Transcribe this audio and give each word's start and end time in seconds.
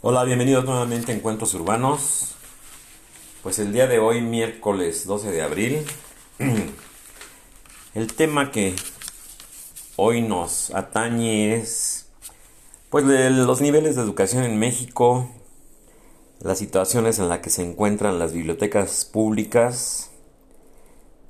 Hola, 0.00 0.22
bienvenidos 0.22 0.64
nuevamente 0.64 1.10
a 1.10 1.16
Encuentros 1.16 1.54
Urbanos. 1.54 2.36
Pues 3.42 3.58
el 3.58 3.72
día 3.72 3.88
de 3.88 3.98
hoy, 3.98 4.20
miércoles 4.20 5.04
12 5.08 5.32
de 5.32 5.42
abril, 5.42 5.84
el 7.96 8.14
tema 8.14 8.52
que 8.52 8.76
hoy 9.96 10.22
nos 10.22 10.72
atañe 10.72 11.56
es 11.56 12.10
pues 12.90 13.04
los 13.06 13.60
niveles 13.60 13.96
de 13.96 14.02
educación 14.02 14.44
en 14.44 14.56
México, 14.60 15.28
las 16.38 16.58
situaciones 16.58 17.18
en 17.18 17.28
las 17.28 17.40
que 17.40 17.50
se 17.50 17.62
encuentran 17.62 18.20
las 18.20 18.32
bibliotecas 18.32 19.04
públicas. 19.04 20.12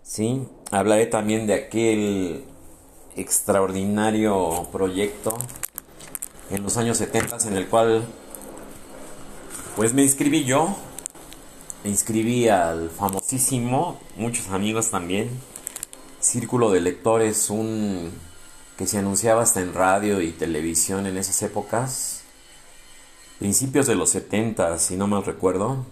Sí, 0.03 0.47
hablaré 0.71 1.07
también 1.07 1.47
de 1.47 1.55
aquel 1.55 2.45
extraordinario 3.17 4.69
proyecto 4.71 5.39
en 6.51 6.63
los 6.63 6.77
años 6.77 6.99
70 6.99 7.49
en 7.49 7.57
el 7.57 7.67
cual 7.67 8.07
pues 9.79 9.95
me 9.95 10.03
inscribí 10.03 10.43
yo, 10.43 10.77
me 11.85 11.91
inscribí 11.91 12.49
al 12.49 12.91
famosísimo, 12.91 14.01
muchos 14.17 14.49
amigos 14.49 14.91
también, 14.91 15.31
Círculo 16.19 16.73
de 16.73 16.81
Lectores, 16.81 17.49
un 17.49 18.11
que 18.77 18.89
se 18.89 18.99
anunciaba 18.99 19.43
hasta 19.43 19.61
en 19.61 19.73
radio 19.73 20.21
y 20.21 20.33
televisión 20.33 21.07
en 21.07 21.17
esas 21.17 21.41
épocas, 21.43 22.23
principios 23.39 23.87
de 23.87 23.95
los 23.95 24.11
70, 24.11 24.81
si 24.81 24.97
no 24.97 25.07
mal 25.07 25.25
recuerdo, 25.25 25.87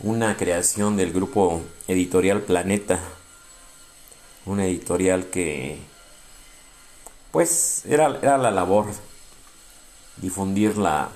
una 0.00 0.36
creación 0.36 0.96
del 0.96 1.12
grupo 1.12 1.62
editorial 1.86 2.40
Planeta, 2.40 2.98
una 4.46 4.66
editorial 4.66 5.26
que 5.26 5.78
pues 7.30 7.84
era, 7.86 8.18
era 8.20 8.36
la 8.36 8.50
labor 8.50 8.86
difundir 10.16 10.76
la 10.76 11.12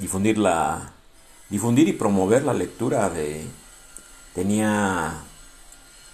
difundir 0.00 0.38
la 0.38 0.92
difundir 1.50 1.88
y 1.88 1.92
promover 1.92 2.44
la 2.44 2.54
lectura 2.54 3.10
de 3.10 3.44
tenía 4.34 5.20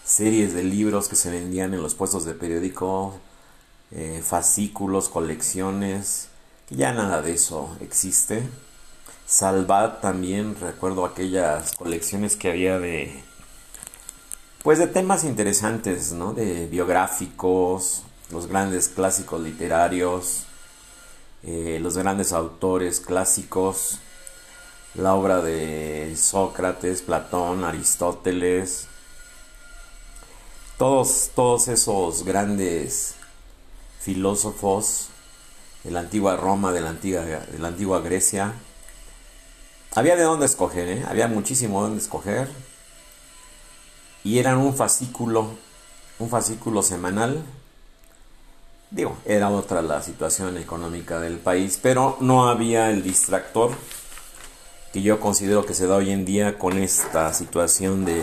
series 0.04 0.54
de 0.54 0.64
libros 0.64 1.08
que 1.08 1.16
se 1.16 1.30
vendían 1.30 1.74
en 1.74 1.82
los 1.82 1.94
puestos 1.94 2.24
de 2.24 2.34
periódico 2.34 3.18
eh, 3.92 4.22
fascículos 4.24 5.08
colecciones 5.08 6.28
que 6.68 6.76
ya 6.76 6.92
nada 6.92 7.22
de 7.22 7.34
eso 7.34 7.76
existe. 7.80 8.42
Salvat 9.26 10.00
también 10.00 10.56
recuerdo 10.60 11.04
aquellas 11.04 11.72
colecciones 11.76 12.36
que 12.36 12.50
había 12.50 12.78
de 12.78 13.22
pues 14.62 14.78
de 14.78 14.88
temas 14.88 15.22
interesantes 15.22 16.12
no 16.12 16.32
de 16.32 16.66
biográficos 16.66 18.02
los 18.30 18.46
grandes 18.46 18.88
clásicos 18.88 19.40
literarios 19.40 20.44
eh, 21.46 21.78
los 21.80 21.96
grandes 21.96 22.32
autores 22.32 22.98
clásicos, 22.98 24.00
la 24.94 25.14
obra 25.14 25.40
de 25.42 26.16
Sócrates, 26.16 27.02
Platón, 27.02 27.62
Aristóteles, 27.62 28.88
todos, 30.76 31.30
todos 31.36 31.68
esos 31.68 32.24
grandes 32.24 33.14
filósofos 34.00 35.06
de 35.84 35.92
la 35.92 36.00
antigua 36.00 36.36
Roma, 36.36 36.72
de 36.72 36.80
la 36.80 36.90
antigua, 36.90 37.20
de 37.22 37.58
la 37.60 37.68
antigua 37.68 38.00
Grecia. 38.00 38.52
Había 39.94 40.16
de 40.16 40.24
dónde 40.24 40.46
escoger, 40.46 40.88
¿eh? 40.88 41.04
había 41.08 41.28
muchísimo 41.28 41.80
de 41.80 41.88
dónde 41.90 42.02
escoger. 42.02 42.50
Y 44.24 44.40
eran 44.40 44.58
un 44.58 44.74
fascículo, 44.74 45.52
un 46.18 46.28
fascículo 46.28 46.82
semanal 46.82 47.44
Digo, 48.96 49.18
era 49.26 49.50
otra 49.50 49.82
la 49.82 50.00
situación 50.00 50.56
económica 50.56 51.20
del 51.20 51.36
país, 51.36 51.78
pero 51.82 52.16
no 52.20 52.48
había 52.48 52.88
el 52.88 53.02
distractor 53.02 53.72
que 54.90 55.02
yo 55.02 55.20
considero 55.20 55.66
que 55.66 55.74
se 55.74 55.86
da 55.86 55.96
hoy 55.96 56.12
en 56.12 56.24
día 56.24 56.58
con 56.58 56.78
esta 56.78 57.34
situación 57.34 58.06
de, 58.06 58.22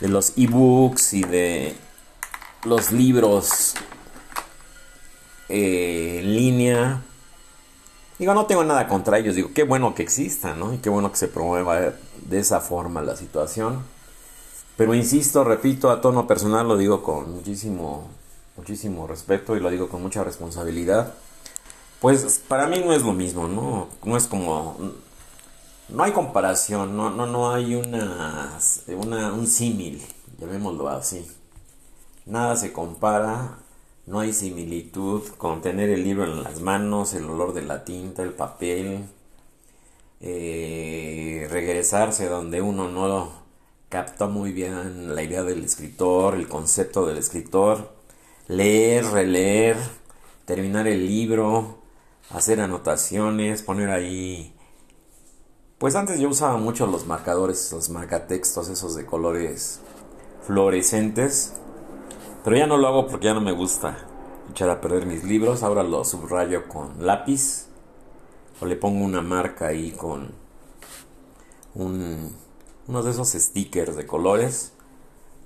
de 0.00 0.08
los 0.08 0.32
ebooks 0.36 1.12
y 1.12 1.22
de 1.22 1.76
los 2.64 2.90
libros 2.90 3.74
eh, 5.48 6.18
en 6.18 6.34
línea. 6.34 7.02
Digo, 8.18 8.34
no 8.34 8.46
tengo 8.46 8.64
nada 8.64 8.88
contra 8.88 9.20
ellos, 9.20 9.36
digo, 9.36 9.50
qué 9.54 9.62
bueno 9.62 9.94
que 9.94 10.02
exista, 10.02 10.54
¿no? 10.54 10.74
Y 10.74 10.78
qué 10.78 10.90
bueno 10.90 11.12
que 11.12 11.18
se 11.18 11.28
promueva 11.28 11.78
de 12.16 12.38
esa 12.40 12.60
forma 12.60 13.00
la 13.00 13.14
situación. 13.14 13.84
Pero 14.76 14.92
insisto, 14.92 15.44
repito, 15.44 15.88
a 15.88 16.00
tono 16.00 16.26
personal 16.26 16.66
lo 16.66 16.76
digo 16.76 17.04
con 17.04 17.30
muchísimo 17.32 18.10
muchísimo 18.56 19.06
respeto 19.06 19.56
y 19.56 19.60
lo 19.60 19.70
digo 19.70 19.88
con 19.88 20.02
mucha 20.02 20.24
responsabilidad, 20.24 21.14
pues 22.00 22.42
para 22.48 22.66
mí 22.66 22.80
no 22.84 22.92
es 22.92 23.02
lo 23.02 23.12
mismo, 23.12 23.48
¿no? 23.48 23.88
No 24.04 24.16
es 24.16 24.26
como... 24.26 24.76
No 25.88 26.04
hay 26.04 26.12
comparación, 26.12 26.96
no, 26.96 27.10
no, 27.10 27.26
no 27.26 27.52
hay 27.52 27.74
una, 27.74 28.58
una, 28.88 29.32
un 29.32 29.46
símil, 29.46 30.02
llamémoslo 30.38 30.88
así. 30.88 31.26
Nada 32.24 32.56
se 32.56 32.72
compara, 32.72 33.58
no 34.06 34.20
hay 34.20 34.32
similitud 34.32 35.22
con 35.36 35.60
tener 35.60 35.90
el 35.90 36.02
libro 36.02 36.24
en 36.24 36.42
las 36.42 36.60
manos, 36.60 37.12
el 37.14 37.28
olor 37.28 37.52
de 37.52 37.62
la 37.62 37.84
tinta, 37.84 38.22
el 38.22 38.32
papel, 38.32 39.04
eh, 40.20 41.46
regresarse 41.50 42.28
donde 42.28 42.62
uno 42.62 42.88
no 42.88 43.32
capta 43.88 44.28
muy 44.28 44.52
bien 44.52 45.14
la 45.14 45.22
idea 45.22 45.42
del 45.42 45.62
escritor, 45.64 46.36
el 46.36 46.48
concepto 46.48 47.04
del 47.06 47.18
escritor 47.18 48.01
leer, 48.48 49.04
releer, 49.06 49.76
terminar 50.44 50.86
el 50.88 51.06
libro, 51.06 51.78
hacer 52.30 52.60
anotaciones, 52.60 53.62
poner 53.62 53.90
ahí... 53.90 54.54
Pues 55.78 55.96
antes 55.96 56.20
yo 56.20 56.28
usaba 56.28 56.58
mucho 56.58 56.86
los 56.86 57.06
marcadores, 57.06 57.72
los 57.72 57.90
marcatextos, 57.90 58.68
esos 58.68 58.94
de 58.94 59.04
colores 59.04 59.80
fluorescentes, 60.46 61.54
pero 62.44 62.56
ya 62.56 62.66
no 62.66 62.76
lo 62.76 62.88
hago 62.88 63.06
porque 63.08 63.26
ya 63.26 63.34
no 63.34 63.40
me 63.40 63.52
gusta 63.52 63.96
echar 64.50 64.70
a 64.70 64.80
perder 64.80 65.06
mis 65.06 65.24
libros, 65.24 65.62
ahora 65.62 65.82
los 65.82 66.10
subrayo 66.10 66.68
con 66.68 67.04
lápiz 67.04 67.66
o 68.60 68.66
le 68.66 68.76
pongo 68.76 69.04
una 69.04 69.22
marca 69.22 69.68
ahí 69.68 69.92
con 69.92 70.32
un, 71.74 72.34
uno 72.86 73.02
de 73.02 73.10
esos 73.10 73.30
stickers 73.30 73.96
de 73.96 74.06
colores. 74.06 74.72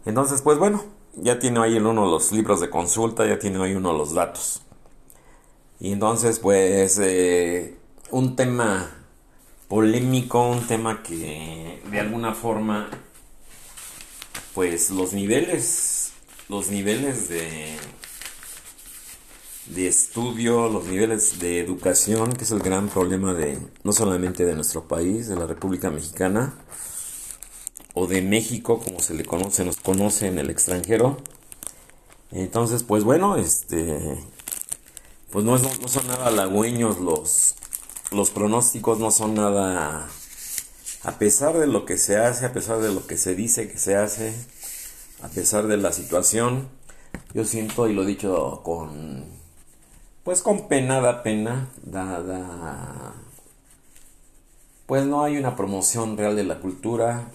Entonces, 0.05 0.43
pues 0.43 0.59
bueno, 0.59 0.83
ya 1.17 1.39
tiene 1.39 1.61
ahí 1.61 1.77
en 1.77 1.87
uno 1.87 2.07
los 2.07 2.33
libros 2.33 2.61
de 2.61 2.71
consulta, 2.71 3.27
ya 3.27 3.39
tiene 3.39 3.63
ahí 3.63 3.75
uno 3.75 3.93
los 3.93 4.15
datos. 4.15 4.63
Y 5.81 5.93
entonces, 5.93 6.39
pues, 6.39 6.99
eh, 7.03 7.77
un 8.11 8.37
tema 8.37 8.91
polémico, 9.69 10.49
un 10.49 10.67
tema 10.67 11.03
que 11.03 11.83
de 11.91 12.01
alguna 12.01 12.35
forma, 12.35 12.89
pues 14.55 14.91
los 14.91 15.13
niveles, 15.13 16.13
los 16.49 16.71
niveles 16.71 17.29
de, 17.29 17.77
de 19.67 19.89
estudio, 19.89 20.69
los 20.69 20.87
niveles 20.87 21.39
de 21.41 21.61
educación, 21.61 22.33
que 22.33 22.45
es 22.45 22.51
el 22.53 22.61
gran 22.61 22.89
problema 22.89 23.35
de, 23.35 23.59
no 23.83 23.93
solamente 23.93 24.45
de 24.45 24.55
nuestro 24.55 24.87
país, 24.87 25.29
de 25.29 25.37
la 25.37 25.47
República 25.47 25.91
Mexicana, 25.91 26.55
o 27.99 28.07
de 28.07 28.21
México, 28.21 28.79
como 28.79 29.01
se 29.01 29.15
le 29.15 29.25
conoce, 29.25 29.65
nos 29.65 29.79
conoce 29.79 30.27
en 30.27 30.39
el 30.39 30.51
extranjero. 30.51 31.17
Entonces, 32.31 32.83
pues 32.83 33.05
bueno, 33.05 33.37
este, 33.37 34.19
pues 35.31 35.47
no, 35.47 35.57
no 35.57 35.89
son 35.89 36.07
nada 36.07 36.27
halagüeños 36.27 37.01
los, 37.01 37.55
los 38.13 38.29
pronósticos, 38.31 38.99
no 38.99 39.11
son 39.11 39.35
nada, 39.35 40.11
a 41.05 41.13
pesar 41.19 41.57
de 41.57 41.67
lo 41.67 41.87
que 41.87 41.97
se 41.97 42.19
hace, 42.19 42.45
a 42.45 42.53
pesar 42.53 42.81
de 42.81 42.93
lo 42.93 43.07
que 43.07 43.17
se 43.17 43.35
dice 43.35 43.67
que 43.67 43.79
se 43.79 43.97
hace, 43.97 44.35
a 45.23 45.29
pesar 45.29 45.67
de 45.67 45.79
la 45.79 45.91
situación, 45.91 46.69
yo 47.33 47.47
siento 47.47 47.89
y 47.89 47.95
lo 47.95 48.03
he 48.03 48.07
dicho 48.07 48.61
con, 48.63 49.25
pues 50.23 50.43
con 50.43 50.69
pena, 50.69 51.01
da 51.01 51.23
pena, 51.23 51.71
pues 54.85 55.07
no 55.07 55.25
hay 55.25 55.39
una 55.39 55.57
promoción 55.57 56.19
real 56.19 56.37
de 56.37 56.45
la 56.45 56.61
cultura, 56.61 57.31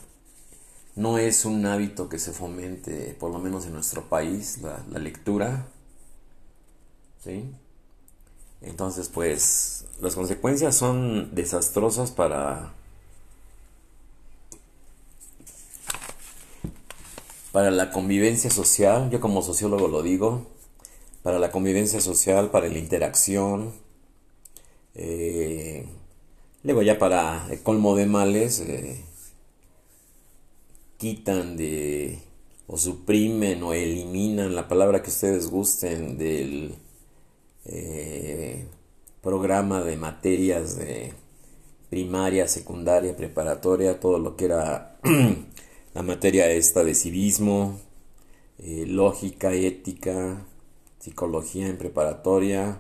no 0.95 1.17
es 1.17 1.45
un 1.45 1.65
hábito 1.65 2.09
que 2.09 2.19
se 2.19 2.31
fomente, 2.31 3.15
por 3.19 3.31
lo 3.31 3.39
menos 3.39 3.65
en 3.65 3.73
nuestro 3.73 4.03
país, 4.09 4.59
la, 4.61 4.99
lectura. 4.99 5.67
¿Sí? 7.23 7.45
Entonces, 8.61 9.09
pues, 9.09 9.85
las 10.01 10.15
consecuencias 10.15 10.75
son 10.75 11.33
desastrosas 11.33 12.11
para... 12.11 12.73
Para 17.51 17.69
la 17.69 17.91
convivencia 17.91 18.49
social, 18.49 19.09
yo 19.09 19.19
como 19.19 19.41
sociólogo 19.41 19.89
lo 19.89 20.01
digo, 20.01 20.47
para 21.21 21.37
la 21.37 21.51
convivencia 21.51 21.99
social, 21.99 22.49
para 22.49 22.69
la 22.69 22.77
interacción, 22.77 23.73
eh, 24.95 25.85
luego 26.63 26.81
ya 26.81 26.97
para 26.97 27.47
el 27.51 27.61
colmo 27.61 27.95
de 27.95 28.05
males, 28.05 28.61
eh, 28.61 29.03
quitan 31.01 31.57
de 31.57 32.19
o 32.67 32.77
suprimen 32.77 33.63
o 33.63 33.73
eliminan 33.73 34.53
la 34.53 34.67
palabra 34.67 35.01
que 35.01 35.09
ustedes 35.09 35.49
gusten 35.49 36.15
del 36.19 36.75
eh, 37.65 38.67
programa 39.19 39.81
de 39.81 39.97
materias 39.97 40.77
de 40.77 41.13
primaria, 41.89 42.47
secundaria, 42.47 43.17
preparatoria, 43.17 43.99
todo 43.99 44.19
lo 44.19 44.35
que 44.37 44.45
era 44.45 44.99
la 45.95 46.03
materia 46.03 46.51
esta 46.51 46.83
de 46.83 46.93
civismo, 46.93 47.79
eh, 48.59 48.85
lógica, 48.85 49.53
ética, 49.53 50.45
psicología 50.99 51.67
en 51.67 51.79
preparatoria, 51.79 52.79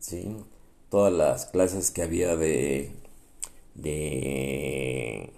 ¿sí? 0.00 0.36
todas 0.90 1.14
las 1.14 1.46
clases 1.46 1.90
que 1.90 2.02
había 2.02 2.36
de, 2.36 2.92
de... 3.74 5.37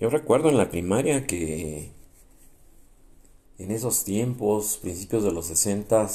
Yo 0.00 0.10
recuerdo 0.10 0.48
en 0.48 0.56
la 0.56 0.70
primaria 0.70 1.26
que 1.26 1.90
en 3.58 3.70
esos 3.72 4.04
tiempos, 4.04 4.78
principios 4.80 5.24
de 5.24 5.32
los 5.32 5.46
60, 5.46 6.08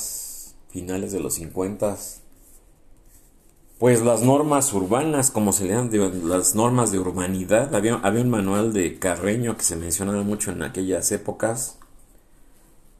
finales 0.69 1.11
de 1.11 1.19
los 1.19 1.33
50, 1.33 1.97
pues 3.79 4.01
las 4.01 4.21
normas 4.21 4.71
urbanas, 4.71 5.31
como 5.31 5.51
se 5.51 5.65
le 5.65 5.71
llaman, 5.73 6.29
las 6.29 6.55
normas 6.55 6.93
de 6.93 6.99
urbanidad, 6.99 7.75
había, 7.75 7.95
había 7.95 8.21
un 8.21 8.29
manual 8.29 8.71
de 8.71 8.97
Carreño 8.99 9.57
que 9.57 9.63
se 9.63 9.75
mencionaba 9.75 10.23
mucho 10.23 10.51
en 10.51 10.63
aquellas 10.63 11.11
épocas, 11.11 11.77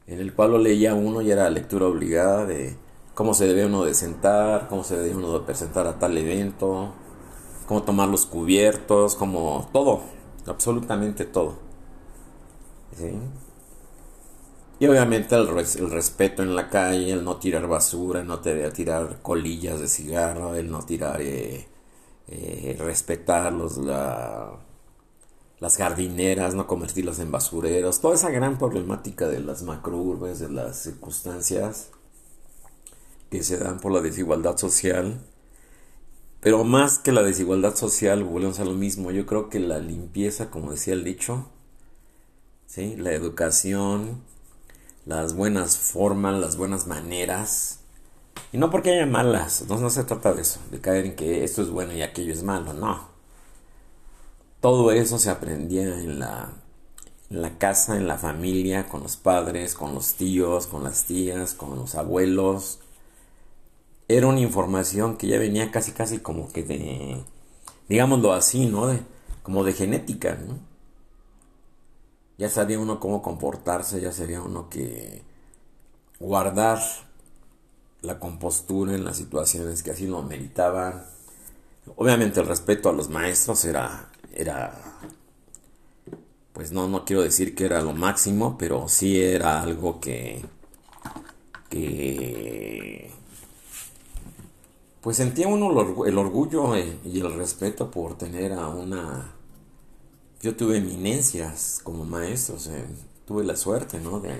en 0.06 0.20
el 0.20 0.34
cual 0.34 0.50
lo 0.50 0.58
leía 0.58 0.94
uno 0.94 1.22
y 1.22 1.30
era 1.30 1.48
lectura 1.48 1.86
obligada 1.86 2.44
de 2.44 2.76
cómo 3.14 3.32
se 3.32 3.46
debe 3.46 3.64
uno 3.64 3.86
de 3.86 3.94
sentar, 3.94 4.68
cómo 4.68 4.84
se 4.84 4.98
debe 4.98 5.16
uno 5.16 5.38
de 5.38 5.46
presentar 5.46 5.86
a 5.86 5.98
tal 5.98 6.18
evento, 6.18 6.92
cómo 7.66 7.84
tomar 7.84 8.10
los 8.10 8.26
cubiertos, 8.26 9.14
como 9.14 9.70
todo, 9.72 10.02
absolutamente 10.46 11.24
todo. 11.24 11.58
Y 14.78 14.86
obviamente 14.86 15.34
el, 15.36 15.48
el, 15.48 15.90
respeto 15.90 16.42
en 16.42 16.54
la 16.56 16.68
calle, 16.68 17.12
el 17.12 17.24
no 17.24 17.36
tirar 17.36 17.66
basura, 17.66 18.20
el 18.20 18.26
no 18.26 18.40
tirar 18.40 19.20
colillas 19.22 19.80
de 19.80 19.88
cigarro, 19.88 20.54
el 20.54 20.70
no 20.70 20.82
tirar, 20.84 21.20
eh, 21.20 21.66
eh, 22.28 22.76
respetar 22.78 23.52
los, 23.52 23.78
las 23.78 25.76
jardineras, 25.76 26.54
no 26.54 26.66
convertirlas 26.66 27.18
en 27.20 27.30
basureros, 27.30 28.00
toda 28.00 28.14
esa 28.14 28.30
gran 28.30 28.58
problemática 28.58 29.28
de 29.28 29.40
las 29.40 29.62
macrourbes, 29.62 30.40
de 30.40 30.50
las 30.50 30.76
circunstancias 30.78 31.90
que 33.30 33.42
se 33.42 33.58
dan 33.58 33.80
por 33.80 33.92
la 33.92 34.00
desigualdad 34.00 34.56
social. 34.56 35.20
Pero 36.44 36.62
más 36.62 36.98
que 36.98 37.10
la 37.10 37.22
desigualdad 37.22 37.74
social, 37.74 38.22
volvemos 38.22 38.60
a 38.60 38.66
lo 38.66 38.74
mismo, 38.74 39.10
yo 39.10 39.24
creo 39.24 39.48
que 39.48 39.58
la 39.58 39.78
limpieza, 39.78 40.50
como 40.50 40.72
decía 40.72 40.92
el 40.92 41.02
dicho, 41.02 41.46
¿sí? 42.66 42.96
la 42.96 43.12
educación, 43.12 44.20
las 45.06 45.34
buenas 45.34 45.78
formas, 45.78 46.38
las 46.38 46.58
buenas 46.58 46.86
maneras, 46.86 47.80
y 48.52 48.58
no 48.58 48.68
porque 48.68 48.92
haya 48.92 49.06
malas, 49.06 49.64
no, 49.70 49.80
no 49.80 49.88
se 49.88 50.04
trata 50.04 50.34
de 50.34 50.42
eso, 50.42 50.60
de 50.70 50.82
caer 50.82 51.06
en 51.06 51.16
que 51.16 51.44
esto 51.44 51.62
es 51.62 51.70
bueno 51.70 51.94
y 51.94 52.02
aquello 52.02 52.34
es 52.34 52.42
malo, 52.42 52.74
no. 52.74 53.08
Todo 54.60 54.92
eso 54.92 55.18
se 55.18 55.30
aprendía 55.30 55.98
en 55.98 56.18
la, 56.18 56.52
en 57.30 57.40
la 57.40 57.56
casa, 57.56 57.96
en 57.96 58.06
la 58.06 58.18
familia, 58.18 58.86
con 58.86 59.02
los 59.02 59.16
padres, 59.16 59.74
con 59.74 59.94
los 59.94 60.12
tíos, 60.12 60.66
con 60.66 60.84
las 60.84 61.04
tías, 61.04 61.54
con 61.54 61.74
los 61.74 61.94
abuelos, 61.94 62.80
era 64.08 64.26
una 64.26 64.40
información 64.40 65.16
que 65.16 65.28
ya 65.28 65.38
venía 65.38 65.70
casi 65.70 65.92
casi 65.92 66.18
como 66.18 66.52
que 66.52 66.62
de, 66.62 67.24
digámoslo 67.88 68.32
así, 68.32 68.66
¿no? 68.66 68.88
De, 68.88 69.00
como 69.42 69.64
de 69.64 69.72
genética, 69.72 70.38
¿no? 70.46 70.58
Ya 72.36 72.48
sabía 72.48 72.78
uno 72.80 73.00
cómo 73.00 73.22
comportarse, 73.22 74.00
ya 74.00 74.12
sabía 74.12 74.42
uno 74.42 74.68
que 74.68 75.22
guardar 76.18 76.80
la 78.02 78.18
compostura 78.18 78.94
en 78.94 79.04
las 79.04 79.16
situaciones 79.16 79.82
que 79.82 79.92
así 79.92 80.06
lo 80.06 80.22
meritaban. 80.22 81.04
Obviamente 81.96 82.40
el 82.40 82.46
respeto 82.46 82.88
a 82.88 82.92
los 82.92 83.08
maestros 83.08 83.64
era, 83.64 84.10
era, 84.34 84.74
pues 86.52 86.72
no, 86.72 86.88
no 86.88 87.04
quiero 87.04 87.22
decir 87.22 87.54
que 87.54 87.66
era 87.66 87.80
lo 87.82 87.92
máximo, 87.94 88.56
pero 88.58 88.88
sí 88.88 89.20
era 89.20 89.62
algo 89.62 90.00
que, 90.00 90.44
que 91.70 93.10
pues 95.04 95.18
sentía 95.18 95.48
uno 95.48 95.68
el 96.06 96.16
orgullo 96.16 96.74
eh, 96.74 96.96
y 97.04 97.20
el 97.20 97.34
respeto 97.34 97.90
por 97.90 98.16
tener 98.16 98.54
a 98.54 98.68
una... 98.68 99.34
Yo 100.40 100.56
tuve 100.56 100.78
eminencias 100.78 101.78
como 101.84 102.06
maestros, 102.06 102.70
tuve 103.26 103.44
la 103.44 103.54
suerte, 103.54 104.00
¿no? 104.00 104.20
De, 104.20 104.34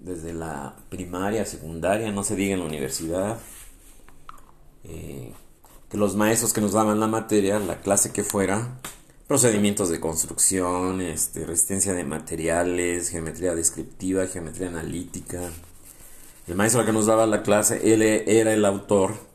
desde 0.00 0.32
la 0.32 0.74
primaria, 0.88 1.46
secundaria, 1.46 2.10
no 2.10 2.24
se 2.24 2.34
diga 2.34 2.54
en 2.54 2.60
la 2.60 2.66
universidad, 2.66 3.38
eh, 4.82 5.32
que 5.88 5.96
los 5.96 6.16
maestros 6.16 6.52
que 6.52 6.60
nos 6.60 6.72
daban 6.72 6.98
la 6.98 7.06
materia, 7.06 7.60
la 7.60 7.80
clase 7.80 8.10
que 8.10 8.24
fuera, 8.24 8.80
procedimientos 9.28 9.88
de 9.88 10.00
construcción, 10.00 11.00
este, 11.00 11.46
resistencia 11.46 11.92
de 11.92 12.02
materiales, 12.02 13.08
geometría 13.10 13.54
descriptiva, 13.54 14.26
geometría 14.26 14.66
analítica. 14.66 15.48
El 16.48 16.56
maestro 16.56 16.84
que 16.84 16.92
nos 16.92 17.06
daba 17.06 17.24
la 17.26 17.44
clase, 17.44 17.94
él 17.94 18.02
era 18.02 18.52
el 18.52 18.64
autor 18.64 19.29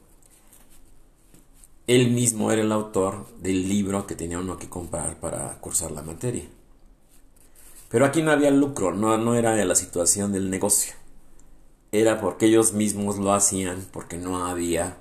él 1.88 2.10
mismo 2.12 2.52
era 2.52 2.64
el 2.64 2.72
autor 2.72 3.28
del 3.40 3.70
libro 3.70 4.08
que 4.08 4.16
tenía 4.16 4.40
uno 4.40 4.58
que 4.58 4.70
comprar 4.70 5.20
para 5.20 5.60
cursar 5.62 5.92
la 5.92 6.02
materia. 6.02 6.46
Pero 7.90 8.06
aquí 8.06 8.24
no 8.24 8.32
había 8.32 8.50
lucro, 8.50 8.94
no, 8.94 9.18
no 9.18 9.36
era 9.36 9.64
la 9.64 9.76
situación 9.76 10.32
del 10.32 10.50
negocio. 10.50 10.96
Era 11.92 12.20
porque 12.20 12.48
ellos 12.48 12.74
mismos 12.74 13.20
lo 13.20 13.34
hacían, 13.34 13.86
porque 13.92 14.18
no 14.18 14.46
había, 14.46 14.98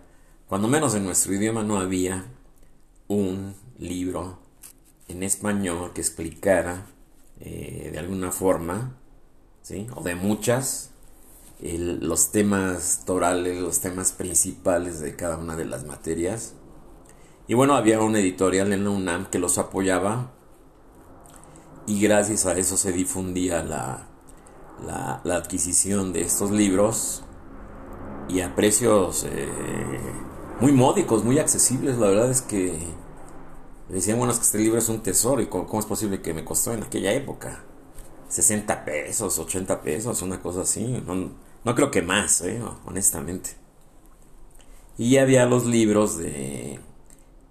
cuando 0.46 0.69
menos 0.69 0.94
en 0.94 1.04
nuestro 1.04 1.32
idioma 1.32 1.62
no 1.62 1.78
había 1.78 2.26
un 3.08 3.54
libro 3.78 4.38
en 5.08 5.22
español 5.22 5.92
que 5.94 6.02
explicara 6.02 6.86
eh, 7.40 7.88
de 7.92 7.98
alguna 7.98 8.31
forma, 8.31 8.98
¿sí? 9.62 9.86
o 9.94 10.02
de 10.02 10.14
muchas, 10.14 10.90
los 11.60 12.31
temas 12.31 13.04
torales, 13.06 13.58
los 13.58 13.81
temas 13.81 14.12
principales 14.12 15.00
de 15.00 15.16
cada 15.16 15.38
una 15.38 15.56
de 15.56 15.64
las 15.64 15.86
materias 15.86 16.52
y 17.46 17.55
bueno, 17.55 17.75
había 17.75 18.00
una 18.00 18.20
editorial 18.20 18.73
en 18.73 18.87
UNAM 18.87 19.26
que 19.26 19.38
los 19.38 19.58
apoyaba 19.58 20.31
y 21.87 22.00
gracias 22.00 22.46
a 22.46 22.56
eso 22.56 22.76
se 22.76 22.93
difundía 22.93 23.62
la, 23.62 24.06
la, 24.82 25.37
adquisición 25.37 26.12
de 26.12 26.23
estos 26.23 26.50
libros 26.50 27.23
y 28.29 28.41
a 28.41 28.55
precios 28.55 29.25
eh, 29.29 29.48
muy 30.60 30.72
módicos, 30.72 31.24
muy 31.24 31.39
accesibles. 31.39 31.98
La 31.98 32.08
verdad 32.08 32.31
es 32.31 32.41
que 32.41 32.79
decían, 33.91 34.19
bueno, 34.19 34.32
es 34.32 34.39
que 34.39 34.44
este 34.46 34.58
libro 34.58 34.79
es 34.79 34.89
un 34.89 35.03
tesoro 35.03 35.43
y 35.43 35.46
cómo, 35.46 35.79
es 35.79 35.86
posible 35.86 36.22
que 36.22 36.32
me 36.32 36.44
costó 36.44 36.72
en 36.72 36.82
aquella 36.84 37.13
época. 37.13 37.65
60 38.29 38.84
pesos, 38.84 39.39
80 39.39 39.82
pesos, 39.82 40.22
una 40.22 40.41
cosa 40.41 40.63
así. 40.63 41.03
No, 41.06 41.31
no 41.63 41.74
creo 41.74 41.91
que 41.91 42.01
más, 42.01 42.41
eh, 42.41 42.63
honestamente. 42.86 43.51
Y 44.96 45.19
había 45.19 45.44
los 45.44 45.67
libros 45.67 46.17
de 46.17 46.81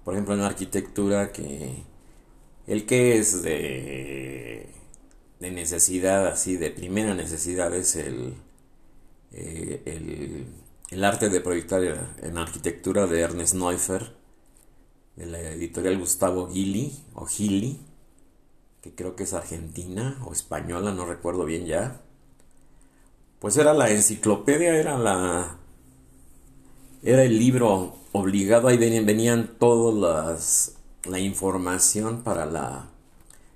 por 0.03 0.13
ejemplo, 0.13 0.33
en 0.33 0.41
arquitectura, 0.41 1.31
que 1.31 1.83
el 2.67 2.85
que 2.85 3.17
es 3.17 3.41
de, 3.41 4.67
de 5.39 5.51
necesidad, 5.51 6.27
así, 6.27 6.57
de 6.57 6.71
primera 6.71 7.13
necesidad, 7.13 7.73
es 7.73 7.95
el, 7.95 8.35
eh, 9.31 9.81
el, 9.85 10.45
el, 10.89 11.03
arte 11.03 11.29
de 11.29 11.41
proyectar 11.41 11.81
en 12.21 12.37
arquitectura 12.37 13.07
de 13.07 13.21
Ernest 13.21 13.55
Neuffer, 13.55 14.13
de 15.15 15.25
la 15.25 15.39
editorial 15.39 15.97
Gustavo 15.97 16.49
Gili, 16.49 16.93
o 17.13 17.25
Gili, 17.25 17.79
que 18.81 18.93
creo 18.93 19.15
que 19.15 19.23
es 19.23 19.33
argentina 19.33 20.17
o 20.25 20.33
española, 20.33 20.91
no 20.91 21.05
recuerdo 21.05 21.45
bien 21.45 21.65
ya. 21.65 22.01
Pues 23.39 23.57
era 23.57 23.73
la 23.73 23.89
enciclopedia, 23.89 24.75
era 24.75 24.97
la. 24.97 25.57
Era 27.05 27.23
el 27.23 27.37
libro 27.37 27.97
obligado, 28.13 28.69
ahí 28.69 28.77
venían, 28.77 29.57
todas 29.59 30.75
la 31.03 31.19
información 31.19 32.21
para 32.23 32.45
la 32.45 32.87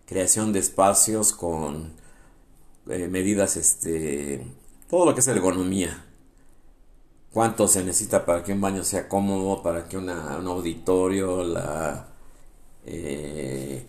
creación 0.05 0.51
de 0.51 0.59
espacios 0.59 1.31
con 1.31 1.93
eh, 2.89 3.07
medidas, 3.07 3.55
este, 3.55 4.45
todo 4.89 5.05
lo 5.05 5.13
que 5.13 5.21
es 5.21 5.27
ergonomía. 5.27 6.05
Cuánto 7.31 7.69
se 7.69 7.85
necesita 7.85 8.25
para 8.25 8.43
que 8.43 8.51
un 8.51 8.59
baño 8.59 8.83
sea 8.83 9.07
cómodo, 9.07 9.63
para 9.63 9.87
que 9.87 9.97
una, 9.97 10.39
un 10.39 10.47
auditorio, 10.47 11.43
la, 11.45 12.07
eh, 12.85 13.85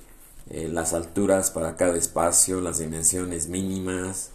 eh, 0.51 0.69
las 0.69 0.93
alturas 0.93 1.51
para 1.51 1.77
cada 1.77 1.97
espacio, 1.97 2.61
las 2.61 2.79
dimensiones 2.79 3.49
mínimas, 3.49 4.31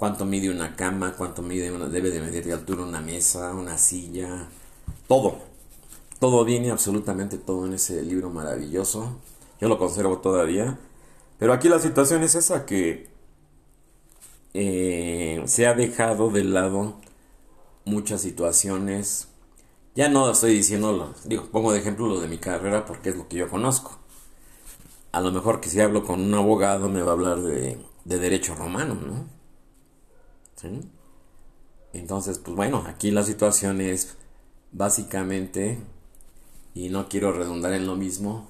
cuánto 0.00 0.24
mide 0.24 0.48
una 0.48 0.76
cama, 0.76 1.12
cuánto 1.12 1.42
mide 1.42 1.70
una, 1.70 1.86
debe 1.86 2.10
de 2.10 2.22
medir 2.22 2.42
de 2.46 2.54
altura 2.54 2.84
una 2.84 3.02
mesa, 3.02 3.52
una 3.52 3.76
silla, 3.76 4.48
todo. 5.06 5.36
Todo 6.18 6.42
viene, 6.46 6.70
absolutamente 6.70 7.36
todo 7.36 7.66
en 7.66 7.74
ese 7.74 8.02
libro 8.02 8.30
maravilloso. 8.30 9.18
Yo 9.60 9.68
lo 9.68 9.78
conservo 9.78 10.18
todavía. 10.18 10.78
Pero 11.38 11.52
aquí 11.52 11.68
la 11.68 11.78
situación 11.78 12.22
es 12.22 12.34
esa 12.34 12.64
que 12.64 13.10
eh, 14.54 15.42
se 15.44 15.66
ha 15.66 15.74
dejado 15.74 16.30
de 16.30 16.44
lado 16.44 16.96
muchas 17.84 18.22
situaciones. 18.22 19.28
Ya 19.94 20.08
no 20.08 20.30
estoy 20.30 20.54
diciendo, 20.54 21.14
digo, 21.26 21.44
pongo 21.52 21.72
de 21.72 21.80
ejemplo 21.80 22.06
lo 22.06 22.20
de 22.22 22.28
mi 22.28 22.38
carrera 22.38 22.86
porque 22.86 23.10
es 23.10 23.16
lo 23.16 23.28
que 23.28 23.36
yo 23.36 23.50
conozco. 23.50 23.98
A 25.12 25.20
lo 25.20 25.30
mejor 25.30 25.60
que 25.60 25.68
si 25.68 25.78
hablo 25.80 26.04
con 26.04 26.22
un 26.22 26.32
abogado 26.32 26.88
me 26.88 27.02
va 27.02 27.10
a 27.10 27.14
hablar 27.14 27.40
de, 27.42 27.78
de 28.06 28.18
derecho 28.18 28.54
romano, 28.54 28.94
¿no? 28.94 29.39
Entonces, 31.92 32.38
pues 32.38 32.56
bueno, 32.56 32.84
aquí 32.86 33.10
la 33.10 33.22
situación 33.22 33.80
es 33.80 34.16
básicamente, 34.72 35.78
y 36.74 36.88
no 36.88 37.08
quiero 37.08 37.32
redundar 37.32 37.72
en 37.72 37.86
lo 37.86 37.96
mismo, 37.96 38.48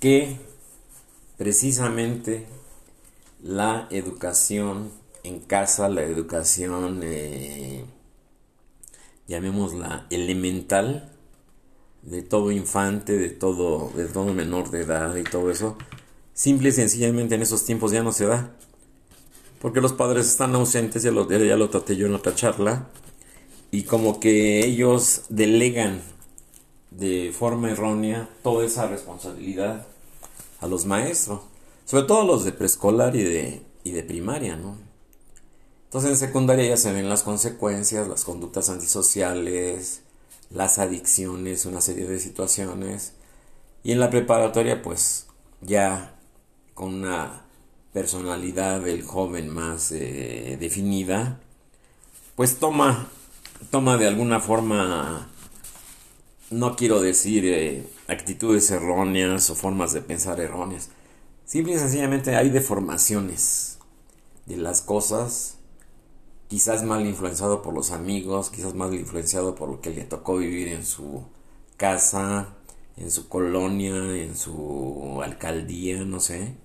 que 0.00 0.38
precisamente 1.36 2.46
la 3.42 3.86
educación 3.90 4.90
en 5.22 5.40
casa, 5.40 5.88
la 5.88 6.02
educación, 6.02 7.00
eh, 7.02 7.84
llamémosla 9.28 10.06
elemental, 10.10 11.12
de 12.02 12.22
todo 12.22 12.50
infante, 12.50 13.16
de 13.18 13.28
todo, 13.28 13.90
de 13.94 14.06
todo 14.06 14.32
menor 14.32 14.70
de 14.70 14.82
edad 14.82 15.14
y 15.16 15.22
todo 15.22 15.50
eso, 15.50 15.76
simple 16.32 16.70
y 16.70 16.72
sencillamente 16.72 17.34
en 17.34 17.42
esos 17.42 17.64
tiempos 17.64 17.92
ya 17.92 18.02
no 18.02 18.12
se 18.12 18.26
da. 18.26 18.56
Porque 19.60 19.80
los 19.80 19.92
padres 19.92 20.26
están 20.26 20.54
ausentes, 20.54 21.02
ya 21.02 21.10
lo, 21.10 21.28
ya 21.28 21.56
lo 21.56 21.70
traté 21.70 21.96
yo 21.96 22.06
en 22.06 22.14
otra 22.14 22.34
charla, 22.34 22.88
y 23.70 23.84
como 23.84 24.18
que 24.18 24.64
ellos 24.64 25.22
delegan 25.28 26.02
de 26.90 27.32
forma 27.36 27.70
errónea 27.70 28.28
toda 28.42 28.64
esa 28.64 28.86
responsabilidad 28.88 29.86
a 30.60 30.66
los 30.66 30.86
maestros, 30.86 31.40
sobre 31.84 32.04
todo 32.04 32.22
a 32.22 32.24
los 32.24 32.44
de 32.44 32.52
preescolar 32.52 33.14
y 33.16 33.22
de, 33.22 33.62
y 33.84 33.92
de 33.92 34.02
primaria, 34.02 34.56
¿no? 34.56 34.76
Entonces 35.84 36.10
en 36.10 36.16
secundaria 36.16 36.66
ya 36.66 36.76
se 36.76 36.92
ven 36.92 37.08
las 37.08 37.24
consecuencias, 37.24 38.06
las 38.06 38.24
conductas 38.24 38.68
antisociales, 38.68 40.02
las 40.48 40.78
adicciones, 40.78 41.66
una 41.66 41.80
serie 41.80 42.06
de 42.06 42.20
situaciones. 42.20 43.12
Y 43.82 43.90
en 43.92 43.98
la 43.98 44.10
preparatoria 44.10 44.82
pues 44.82 45.26
ya 45.60 46.14
con 46.74 46.94
una 46.94 47.44
personalidad 47.92 48.80
del 48.80 49.02
joven 49.02 49.48
más 49.48 49.92
eh, 49.92 50.56
definida, 50.60 51.40
pues 52.36 52.58
toma, 52.58 53.08
toma 53.70 53.96
de 53.96 54.08
alguna 54.08 54.40
forma, 54.40 55.28
no 56.50 56.76
quiero 56.76 57.00
decir 57.00 57.44
eh, 57.46 57.86
actitudes 58.08 58.70
erróneas 58.70 59.50
o 59.50 59.54
formas 59.54 59.92
de 59.92 60.02
pensar 60.02 60.40
erróneas, 60.40 60.90
simple 61.44 61.74
y 61.74 61.78
sencillamente 61.78 62.36
hay 62.36 62.50
deformaciones 62.50 63.78
de 64.46 64.56
las 64.56 64.82
cosas 64.82 65.58
quizás 66.50 66.82
mal 66.82 67.06
influenciado 67.06 67.62
por 67.62 67.72
los 67.74 67.92
amigos, 67.92 68.50
quizás 68.50 68.74
mal 68.74 68.92
influenciado 68.92 69.54
por 69.54 69.68
lo 69.68 69.80
que 69.80 69.90
le 69.90 70.02
tocó 70.02 70.36
vivir 70.36 70.66
en 70.68 70.84
su 70.84 71.22
casa, 71.76 72.56
en 72.96 73.10
su 73.12 73.28
colonia, 73.28 73.94
en 74.16 74.36
su 74.36 75.20
alcaldía, 75.22 76.04
no 76.04 76.18
sé. 76.18 76.56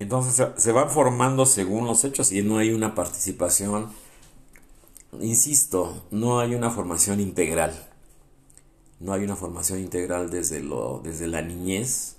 Entonces 0.00 0.48
se 0.56 0.72
van 0.72 0.90
formando 0.90 1.44
según 1.44 1.86
los 1.86 2.04
hechos 2.04 2.32
y 2.32 2.42
no 2.42 2.56
hay 2.56 2.72
una 2.72 2.94
participación, 2.94 3.90
insisto, 5.20 6.04
no 6.10 6.40
hay 6.40 6.54
una 6.54 6.70
formación 6.70 7.20
integral. 7.20 7.88
No 8.98 9.12
hay 9.12 9.24
una 9.24 9.36
formación 9.36 9.78
integral 9.78 10.30
desde, 10.30 10.60
lo, 10.60 11.00
desde 11.04 11.26
la 11.26 11.42
niñez, 11.42 12.16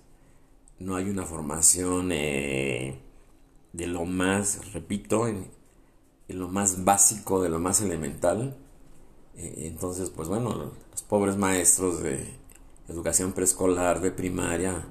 no 0.80 0.96
hay 0.96 1.10
una 1.10 1.26
formación 1.26 2.12
eh, 2.12 3.00
de 3.74 3.88
lo 3.88 4.06
más, 4.06 4.74
repito, 4.74 5.28
en, 5.28 5.48
lo 6.28 6.48
más 6.50 6.84
básico, 6.84 7.42
de 7.42 7.50
lo 7.50 7.60
más 7.60 7.82
elemental. 7.82 8.58
Eh, 9.36 9.68
entonces, 9.68 10.12
pues 10.12 10.28
bueno, 10.28 10.72
los 10.92 11.02
pobres 11.08 11.36
maestros 11.36 12.02
de 12.02 12.26
educación 12.90 13.34
preescolar, 13.34 14.02
de 14.02 14.12
primaria, 14.12 14.86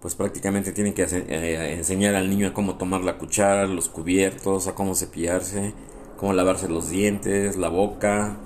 pues 0.00 0.14
prácticamente 0.14 0.72
tienen 0.72 0.94
que 0.94 1.02
eh, 1.02 1.74
enseñar 1.76 2.14
al 2.14 2.30
niño 2.30 2.48
a 2.48 2.54
cómo 2.54 2.76
tomar 2.76 3.00
la 3.02 3.18
cuchara, 3.18 3.66
los 3.66 3.88
cubiertos, 3.88 4.68
a 4.68 4.74
cómo 4.74 4.94
cepillarse, 4.94 5.74
cómo 6.16 6.32
lavarse 6.32 6.68
los 6.68 6.88
dientes, 6.90 7.56
la 7.56 7.68
boca, 7.68 8.36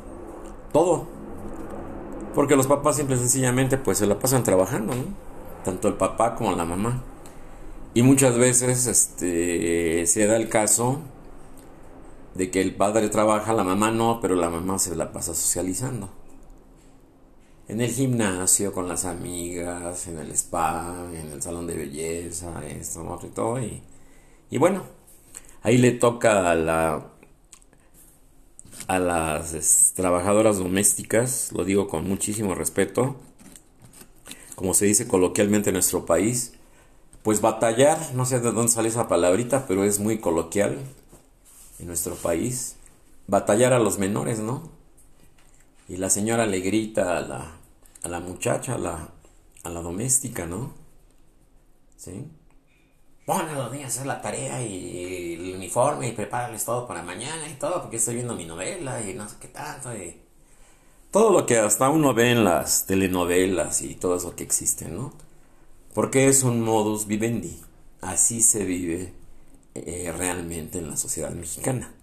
todo. 0.73 1.07
Porque 2.35 2.57
los 2.57 2.67
papás 2.67 2.97
simple 2.97 3.17
y 3.17 3.19
sencillamente 3.19 3.77
pues 3.77 3.99
se 3.99 4.07
la 4.07 4.19
pasan 4.19 4.45
trabajando, 4.45 4.95
Tanto 5.65 5.89
el 5.89 5.95
papá 5.95 6.35
como 6.35 6.53
la 6.57 6.65
mamá. 6.65 7.03
Y 7.95 8.03
muchas 8.03 8.37
veces 8.39 8.87
este, 8.87 10.07
se 10.07 10.27
da 10.27 10.37
el 10.37 10.49
caso 10.49 11.01
de 12.35 12.51
que 12.51 12.63
el 12.63 12.75
padre 12.75 13.11
trabaja, 13.11 13.53
la 13.53 13.63
mamá 13.63 13.91
no, 13.91 14.21
pero 14.21 14.35
la 14.35 14.49
mamá 14.49 14.79
se 14.79 14.97
la 14.97 15.13
pasa 15.13 15.35
socializando. 15.35 16.09
En 17.73 17.81
el 17.81 17.91
gimnasio, 17.91 18.71
con 18.71 18.87
las 18.87 19.07
amigas, 19.07 20.07
en 20.07 20.19
el 20.19 20.31
spa, 20.33 21.07
en 21.15 21.33
el 21.33 21.41
salón 21.41 21.67
de 21.67 21.75
belleza, 21.75 22.63
esto, 22.67 23.19
y 23.23 23.29
todo. 23.29 23.59
Y, 23.63 23.83
y 24.51 24.59
bueno, 24.59 24.83
ahí 25.63 25.79
le 25.79 25.93
toca 25.93 26.51
a 26.51 26.55
la 26.55 27.07
a 28.89 28.99
las 28.99 29.93
trabajadoras 29.97 30.59
domésticas, 30.59 31.51
lo 31.53 31.65
digo 31.65 31.89
con 31.89 32.07
muchísimo 32.07 32.55
respeto, 32.55 33.17
como 34.55 34.75
se 34.75 34.85
dice 34.85 35.09
coloquialmente 35.09 35.71
en 35.71 35.75
nuestro 35.75 36.05
país, 36.05 36.53
pues 37.23 37.41
batallar, 37.41 37.99
no 38.15 38.27
sé 38.27 38.41
de 38.41 38.53
dónde 38.53 38.71
sale 38.71 38.91
esa 38.91 39.09
palabrita, 39.09 39.67
pero 39.67 39.85
es 39.85 39.99
muy 39.99 40.19
coloquial, 40.19 40.77
en 41.79 41.87
nuestro 41.87 42.17
país, 42.17 42.77
batallar 43.29 43.73
a 43.73 43.79
los 43.79 43.99
menores, 43.99 44.41
¿no? 44.41 44.69
Y 45.89 45.97
la 45.97 46.11
señora 46.11 46.45
le 46.45 46.61
grita 46.61 47.17
a 47.17 47.21
la, 47.23 47.62
a 48.03 48.09
la 48.09 48.21
muchacha, 48.21 48.75
a 48.75 48.79
la, 48.79 49.09
a 49.63 49.71
la 49.71 49.81
doméstica, 49.81 50.47
¿no? 50.47 50.73
¿Sí? 51.97 52.27
Pon 53.25 53.49
a 53.49 53.53
los 53.53 53.71
niños 53.71 53.85
a 53.85 53.89
hacer 53.89 54.07
la 54.07 54.21
tarea 54.21 54.61
y 54.63 55.35
el 55.35 55.55
uniforme 55.55 56.09
y 56.09 56.13
prepárales 56.13 56.65
todo 56.65 56.89
para 56.89 57.03
mañana 57.03 57.49
y 57.49 57.55
todo, 57.55 57.81
porque 57.83 57.97
estoy 57.97 58.17
viendo 58.17 58.35
mi 58.35 58.45
novela 58.45 59.01
y 59.01 59.15
no 59.15 59.29
sé 59.29 59.37
qué 59.41 59.49
tanto. 59.49 59.95
Y... 59.95 60.21
Todo 61.13 61.31
lo 61.31 61.47
que 61.47 61.59
hasta 61.59 61.89
uno 61.89 62.15
ve 62.15 62.33
en 62.33 62.45
las 62.45 62.87
telenovelas 62.87 63.83
y 63.83 63.95
todo 63.95 64.17
eso 64.17 64.35
que 64.35 64.43
existe, 64.43 64.89
¿no? 64.89 65.13
Porque 65.95 66.27
es 66.27 66.43
un 66.43 66.63
modus 66.63 67.07
vivendi. 67.07 67.61
Así 68.01 68.43
se 68.43 68.65
vive 68.65 69.13
eh, 69.75 70.13
realmente 70.17 70.79
en 70.79 70.91
la 70.91 70.97
sociedad 70.97 71.31
mexicana. 71.31 71.95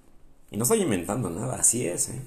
Y 0.52 0.58
no 0.58 0.64
estoy 0.64 0.82
inventando 0.82 1.30
nada, 1.30 1.58
así 1.58 1.86
es. 1.86 2.10
¿eh? 2.10 2.22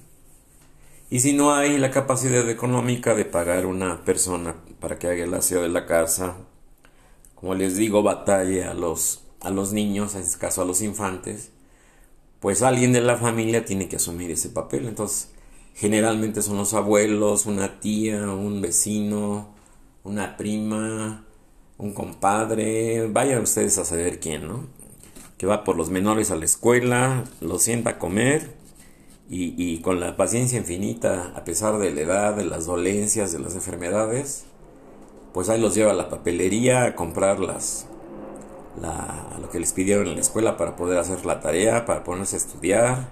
Y 1.13 1.19
si 1.19 1.31
no 1.31 1.53
hay 1.53 1.77
la 1.77 1.91
capacidad 1.91 2.49
económica 2.49 3.13
de 3.13 3.23
pagar 3.23 3.67
una 3.67 4.03
persona 4.03 4.55
para 4.79 4.97
que 4.97 5.05
haga 5.05 5.23
el 5.23 5.33
aseo 5.35 5.61
de 5.61 5.69
la 5.69 5.85
casa, 5.85 6.37
como 7.35 7.53
les 7.53 7.75
digo, 7.75 8.01
batalla 8.01 8.71
a 8.71 8.73
los, 8.73 9.21
a 9.39 9.51
los 9.51 9.73
niños, 9.73 10.15
en 10.15 10.21
este 10.21 10.39
caso 10.39 10.63
a 10.63 10.65
los 10.65 10.81
infantes, 10.81 11.51
pues 12.39 12.63
alguien 12.63 12.93
de 12.93 13.01
la 13.01 13.15
familia 13.17 13.63
tiene 13.63 13.87
que 13.87 13.97
asumir 13.97 14.31
ese 14.31 14.49
papel. 14.49 14.87
Entonces, 14.87 15.29
generalmente 15.75 16.41
son 16.41 16.57
los 16.57 16.73
abuelos, 16.73 17.45
una 17.45 17.79
tía, 17.79 18.23
un 18.31 18.59
vecino, 18.59 19.49
una 20.03 20.35
prima, 20.35 21.25
un 21.77 21.93
compadre, 21.93 23.05
vayan 23.05 23.43
ustedes 23.43 23.77
a 23.77 23.85
saber 23.85 24.19
quién, 24.19 24.47
¿no? 24.47 24.65
que 25.37 25.45
va 25.45 25.63
por 25.63 25.77
los 25.77 25.91
menores 25.91 26.31
a 26.31 26.35
la 26.37 26.45
escuela, 26.45 27.25
los 27.39 27.61
sienta 27.61 27.91
a 27.91 27.99
comer 27.99 28.62
y, 29.29 29.79
con 29.79 29.99
la 29.99 30.15
paciencia 30.15 30.59
infinita, 30.59 31.31
a 31.35 31.43
pesar 31.43 31.79
de 31.79 31.91
la 31.91 32.01
edad, 32.01 32.35
de 32.35 32.45
las 32.45 32.65
dolencias, 32.65 33.31
de 33.31 33.39
las 33.39 33.55
enfermedades, 33.55 34.45
pues 35.33 35.49
ahí 35.49 35.59
los 35.59 35.73
lleva 35.73 35.91
a 35.91 35.95
la 35.95 36.09
papelería 36.09 36.83
a 36.83 36.95
comprar 36.95 37.39
las, 37.39 37.87
lo 39.41 39.49
que 39.49 39.59
les 39.59 39.73
pidieron 39.73 40.07
en 40.07 40.15
la 40.15 40.21
escuela 40.21 40.57
para 40.57 40.75
poder 40.75 40.99
hacer 40.99 41.25
la 41.25 41.39
tarea, 41.39 41.85
para 41.85 42.03
ponerse 42.03 42.35
a 42.35 42.39
estudiar 42.39 43.09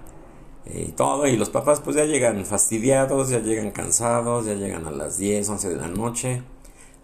eh, 0.66 0.86
y 0.88 0.92
todo. 0.92 1.26
Y 1.26 1.36
los 1.36 1.50
papás 1.50 1.80
pues 1.80 1.96
ya 1.96 2.04
llegan 2.04 2.44
fastidiados, 2.44 3.30
ya 3.30 3.40
llegan 3.40 3.72
cansados, 3.72 4.46
ya 4.46 4.54
llegan 4.54 4.86
a 4.86 4.92
las 4.92 5.18
10, 5.18 5.48
11 5.48 5.70
de 5.70 5.76
la 5.76 5.88
noche. 5.88 6.42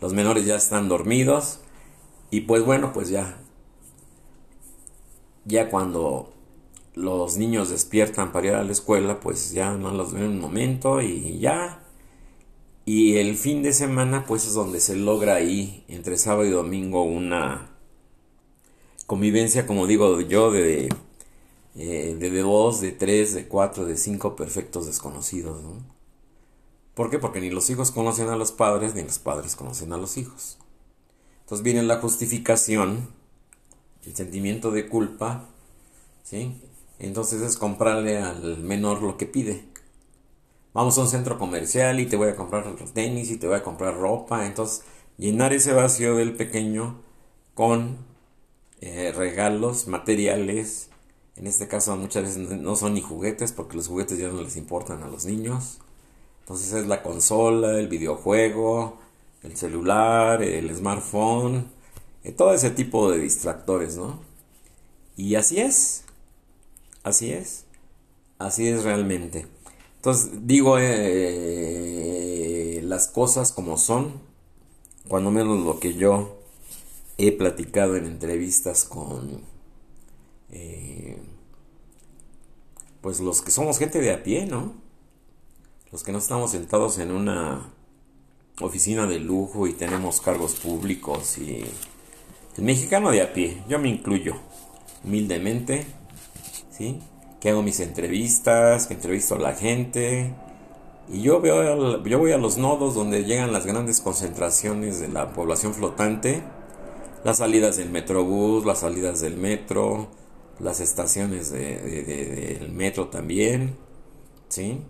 Los 0.00 0.12
menores 0.12 0.46
ya 0.46 0.54
están 0.56 0.88
dormidos. 0.88 1.60
Y 2.30 2.42
pues 2.42 2.64
bueno, 2.64 2.92
pues 2.92 3.08
ya 3.08 3.38
ya 5.48 5.70
cuando 5.70 6.30
los 6.98 7.36
niños 7.36 7.70
despiertan 7.70 8.32
para 8.32 8.46
ir 8.48 8.54
a 8.54 8.64
la 8.64 8.72
escuela, 8.72 9.20
pues 9.20 9.52
ya 9.52 9.74
no 9.74 9.92
los 9.92 10.12
ven 10.12 10.24
un 10.24 10.40
momento 10.40 11.00
y 11.00 11.38
ya. 11.38 11.84
Y 12.84 13.16
el 13.16 13.36
fin 13.36 13.62
de 13.62 13.72
semana, 13.72 14.24
pues 14.26 14.46
es 14.46 14.54
donde 14.54 14.80
se 14.80 14.96
logra 14.96 15.34
ahí, 15.36 15.84
entre 15.88 16.16
sábado 16.16 16.44
y 16.46 16.50
domingo, 16.50 17.02
una 17.02 17.70
convivencia, 19.06 19.66
como 19.66 19.86
digo 19.86 20.20
yo, 20.20 20.50
de, 20.50 20.88
eh, 21.76 22.16
de, 22.18 22.40
dos, 22.40 22.80
de 22.80 22.92
tres, 22.92 23.34
de 23.34 23.46
cuatro, 23.46 23.84
de 23.84 23.96
cinco 23.96 24.36
perfectos 24.36 24.86
desconocidos, 24.86 25.62
¿no? 25.62 25.82
¿Por 26.94 27.10
qué? 27.10 27.18
Porque 27.18 27.40
ni 27.40 27.50
los 27.50 27.70
hijos 27.70 27.90
conocen 27.92 28.28
a 28.28 28.36
los 28.36 28.52
padres, 28.52 28.94
ni 28.94 29.02
los 29.02 29.18
padres 29.18 29.54
conocen 29.54 29.92
a 29.92 29.98
los 29.98 30.16
hijos. 30.16 30.58
Entonces 31.42 31.62
viene 31.62 31.82
la 31.82 32.00
justificación 32.00 33.08
el 34.04 34.16
sentimiento 34.16 34.70
de 34.70 34.88
culpa, 34.88 35.48
¿sí? 36.24 36.60
Entonces 36.98 37.42
es 37.42 37.56
comprarle 37.56 38.18
al 38.18 38.58
menor 38.58 39.02
lo 39.02 39.16
que 39.16 39.26
pide. 39.26 39.64
vamos 40.74 40.98
a 40.98 41.02
un 41.02 41.08
centro 41.08 41.38
comercial 41.38 42.00
y 42.00 42.06
te 42.06 42.16
voy 42.16 42.28
a 42.28 42.36
comprar 42.36 42.64
tenis 42.94 43.30
y 43.30 43.36
te 43.38 43.46
voy 43.46 43.56
a 43.56 43.62
comprar 43.62 43.96
ropa. 43.96 44.46
Entonces, 44.46 44.84
llenar 45.16 45.52
ese 45.52 45.72
vacío 45.72 46.16
del 46.16 46.34
pequeño 46.34 47.00
con 47.54 47.98
eh, 48.80 49.12
regalos 49.16 49.88
materiales. 49.88 50.90
En 51.36 51.46
este 51.46 51.68
caso 51.68 51.96
muchas 51.96 52.24
veces 52.24 52.50
no 52.58 52.76
son 52.76 52.94
ni 52.94 53.00
juguetes 53.00 53.52
porque 53.52 53.76
los 53.76 53.88
juguetes 53.88 54.18
ya 54.18 54.28
no 54.28 54.42
les 54.42 54.56
importan 54.56 55.02
a 55.02 55.08
los 55.08 55.24
niños. 55.24 55.78
Entonces 56.40 56.72
es 56.72 56.86
la 56.86 57.02
consola, 57.02 57.78
el 57.78 57.88
videojuego, 57.88 58.98
el 59.42 59.56
celular, 59.56 60.42
el 60.42 60.74
smartphone, 60.74 61.68
eh, 62.24 62.32
todo 62.32 62.54
ese 62.54 62.70
tipo 62.70 63.10
de 63.10 63.18
distractores, 63.18 63.96
¿no? 63.96 64.20
Y 65.16 65.34
así 65.34 65.60
es, 65.60 66.04
así 67.08 67.32
es, 67.32 67.64
así 68.38 68.68
es 68.68 68.84
realmente. 68.84 69.46
Entonces 69.96 70.46
digo 70.46 70.78
eh, 70.78 72.00
las 72.84 73.08
cosas 73.08 73.52
como 73.52 73.76
son, 73.76 74.20
cuando 75.08 75.30
menos 75.30 75.64
lo 75.64 75.80
que 75.80 75.94
yo 75.94 76.38
he 77.16 77.32
platicado 77.32 77.96
en 77.96 78.06
entrevistas 78.06 78.84
con 78.84 79.40
eh, 80.50 81.18
pues 83.00 83.20
los 83.20 83.42
que 83.42 83.50
somos 83.50 83.78
gente 83.78 84.00
de 84.00 84.12
a 84.12 84.22
pie, 84.22 84.46
¿no? 84.46 84.74
Los 85.90 86.04
que 86.04 86.12
no 86.12 86.18
estamos 86.18 86.52
sentados 86.52 86.98
en 86.98 87.10
una 87.10 87.72
oficina 88.60 89.06
de 89.06 89.18
lujo 89.18 89.66
y 89.66 89.72
tenemos 89.72 90.20
cargos 90.20 90.54
públicos 90.54 91.38
y 91.38 91.64
el 92.56 92.64
mexicano 92.64 93.10
de 93.10 93.22
a 93.22 93.32
pie, 93.32 93.62
yo 93.68 93.78
me 93.78 93.88
incluyo 93.88 94.34
humildemente, 95.04 95.86
Que 97.40 97.50
hago 97.50 97.62
mis 97.62 97.80
entrevistas, 97.80 98.86
que 98.86 98.94
entrevisto 98.94 99.34
a 99.34 99.38
la 99.38 99.52
gente 99.52 100.34
y 101.10 101.22
yo 101.22 101.40
veo 101.40 102.04
yo 102.04 102.18
voy 102.18 102.32
a 102.32 102.38
los 102.38 102.58
nodos 102.58 102.94
donde 102.94 103.24
llegan 103.24 103.52
las 103.52 103.64
grandes 103.64 104.00
concentraciones 104.00 105.00
de 105.00 105.08
la 105.08 105.32
población 105.32 105.72
flotante 105.72 106.42
las 107.24 107.38
salidas 107.38 107.76
del 107.76 107.90
metrobús, 107.90 108.64
las 108.64 108.80
salidas 108.80 109.20
del 109.20 109.36
metro, 109.36 110.08
las 110.60 110.80
estaciones 110.80 111.50
del 111.50 112.70
metro 112.72 113.08
también, 113.08 113.76
¿sí? 114.48 114.80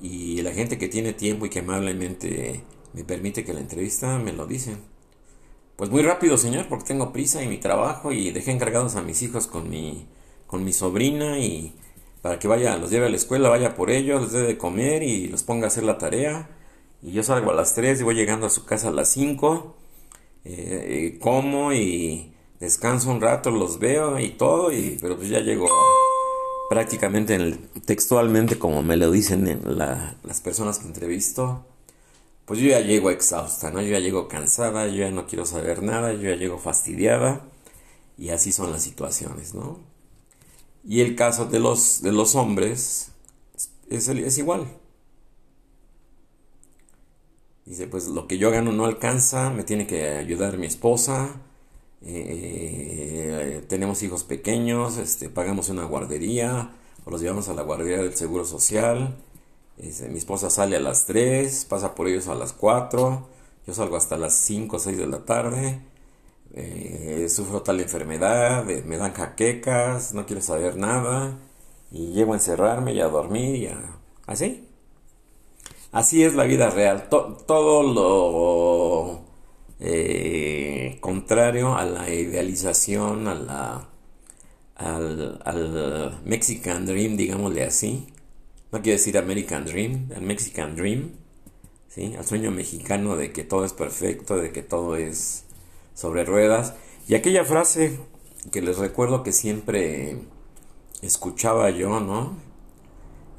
Y 0.00 0.42
la 0.42 0.52
gente 0.52 0.78
que 0.78 0.88
tiene 0.88 1.12
tiempo 1.12 1.46
y 1.46 1.50
que 1.50 1.60
amablemente 1.60 2.62
me 2.92 3.04
permite 3.04 3.44
que 3.44 3.54
la 3.54 3.60
entrevista 3.60 4.18
me 4.18 4.32
lo 4.32 4.46
dicen. 4.46 4.78
Pues 5.76 5.90
muy 5.90 6.02
rápido, 6.02 6.36
señor, 6.36 6.68
porque 6.68 6.86
tengo 6.86 7.12
prisa 7.12 7.42
y 7.42 7.48
mi 7.48 7.58
trabajo 7.58 8.12
y 8.12 8.30
dejé 8.30 8.52
encargados 8.52 8.96
a 8.96 9.02
mis 9.02 9.22
hijos 9.22 9.46
con 9.46 9.68
mi, 9.70 10.06
con 10.54 10.64
mi 10.64 10.72
sobrina 10.72 11.40
y 11.40 11.74
para 12.22 12.38
que 12.38 12.46
vaya, 12.46 12.76
los 12.76 12.88
lleve 12.88 13.06
a 13.06 13.08
la 13.08 13.16
escuela, 13.16 13.48
vaya 13.48 13.74
por 13.74 13.90
ellos, 13.90 14.22
les 14.22 14.30
dé 14.30 14.42
de 14.42 14.56
comer 14.56 15.02
y 15.02 15.26
los 15.26 15.42
ponga 15.42 15.64
a 15.64 15.66
hacer 15.66 15.82
la 15.82 15.98
tarea. 15.98 16.48
Y 17.02 17.10
yo 17.10 17.24
salgo 17.24 17.50
a 17.50 17.54
las 17.54 17.74
3 17.74 18.00
y 18.00 18.04
voy 18.04 18.14
llegando 18.14 18.46
a 18.46 18.50
su 18.50 18.64
casa 18.64 18.90
a 18.90 18.92
las 18.92 19.08
5 19.08 19.74
eh, 20.44 21.18
como 21.20 21.72
y 21.72 22.32
descanso 22.60 23.10
un 23.10 23.20
rato, 23.20 23.50
los 23.50 23.80
veo 23.80 24.20
y 24.20 24.28
todo, 24.28 24.70
y, 24.70 24.96
pero 25.00 25.16
pues 25.16 25.28
ya 25.28 25.40
llego 25.40 25.66
prácticamente 26.70 27.34
en 27.34 27.68
textualmente 27.84 28.56
como 28.56 28.80
me 28.84 28.96
lo 28.96 29.10
dicen 29.10 29.60
las 29.64 30.40
personas 30.40 30.78
que 30.78 30.86
entrevisto, 30.86 31.66
pues 32.44 32.60
yo 32.60 32.68
ya 32.68 32.78
llego 32.78 33.10
exhausta, 33.10 33.72
¿no? 33.72 33.82
Yo 33.82 33.88
ya 33.88 33.98
llego 33.98 34.28
cansada, 34.28 34.86
yo 34.86 34.98
ya 34.98 35.10
no 35.10 35.26
quiero 35.26 35.46
saber 35.46 35.82
nada, 35.82 36.12
yo 36.12 36.30
ya 36.30 36.36
llego 36.36 36.58
fastidiada 36.58 37.42
y 38.16 38.28
así 38.30 38.52
son 38.52 38.70
las 38.70 38.84
situaciones, 38.84 39.52
¿no? 39.52 39.93
Y 40.84 41.00
el 41.00 41.16
caso 41.16 41.46
de 41.46 41.60
los, 41.60 42.02
de 42.02 42.12
los 42.12 42.34
hombres 42.34 43.12
es, 43.88 44.08
es 44.08 44.38
igual. 44.38 44.66
Dice, 47.64 47.86
pues 47.86 48.08
lo 48.08 48.26
que 48.28 48.36
yo 48.36 48.50
gano 48.50 48.72
no 48.72 48.84
alcanza, 48.84 49.48
me 49.50 49.64
tiene 49.64 49.86
que 49.86 50.08
ayudar 50.08 50.58
mi 50.58 50.66
esposa, 50.66 51.40
eh, 52.02 53.64
tenemos 53.68 54.02
hijos 54.02 54.24
pequeños, 54.24 54.98
este, 54.98 55.30
pagamos 55.30 55.70
una 55.70 55.84
guardería 55.84 56.72
o 57.06 57.10
los 57.10 57.22
llevamos 57.22 57.48
a 57.48 57.54
la 57.54 57.62
guardería 57.62 57.98
del 57.98 58.14
Seguro 58.14 58.44
Social. 58.44 59.16
mi 59.78 60.18
esposa 60.18 60.50
sale 60.50 60.76
a 60.76 60.80
las 60.80 61.06
3, 61.06 61.64
pasa 61.64 61.94
por 61.94 62.08
ellos 62.08 62.28
a 62.28 62.34
las 62.34 62.52
4, 62.52 63.26
yo 63.66 63.74
salgo 63.74 63.96
hasta 63.96 64.18
las 64.18 64.34
5 64.34 64.76
o 64.76 64.78
6 64.78 64.98
de 64.98 65.06
la 65.06 65.24
tarde. 65.24 65.80
Eh, 66.54 67.26
sufro 67.28 67.62
tal 67.62 67.80
enfermedad, 67.80 68.64
me 68.64 68.96
dan 68.96 69.12
jaquecas, 69.12 70.14
no 70.14 70.24
quiero 70.24 70.40
saber 70.40 70.76
nada 70.76 71.36
y 71.90 72.12
llego 72.12 72.32
a 72.32 72.36
encerrarme 72.36 72.92
y 72.94 73.00
a 73.00 73.08
dormir 73.08 73.56
y 73.56 73.66
a... 73.66 73.80
así. 74.26 74.68
Así 75.92 76.24
es 76.24 76.34
la 76.34 76.44
vida 76.44 76.70
real. 76.70 77.08
todo 77.08 77.82
lo 77.82 79.24
eh, 79.80 80.98
contrario 81.00 81.76
a 81.76 81.84
la 81.84 82.10
idealización, 82.12 83.28
a 83.28 83.34
la, 83.34 83.88
al, 84.76 86.20
Mexican 86.24 86.86
Dream, 86.86 87.16
digámosle 87.16 87.64
así. 87.64 88.06
No 88.72 88.82
quiero 88.82 88.98
decir 88.98 89.16
American 89.18 89.64
Dream, 89.66 90.10
el 90.14 90.22
Mexican 90.22 90.74
Dream. 90.76 91.12
¿sí? 91.88 92.14
Al 92.18 92.24
sueño 92.24 92.50
mexicano 92.50 93.16
de 93.16 93.32
que 93.32 93.44
todo 93.44 93.64
es 93.64 93.72
perfecto, 93.72 94.36
de 94.36 94.52
que 94.52 94.62
todo 94.62 94.96
es 94.96 95.43
sobre 95.94 96.24
ruedas. 96.24 96.74
Y 97.08 97.14
aquella 97.14 97.44
frase 97.44 97.98
que 98.50 98.60
les 98.60 98.78
recuerdo 98.78 99.22
que 99.22 99.32
siempre 99.32 100.18
escuchaba 101.02 101.70
yo, 101.70 102.00
¿no? 102.00 102.34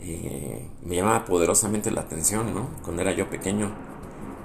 Eh, 0.02 0.68
me 0.84 0.96
llamaba 0.96 1.26
poderosamente 1.26 1.92
la 1.92 2.02
atención, 2.02 2.54
¿no? 2.54 2.70
Cuando 2.84 3.02
era 3.02 3.12
yo 3.14 3.30
pequeño. 3.30 3.72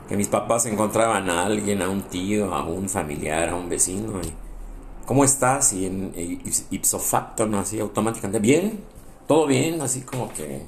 Que 0.09 0.17
mis 0.17 0.29
papás 0.29 0.67
encontraban 0.67 1.31
a 1.31 1.45
alguien, 1.45 1.83
a 1.83 1.89
un 1.89 2.03
tío, 2.03 2.55
a 2.55 2.65
un 2.65 2.89
familiar, 2.89 3.51
a 3.51 3.55
un 3.55 3.69
vecino. 3.69 4.21
Y, 4.21 4.33
¿Cómo 5.07 5.25
estás? 5.25 5.73
Y 5.73 5.87
en 5.87 6.13
ipso 6.71 6.99
facto, 6.99 7.47
¿no? 7.47 7.59
Así 7.59 7.81
automáticamente. 7.81 8.39
Bien, 8.39 8.81
todo 9.27 9.47
bien, 9.47 9.81
así 9.81 10.03
como 10.03 10.33
que 10.33 10.67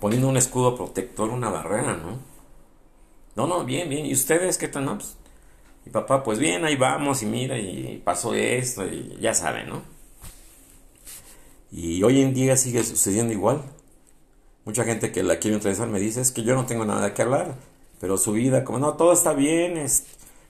poniendo 0.00 0.28
un 0.28 0.36
escudo 0.36 0.74
protector, 0.76 1.30
una 1.30 1.50
barrera, 1.50 1.96
¿no? 1.96 2.18
No, 3.36 3.46
no, 3.46 3.64
bien, 3.64 3.88
bien. 3.88 4.06
¿Y 4.06 4.12
ustedes 4.12 4.58
qué 4.58 4.68
tal? 4.68 4.84
No, 4.86 4.98
pues, 4.98 5.16
mi 5.84 5.92
papá, 5.92 6.22
pues 6.22 6.38
bien, 6.38 6.64
ahí 6.64 6.76
vamos 6.76 7.22
y 7.22 7.26
mira, 7.26 7.58
y 7.58 8.00
pasó 8.04 8.34
esto, 8.34 8.86
y 8.86 9.18
ya 9.20 9.34
saben, 9.34 9.68
¿no? 9.68 9.82
Y 11.72 12.02
hoy 12.02 12.20
en 12.20 12.34
día 12.34 12.56
sigue 12.56 12.82
sucediendo 12.82 13.32
igual. 13.32 13.62
Mucha 14.64 14.84
gente 14.84 15.12
que 15.12 15.22
la 15.22 15.38
quiere 15.38 15.56
entrevistar 15.56 15.88
me 15.88 16.00
dice, 16.00 16.20
es 16.20 16.32
que 16.32 16.42
yo 16.42 16.54
no 16.54 16.66
tengo 16.66 16.84
nada 16.84 17.14
que 17.14 17.22
hablar, 17.22 17.54
pero 18.00 18.18
su 18.18 18.32
vida, 18.32 18.64
como 18.64 18.78
no, 18.78 18.94
todo 18.94 19.12
está 19.12 19.32
bien, 19.32 19.76
es 19.76 20.04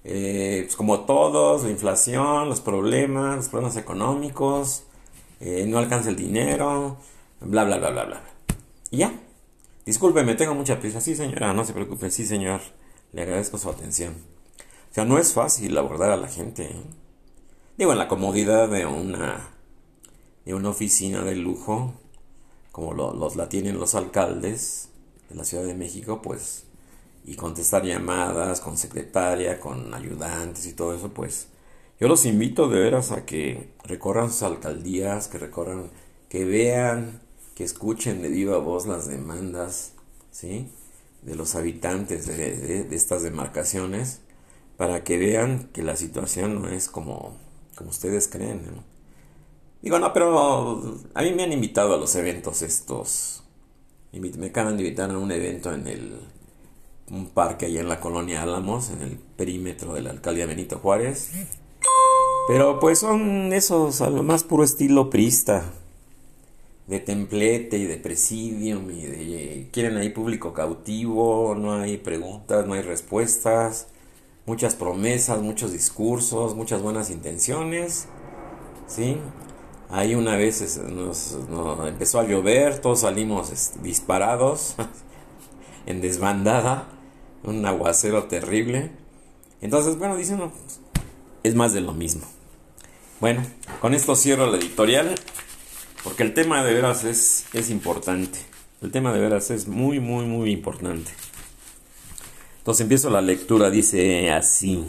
eh, 0.05 0.63
pues 0.65 0.77
como 0.77 1.01
todos, 1.01 1.65
la 1.65 1.71
inflación, 1.71 2.49
los 2.49 2.61
problemas, 2.61 3.37
los 3.37 3.49
problemas 3.49 3.77
económicos, 3.77 4.85
eh, 5.41 5.65
no 5.67 5.79
alcanza 5.79 6.11
el 6.11 6.17
dinero, 6.17 6.97
bla, 7.41 7.65
bla, 7.65 7.79
bla, 7.79 7.91
bla, 7.91 8.05
bla. 8.05 8.23
Y 8.91 8.99
ya. 8.99 9.13
Discúlpeme, 9.85 10.35
tengo 10.35 10.55
mucha 10.55 10.79
prisa. 10.79 11.01
Sí, 11.01 11.17
señora, 11.17 11.53
no 11.53 11.65
se 11.65 11.73
preocupe. 11.73 12.11
Sí, 12.11 12.27
señor. 12.27 12.61
Le 13.13 13.23
agradezco 13.23 13.59
su 13.59 13.69
atención. 13.69 14.15
O 14.91 14.95
sea, 14.95 15.05
no 15.05 15.19
es 15.19 15.33
fácil 15.33 15.77
abordar 15.79 16.11
a 16.11 16.17
la 16.17 16.29
gente. 16.29 16.65
¿eh? 16.65 16.83
Digo, 17.79 17.93
en 17.93 17.99
la 17.99 18.09
comodidad 18.09 18.69
de 18.69 18.87
una, 18.87 19.51
de 20.45 20.55
una 20.55 20.71
oficina 20.71 21.23
de 21.23 21.37
lujo, 21.37 21.95
como 22.73 22.95
los 22.95 23.37
la 23.37 23.49
tienen 23.49 23.79
los 23.79 23.95
alcaldes 23.95 24.89
de 25.29 25.37
la 25.37 25.45
Ciudad 25.45 25.65
de 25.65 25.75
México, 25.75 26.21
pues, 26.23 26.65
y 27.25 27.37
contestar 27.37 27.85
llamadas 27.85 28.61
con 28.61 28.77
secretaria, 28.77 29.61
con 29.61 29.95
ayudantes 29.95 30.67
y 30.67 30.73
todo 30.73 30.95
eso, 30.95 31.11
pues, 31.11 31.49
yo 32.01 32.09
los 32.09 32.25
invito 32.25 32.69
de 32.69 32.81
veras 32.81 33.13
a 33.13 33.27
que 33.27 33.75
recorran 33.85 34.31
sus 34.31 34.43
alcaldías, 34.43 35.29
que 35.29 35.37
recorran, 35.37 35.91
que 36.31 36.47
vean, 36.47 37.21
que 37.55 37.63
escuchen 37.65 38.23
de 38.23 38.31
viva 38.31 38.57
voz 38.57 38.87
las 38.87 39.07
demandas, 39.07 39.93
¿sí? 40.31 40.71
De 41.21 41.35
los 41.35 41.55
habitantes 41.57 42.27
de, 42.27 42.89
estas 42.97 43.23
demarcaciones, 43.23 44.21
para 44.81 45.05
que 45.05 45.19
vean 45.19 45.69
que 45.75 45.83
la 45.83 45.95
situación 45.95 46.63
no 46.63 46.69
es 46.71 46.89
como, 46.89 47.37
como 47.75 47.91
ustedes 47.91 48.29
creen. 48.29 48.63
Digo, 49.83 49.99
no, 49.99 50.11
pero 50.15 51.03
a 51.13 51.23
mí 51.23 51.33
me 51.33 51.43
han 51.43 51.53
invitado 51.53 51.93
a 51.93 51.99
los 51.99 52.17
eventos 52.17 52.63
estos. 52.63 53.43
Me 54.11 54.47
acaban 54.47 54.79
de 54.79 54.85
invitar 54.85 55.11
a 55.11 55.19
un 55.19 55.31
evento 55.33 55.71
en 55.75 55.87
el 55.87 56.21
un 57.11 57.27
parque 57.29 57.67
allá 57.67 57.83
en 57.83 57.91
la 57.91 58.01
colonia 58.01 58.43
Álamos, 58.43 58.89
en 58.89 59.03
el 59.03 59.19
perímetro 59.19 59.93
de 59.93 60.01
la 60.01 60.13
alcaldía 60.13 60.47
Benito 60.47 60.79
Juárez. 60.79 61.31
Pero 62.49 62.81
pues 62.81 63.01
son 63.01 63.53
esos 63.53 64.01
a 64.01 64.09
lo 64.09 64.23
más 64.23 64.45
puro 64.45 64.65
estilo 64.65 65.11
prista. 65.11 65.75
De 66.87 67.01
templete 67.01 67.77
y 67.77 67.85
de 67.85 67.99
presidium 67.99 68.87
de... 68.87 69.69
Quieren 69.73 69.99
ahí 69.99 70.09
público 70.09 70.55
cautivo, 70.55 71.55
no 71.55 71.75
hay 71.75 71.99
preguntas, 71.99 72.67
no 72.67 72.73
hay 72.73 72.81
respuestas, 72.81 73.89
muchas 74.47 74.75
promesas, 74.75 75.41
muchos 75.41 75.73
discursos, 75.73 76.55
muchas 76.55 76.83
buenas 76.83 77.11
intenciones. 77.11 78.07
¿Sí? 78.87 79.19
Ahí 79.89 80.15
una 80.15 80.37
vez 80.37 80.79
nos, 80.89 81.37
empezó 81.87 82.21
a 82.21 82.25
llover, 82.25 82.79
todos 82.81 83.01
salimos 83.01 83.73
disparados, 83.83 84.77
en 85.87 86.01
desbandada, 86.01 86.89
un 87.43 87.67
aguacero 87.67 88.25
terrible. 88.25 88.93
Entonces, 89.61 89.99
bueno, 89.99 90.17
dicen, 90.17 90.39
no, 90.39 90.53
es 91.43 91.55
más 91.55 91.73
de 91.73 91.81
lo 91.81 91.93
mismo. 91.93 92.23
Bueno, 93.21 93.43
con 93.81 93.95
esto 93.95 94.15
cierro 94.15 94.47
la 94.47 94.59
editorial, 94.59 95.15
porque 96.05 96.23
el 96.23 96.35
tema 96.35 96.65
de 96.65 96.73
veras 96.73 97.05
es, 97.05 97.47
es 97.53 97.69
importante. 97.69 98.39
El 98.83 98.93
tema 98.93 99.13
de 99.13 99.21
veras 99.21 99.51
es 99.51 99.69
muy, 99.69 100.01
muy, 100.01 100.25
muy 100.25 100.53
importante. 100.53 101.11
Entonces 102.61 102.83
empiezo 102.83 103.09
la 103.09 103.23
lectura, 103.23 103.71
dice 103.71 104.31
así. 104.31 104.85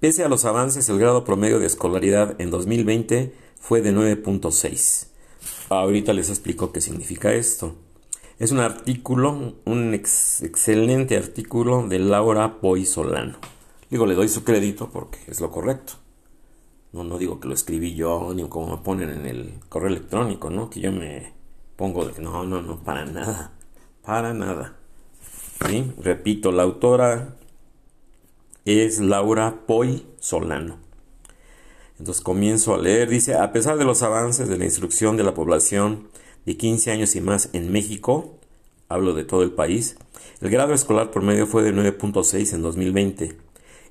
Pese 0.00 0.22
a 0.22 0.28
los 0.28 0.44
avances, 0.44 0.86
el 0.90 0.98
grado 0.98 1.24
promedio 1.24 1.58
de 1.58 1.66
escolaridad 1.66 2.38
en 2.38 2.50
2020 2.50 3.32
fue 3.58 3.80
de 3.80 3.94
9.6. 3.94 5.06
Ahorita 5.70 6.12
les 6.12 6.28
explico 6.28 6.72
qué 6.72 6.82
significa 6.82 7.32
esto. 7.32 7.74
Es 8.38 8.52
un 8.52 8.60
artículo, 8.60 9.54
un 9.64 9.94
excelente 9.94 11.16
artículo 11.16 11.88
de 11.88 12.00
Laura 12.00 12.60
Poy 12.60 12.84
Solano. 12.84 13.38
Digo, 13.88 14.04
le 14.04 14.14
doy 14.14 14.28
su 14.28 14.44
crédito 14.44 14.90
porque 14.90 15.20
es 15.26 15.40
lo 15.40 15.50
correcto. 15.50 15.94
No, 16.92 17.02
no 17.02 17.16
digo 17.16 17.40
que 17.40 17.48
lo 17.48 17.54
escribí 17.54 17.94
yo, 17.94 18.34
ni 18.34 18.46
como 18.46 18.76
me 18.76 18.82
ponen 18.82 19.08
en 19.08 19.24
el 19.24 19.54
correo 19.70 19.88
electrónico, 19.88 20.50
¿no? 20.50 20.68
Que 20.68 20.80
yo 20.80 20.92
me 20.92 21.32
pongo 21.76 22.04
de 22.04 22.20
no, 22.20 22.44
no, 22.44 22.60
no, 22.60 22.76
para 22.84 23.06
nada. 23.06 23.52
Para 24.02 24.34
nada. 24.34 24.83
Repito, 25.98 26.52
la 26.52 26.62
autora 26.62 27.36
es 28.64 29.00
Laura 29.00 29.62
Poy 29.66 30.06
Solano. 30.20 30.78
Entonces 31.98 32.22
comienzo 32.22 32.74
a 32.74 32.78
leer, 32.78 33.08
dice, 33.08 33.34
a 33.34 33.52
pesar 33.52 33.78
de 33.78 33.84
los 33.84 34.02
avances 34.02 34.48
de 34.48 34.58
la 34.58 34.64
instrucción 34.64 35.16
de 35.16 35.22
la 35.22 35.32
población 35.32 36.08
de 36.44 36.56
15 36.56 36.90
años 36.90 37.16
y 37.16 37.20
más 37.20 37.48
en 37.54 37.72
México, 37.72 38.38
hablo 38.88 39.14
de 39.14 39.24
todo 39.24 39.42
el 39.42 39.52
país, 39.52 39.96
el 40.40 40.50
grado 40.50 40.74
escolar 40.74 41.10
promedio 41.10 41.46
fue 41.46 41.62
de 41.62 41.72
9.6 41.72 42.52
en 42.52 42.62
2020, 42.62 43.38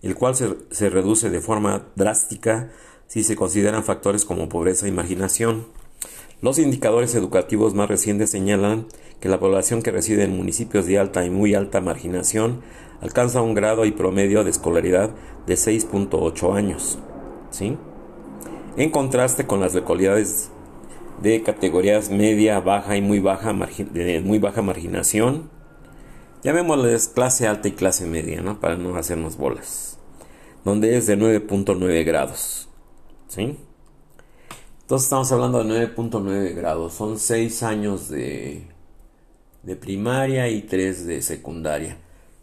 el 0.03 0.15
cual 0.15 0.35
se, 0.35 0.55
se, 0.69 0.89
reduce 0.89 1.29
de 1.29 1.41
forma 1.41 1.87
drástica 1.95 2.71
si 3.07 3.23
se 3.23 3.35
consideran 3.35 3.83
factores 3.83 4.25
como 4.25 4.49
pobreza 4.49 4.87
y 4.87 4.91
marginación. 4.91 5.65
Los 6.43 6.59
indicadores 6.59 7.15
educativos 7.15 7.73
más 7.73 7.87
recientes 7.87 8.29
señalan 8.29 8.87
que 9.21 9.29
la 9.29 9.39
población 9.39 9.81
que 9.81 9.91
reside 9.91 10.25
en 10.25 10.35
municipios 10.35 10.85
de 10.85 10.99
alta 10.99 11.23
y 11.23 11.29
muy 11.29 11.55
alta 11.55 11.79
marginación 11.79 12.59
alcanza 12.99 13.41
un 13.41 13.53
grado 13.53 13.85
y 13.85 13.91
promedio 13.91 14.43
de 14.43 14.49
escolaridad 14.49 15.11
de 15.47 15.53
6.8 15.53 16.53
años. 16.53 16.99
¿Sí? 17.49 17.77
En 18.75 18.89
contraste 18.89 19.47
con 19.47 19.61
las 19.61 19.73
localidades 19.73 20.51
de 21.21 21.43
categorías 21.43 22.09
media, 22.09 22.59
baja 22.59 22.97
y 22.97 23.01
muy 23.01 23.19
baja, 23.19 23.53
de 23.93 24.19
muy 24.19 24.37
baja 24.37 24.61
marginación, 24.61 25.49
llamémosles 26.43 27.07
clase 27.07 27.47
alta 27.47 27.69
y 27.69 27.71
clase 27.71 28.05
media. 28.05 28.43
Para 28.59 28.75
no 28.75 28.97
hacernos 28.97 29.37
bolas, 29.37 29.97
donde 30.65 30.97
es 30.97 31.07
de 31.07 31.17
9.9 31.17 32.03
grados, 32.03 32.67
¿sí? 33.29 33.57
Entonces 34.93 35.05
estamos 35.07 35.31
hablando 35.31 35.63
de 35.63 35.91
9.9 35.95 36.53
grados, 36.53 36.93
son 36.93 37.17
6 37.17 37.63
años 37.63 38.09
de, 38.09 38.67
de 39.63 39.75
primaria 39.75 40.49
y 40.49 40.61
3 40.61 41.07
de 41.07 41.23
secundaria. 41.23 41.97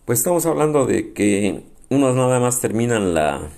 Pues 0.05 0.19
estamos 0.19 0.45
hablando 0.47 0.85
de 0.85 1.13
que 1.13 1.63
unos 1.91 2.17
nada 2.17 2.41
más 2.41 2.61
terminan 2.61 3.15
la 3.15 3.49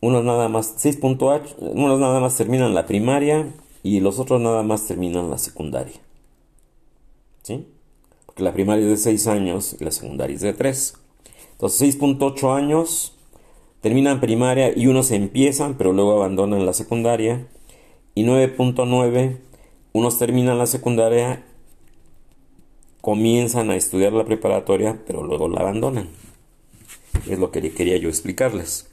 unos 0.00 0.24
nada 0.24 0.48
más 0.48 0.82
6.8, 0.82 1.56
unos 1.58 2.00
nada 2.00 2.20
más 2.20 2.38
terminan 2.38 2.72
la 2.72 2.86
primaria 2.86 3.52
y 3.82 4.00
los 4.00 4.18
otros 4.18 4.40
nada 4.40 4.62
más 4.62 4.86
terminan 4.86 5.28
la 5.28 5.36
secundaria. 5.36 6.00
¿Sí? 7.42 7.66
Porque 8.24 8.42
la 8.42 8.54
primaria 8.54 8.84
es 8.84 8.90
de 8.92 8.96
6 8.96 9.26
años 9.26 9.76
y 9.78 9.84
la 9.84 9.90
secundaria 9.90 10.36
es 10.36 10.40
de 10.40 10.54
3. 10.54 10.94
Entonces 11.52 12.00
6.8 12.00 12.56
años 12.56 13.12
terminan 13.80 14.20
primaria 14.20 14.76
y 14.76 14.86
unos 14.86 15.10
empiezan 15.10 15.74
pero 15.76 15.92
luego 15.92 16.16
abandonan 16.16 16.66
la 16.66 16.72
secundaria. 16.72 17.46
Y 18.14 18.24
9.9 18.24 19.38
unos 19.92 20.18
terminan 20.18 20.58
la 20.58 20.66
secundaria, 20.66 21.42
comienzan 23.00 23.70
a 23.70 23.76
estudiar 23.76 24.12
la 24.12 24.24
preparatoria 24.24 25.00
pero 25.06 25.24
luego 25.24 25.48
la 25.48 25.60
abandonan. 25.60 26.08
Es 27.28 27.38
lo 27.38 27.50
que 27.50 27.72
quería 27.72 27.96
yo 27.96 28.08
explicarles. 28.08 28.88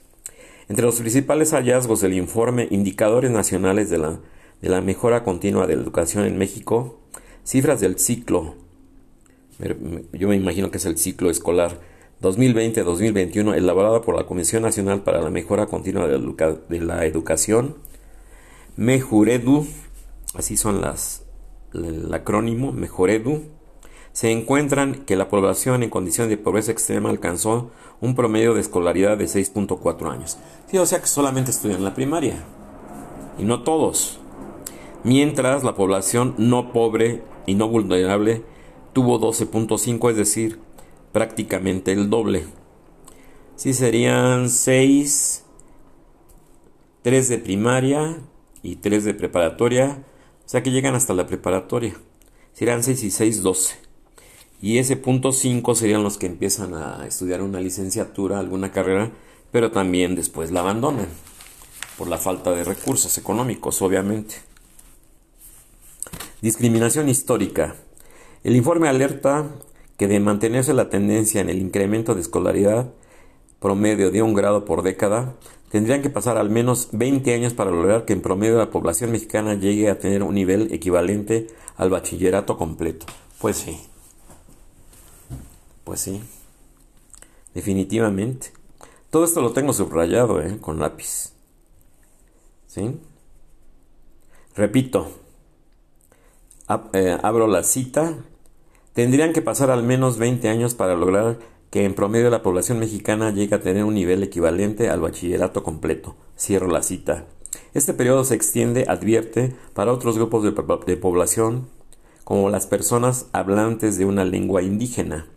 Entre 0.68 0.84
los 0.84 0.96
principales 0.96 1.52
hallazgos 1.52 2.00
del 2.00 2.14
informe 2.14 2.68
Indicadores 2.70 3.30
Nacionales 3.30 3.90
de 3.90 3.98
la, 3.98 4.20
de 4.60 4.68
la 4.68 4.80
Mejora 4.80 5.24
Continua 5.24 5.66
de 5.66 5.76
la 5.76 5.82
Educación 5.82 6.26
en 6.26 6.36
México, 6.36 6.98
cifras 7.44 7.80
del 7.80 7.98
ciclo, 7.98 8.54
yo 10.12 10.28
me 10.28 10.36
imagino 10.36 10.70
que 10.70 10.76
es 10.76 10.84
el 10.84 10.98
ciclo 10.98 11.30
escolar 11.30 11.80
2020-2021, 12.22 13.54
elaborada 13.56 14.00
por 14.02 14.16
la 14.16 14.26
Comisión 14.26 14.62
Nacional 14.62 15.02
para 15.02 15.22
la 15.22 15.30
Mejora 15.30 15.66
Continua 15.66 16.06
de, 16.08 16.80
la 16.80 17.04
Educación, 17.06 17.76
Mejuredu, 18.76 19.66
así 20.34 20.56
son 20.56 20.80
las, 20.80 21.22
el 21.72 22.12
acrónimo, 22.12 22.72
Mejoredu, 22.72 23.42
se 24.12 24.32
encuentran 24.32 25.04
que 25.04 25.14
la 25.14 25.28
población 25.28 25.84
en 25.84 25.90
condición 25.90 26.28
de 26.28 26.36
pobreza 26.36 26.72
extrema 26.72 27.08
alcanzó 27.08 27.70
un 28.00 28.16
promedio 28.16 28.52
de 28.52 28.60
escolaridad 28.60 29.16
de 29.16 29.26
6.4 29.26 30.10
años. 30.10 30.38
Sí, 30.68 30.76
o 30.78 30.86
sea 30.86 31.00
que 31.00 31.06
solamente 31.06 31.52
estudian 31.52 31.84
la 31.84 31.94
primaria. 31.94 32.42
Y 33.38 33.44
no 33.44 33.62
todos. 33.62 34.18
Mientras 35.04 35.62
la 35.62 35.76
población 35.76 36.34
no 36.36 36.72
pobre 36.72 37.22
y 37.46 37.54
no 37.54 37.68
vulnerable 37.68 38.42
tuvo 38.92 39.20
12.5, 39.20 40.10
es 40.10 40.16
decir, 40.16 40.58
prácticamente 41.12 41.92
el 41.92 42.10
doble. 42.10 42.44
Sí 43.56 43.74
serían 43.74 44.50
6, 44.50 45.44
3 47.02 47.28
de 47.28 47.38
primaria 47.38 48.20
y 48.62 48.76
3 48.76 49.04
de 49.04 49.14
preparatoria. 49.14 50.04
O 50.46 50.48
sea 50.48 50.62
que 50.62 50.70
llegan 50.70 50.94
hasta 50.94 51.14
la 51.14 51.26
preparatoria. 51.26 51.94
Serían 52.52 52.82
6 52.82 53.02
y 53.04 53.10
6, 53.10 53.42
12. 53.42 53.74
Y 54.60 54.78
ese 54.78 54.96
punto 54.96 55.32
5 55.32 55.74
serían 55.74 56.02
los 56.02 56.18
que 56.18 56.26
empiezan 56.26 56.74
a 56.74 57.06
estudiar 57.06 57.42
una 57.42 57.60
licenciatura, 57.60 58.38
alguna 58.38 58.72
carrera, 58.72 59.12
pero 59.52 59.70
también 59.70 60.14
después 60.16 60.50
la 60.50 60.60
abandonan 60.60 61.08
por 61.96 62.08
la 62.08 62.18
falta 62.18 62.52
de 62.52 62.64
recursos 62.64 63.18
económicos, 63.18 63.82
obviamente. 63.82 64.36
Discriminación 66.40 67.08
histórica. 67.08 67.74
El 68.44 68.54
informe 68.54 68.88
alerta 68.88 69.48
que 69.98 70.08
de 70.08 70.20
mantenerse 70.20 70.72
la 70.72 70.88
tendencia 70.88 71.42
en 71.42 71.50
el 71.50 71.58
incremento 71.58 72.14
de 72.14 72.22
escolaridad 72.22 72.90
promedio 73.60 74.10
de 74.10 74.22
un 74.22 74.32
grado 74.32 74.64
por 74.64 74.82
década, 74.82 75.34
tendrían 75.70 76.00
que 76.00 76.08
pasar 76.08 76.38
al 76.38 76.48
menos 76.48 76.88
20 76.92 77.34
años 77.34 77.52
para 77.52 77.70
lograr 77.70 78.04
que 78.04 78.12
en 78.12 78.22
promedio 78.22 78.56
la 78.56 78.70
población 78.70 79.10
mexicana 79.10 79.54
llegue 79.54 79.90
a 79.90 79.98
tener 79.98 80.22
un 80.22 80.34
nivel 80.34 80.72
equivalente 80.72 81.48
al 81.76 81.90
bachillerato 81.90 82.56
completo. 82.56 83.06
Pues 83.40 83.56
sí, 83.56 83.78
pues 85.84 86.00
sí, 86.00 86.22
definitivamente. 87.52 88.52
Todo 89.10 89.24
esto 89.24 89.40
lo 89.40 89.52
tengo 89.52 89.72
subrayado, 89.72 90.40
¿eh? 90.42 90.58
Con 90.60 90.78
lápiz. 90.78 91.32
¿Sí? 92.66 93.00
Repito, 94.54 95.10
eh, 96.92 97.18
abro 97.22 97.46
la 97.46 97.62
cita. 97.62 98.18
Tendrían 98.98 99.32
que 99.32 99.42
pasar 99.42 99.70
al 99.70 99.84
menos 99.84 100.18
20 100.18 100.48
años 100.48 100.74
para 100.74 100.96
lograr 100.96 101.38
que 101.70 101.84
en 101.84 101.94
promedio 101.94 102.30
la 102.30 102.42
población 102.42 102.80
mexicana 102.80 103.30
llegue 103.30 103.54
a 103.54 103.60
tener 103.60 103.84
un 103.84 103.94
nivel 103.94 104.24
equivalente 104.24 104.90
al 104.90 104.98
bachillerato 104.98 105.62
completo. 105.62 106.16
Cierro 106.36 106.66
la 106.66 106.82
cita. 106.82 107.24
Este 107.74 107.94
periodo 107.94 108.24
se 108.24 108.34
extiende, 108.34 108.86
advierte, 108.88 109.54
para 109.72 109.92
otros 109.92 110.16
grupos 110.16 110.42
de, 110.42 110.50
de 110.50 110.96
población 110.96 111.68
como 112.24 112.50
las 112.50 112.66
personas 112.66 113.26
hablantes 113.30 113.98
de 113.98 114.04
una 114.04 114.24
lengua 114.24 114.62
indígena 114.62 115.28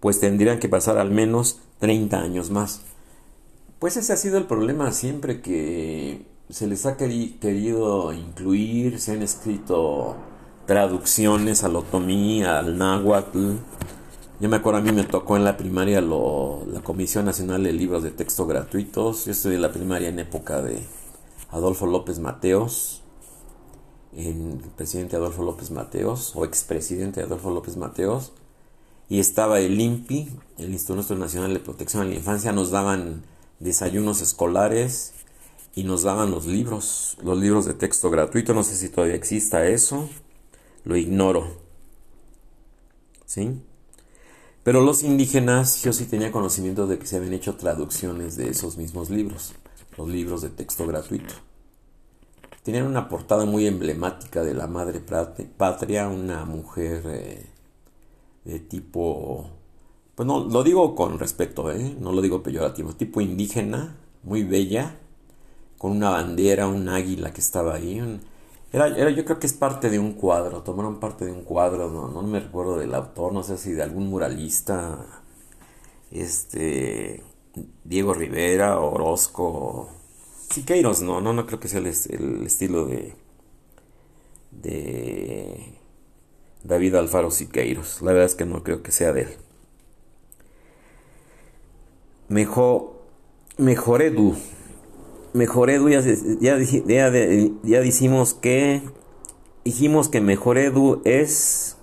pues 0.00 0.18
tendrían 0.18 0.58
que 0.58 0.70
pasar 0.70 0.96
al 0.96 1.10
menos 1.10 1.60
30 1.80 2.22
años 2.22 2.48
más. 2.48 2.80
Pues 3.80 3.98
ese 3.98 4.14
ha 4.14 4.16
sido 4.16 4.38
el 4.38 4.44
problema 4.44 4.92
siempre 4.92 5.42
que 5.42 6.24
se 6.48 6.66
les 6.66 6.86
ha 6.86 6.96
querido 6.96 8.14
incluir, 8.14 8.98
se 8.98 9.12
han 9.12 9.20
escrito 9.20 10.16
traducciones 10.66 11.64
al 11.64 11.76
otomí, 11.76 12.42
al 12.42 12.78
náhuatl. 12.78 13.54
Yo 14.40 14.48
me 14.48 14.56
acuerdo, 14.56 14.78
a 14.78 14.82
mí 14.82 14.92
me 14.92 15.04
tocó 15.04 15.36
en 15.36 15.44
la 15.44 15.56
primaria 15.56 16.00
la 16.00 16.80
Comisión 16.82 17.24
Nacional 17.24 17.62
de 17.62 17.72
Libros 17.72 18.02
de 18.02 18.10
Texto 18.10 18.46
Gratuitos. 18.46 19.26
Yo 19.26 19.32
estudié 19.32 19.58
la 19.58 19.72
primaria 19.72 20.08
en 20.08 20.18
época 20.18 20.62
de 20.62 20.82
Adolfo 21.50 21.86
López 21.86 22.18
Mateos, 22.18 23.02
el 24.16 24.60
presidente 24.76 25.16
Adolfo 25.16 25.42
López 25.42 25.70
Mateos, 25.70 26.32
o 26.34 26.44
expresidente 26.44 27.22
Adolfo 27.22 27.50
López 27.50 27.76
Mateos 27.76 28.32
y 29.10 29.18
estaba 29.18 29.58
el 29.58 29.78
INPI, 29.78 30.28
el 30.58 30.70
Instituto 30.70 31.16
Nacional 31.16 31.52
de 31.52 31.58
Protección 31.58 32.04
a 32.04 32.06
la 32.06 32.14
Infancia, 32.14 32.52
nos 32.52 32.70
daban 32.70 33.24
desayunos 33.58 34.22
escolares 34.22 35.12
y 35.74 35.82
nos 35.82 36.04
daban 36.04 36.30
los 36.30 36.46
libros, 36.46 37.18
los 37.22 37.36
libros 37.36 37.66
de 37.66 37.74
texto 37.74 38.08
gratuito, 38.08 38.54
no 38.54 38.62
sé 38.62 38.76
si 38.76 38.88
todavía 38.88 39.16
exista 39.16 39.66
eso, 39.66 40.08
lo 40.84 40.96
ignoro. 40.96 41.60
¿sí? 43.30 43.62
Pero 44.64 44.82
los 44.82 45.04
indígenas, 45.04 45.82
yo 45.84 45.92
sí 45.92 46.04
tenía 46.06 46.32
conocimiento 46.32 46.88
de 46.88 46.98
que 46.98 47.06
se 47.06 47.16
habían 47.16 47.32
hecho 47.32 47.56
traducciones 47.56 48.36
de 48.36 48.50
esos 48.50 48.76
mismos 48.76 49.08
libros, 49.08 49.54
los 49.96 50.08
libros 50.08 50.42
de 50.42 50.50
texto 50.50 50.84
gratuito. 50.84 51.34
Tenían 52.64 52.86
una 52.86 53.08
portada 53.08 53.46
muy 53.46 53.66
emblemática 53.68 54.42
de 54.42 54.52
la 54.52 54.66
madre 54.66 55.00
patria, 55.56 56.08
una 56.08 56.44
mujer 56.44 57.02
eh, 57.06 57.46
de 58.44 58.58
tipo, 58.58 59.48
pues 60.16 60.26
no, 60.26 60.44
lo 60.44 60.64
digo 60.64 60.96
con 60.96 61.18
respeto, 61.18 61.70
¿eh? 61.70 61.96
no 62.00 62.12
lo 62.12 62.20
digo 62.20 62.42
peyorativo, 62.42 62.94
tipo 62.94 63.20
indígena, 63.20 63.96
muy 64.24 64.42
bella, 64.42 64.98
con 65.78 65.92
una 65.92 66.10
bandera, 66.10 66.66
un 66.66 66.88
águila 66.88 67.32
que 67.32 67.40
estaba 67.40 67.76
ahí. 67.76 68.20
Era, 68.72 68.88
era, 68.88 69.10
yo 69.10 69.24
creo 69.24 69.38
que 69.38 69.46
es 69.46 69.52
parte 69.52 69.90
de 69.90 69.98
un 69.98 70.12
cuadro, 70.12 70.62
tomaron 70.62 71.00
parte 71.00 71.24
de 71.24 71.32
un 71.32 71.42
cuadro, 71.42 71.90
no, 71.90 72.08
no 72.08 72.22
me 72.22 72.40
recuerdo 72.40 72.78
del 72.78 72.94
autor, 72.94 73.32
no 73.32 73.42
sé 73.42 73.58
si 73.58 73.72
de 73.72 73.82
algún 73.82 74.08
muralista, 74.08 75.06
este, 76.10 77.22
Diego 77.84 78.14
Rivera, 78.14 78.78
Orozco, 78.80 79.90
Siqueiros, 80.50 81.02
no, 81.02 81.20
no, 81.20 81.32
no 81.32 81.46
creo 81.46 81.60
que 81.60 81.68
sea 81.68 81.78
el, 81.78 81.86
estilo 81.86 82.86
de, 82.86 83.14
de 84.50 85.78
David 86.64 86.96
Alfaro 86.96 87.30
Siqueiros. 87.30 88.02
La 88.02 88.12
verdad 88.12 88.26
es 88.26 88.34
que 88.34 88.44
no 88.44 88.62
creo 88.62 88.82
que 88.82 88.90
sea 88.90 89.12
de 89.12 89.22
él. 89.22 89.28
Mejor, 92.28 93.00
mejor 93.58 94.02
Edu. 94.02 94.36
Mejor 95.32 95.70
Edu, 95.70 95.88
ya, 95.88 96.00
ya, 96.40 96.58
ya, 96.58 97.12
ya 97.62 97.80
dijimos 97.80 98.34
que 98.34 98.82
dijimos 99.64 100.08
que 100.08 100.20
Mejor 100.20 100.58
Edu 100.58 101.02
es 101.04 101.76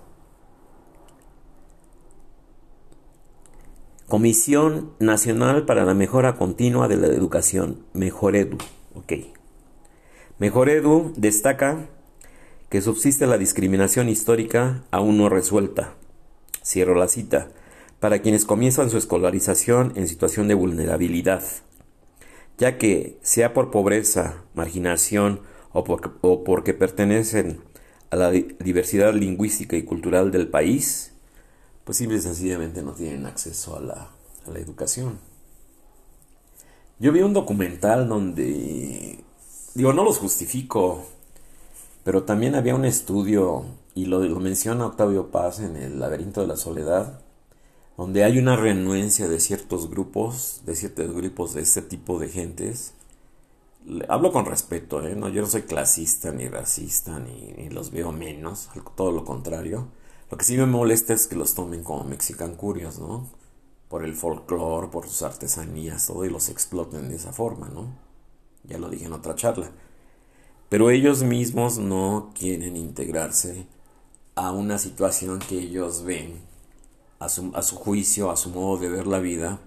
Comisión 4.07 4.91
Nacional 4.99 5.65
para 5.65 5.83
la 5.83 5.93
Mejora 5.93 6.37
Continua 6.37 6.87
de 6.87 6.97
la 6.97 7.07
Educación, 7.07 7.83
Mejor 7.93 8.35
Edu. 8.35 8.57
Ok. 8.95 9.13
Mejor 10.39 10.69
Edu 10.69 11.13
destaca 11.17 11.89
que 12.69 12.81
subsiste 12.81 13.27
la 13.27 13.37
discriminación 13.37 14.09
histórica 14.09 14.83
aún 14.91 15.17
no 15.17 15.29
resuelta. 15.29 15.95
Cierro 16.63 16.95
la 16.95 17.07
cita. 17.07 17.49
Para 17.99 18.19
quienes 18.19 18.45
comienzan 18.45 18.89
su 18.89 18.97
escolarización 18.97 19.93
en 19.95 20.07
situación 20.07 20.47
de 20.47 20.53
vulnerabilidad, 20.53 21.43
ya 22.57 22.77
que 22.77 23.19
sea 23.21 23.53
por 23.53 23.71
pobreza, 23.71 24.43
marginación 24.53 25.41
o, 25.73 25.83
porque 26.43 26.73
pertenecen 26.73 27.61
a 28.09 28.15
la 28.15 28.31
diversidad 28.31 29.13
lingüística 29.13 29.75
y 29.75 29.83
cultural 29.83 30.31
del 30.31 30.47
país, 30.47 31.13
pues 31.83 31.97
simple 31.97 32.17
y 32.17 32.21
sencillamente 32.21 32.81
no 32.81 32.93
tienen 32.93 33.25
acceso 33.25 33.77
a 33.77 33.81
la, 33.81 34.11
educación. 34.55 35.19
Yo 36.99 37.11
vi 37.11 37.19
un 37.19 37.33
documental 37.33 38.07
donde, 38.07 39.19
digo, 39.75 39.91
no 39.91 40.05
los 40.05 40.19
justifico, 40.19 41.05
pero 42.05 42.23
también 42.23 42.55
había 42.55 42.73
un 42.73 42.85
estudio, 42.85 43.65
y 43.93 44.05
lo, 44.05 44.23
lo, 44.23 44.39
menciona 44.39 44.85
Octavio 44.85 45.31
Paz 45.31 45.59
en 45.59 45.75
El 45.75 45.99
laberinto 45.99 46.39
de 46.39 46.47
la 46.47 46.55
soledad, 46.55 47.19
donde 47.97 48.23
hay 48.23 48.37
una 48.37 48.55
renuencia 48.55 49.27
de 49.27 49.39
ciertos 49.39 49.89
grupos, 49.89 50.61
de 50.65 50.75
ciertos 50.75 51.13
grupos 51.13 51.55
de 51.55 51.61
este 51.61 51.81
tipo 51.81 52.19
de 52.19 52.29
gentes. 52.29 52.93
Hablo 54.07 54.31
con 54.31 54.45
respeto, 54.45 55.05
¿eh? 55.05 55.15
no, 55.15 55.29
yo 55.29 55.41
no 55.41 55.47
soy 55.47 55.63
clasista 55.63 56.31
ni 56.31 56.47
racista, 56.47 57.19
ni, 57.19 57.69
los 57.69 57.89
veo 57.91 58.11
menos, 58.11 58.69
todo 58.95 59.11
lo 59.11 59.25
contrario. 59.25 59.87
Lo 60.29 60.37
que 60.37 60.45
sí 60.45 60.57
me 60.57 60.67
molesta 60.67 61.13
es 61.13 61.25
que 61.25 61.35
los 61.35 61.55
tomen 61.55 61.83
como 61.83 62.03
Mexican 62.03 62.55
Curios, 62.55 62.99
¿no? 62.99 63.27
Por 63.87 64.03
el 64.03 64.13
folclore, 64.13 64.89
por 64.89 65.07
sus 65.07 65.23
artesanías, 65.23 66.07
todo, 66.07 66.25
y 66.25 66.29
los 66.29 66.49
exploten 66.49 67.09
de 67.09 67.15
esa 67.15 67.31
forma, 67.31 67.69
¿no? 67.69 67.95
Ya 68.65 68.77
lo 68.77 68.89
dije 68.89 69.05
en 69.05 69.13
otra 69.13 69.35
charla. 69.35 69.71
Pero 70.69 70.91
ellos 70.91 71.23
mismos 71.23 71.77
no 71.77 72.31
quieren 72.37 72.75
integrarse 72.75 73.67
a 74.35 74.51
una 74.51 74.77
situación 74.77 75.39
que 75.39 75.57
ellos 75.57 76.03
ven, 76.03 76.41
a 77.19 77.29
su, 77.29 77.51
a 77.55 77.61
su 77.61 77.75
juicio, 77.75 78.31
a 78.31 78.37
su 78.37 78.49
modo 78.49 78.77
de 78.77 78.89
ver 78.89 79.07
la 79.07 79.19
vida, 79.19 79.59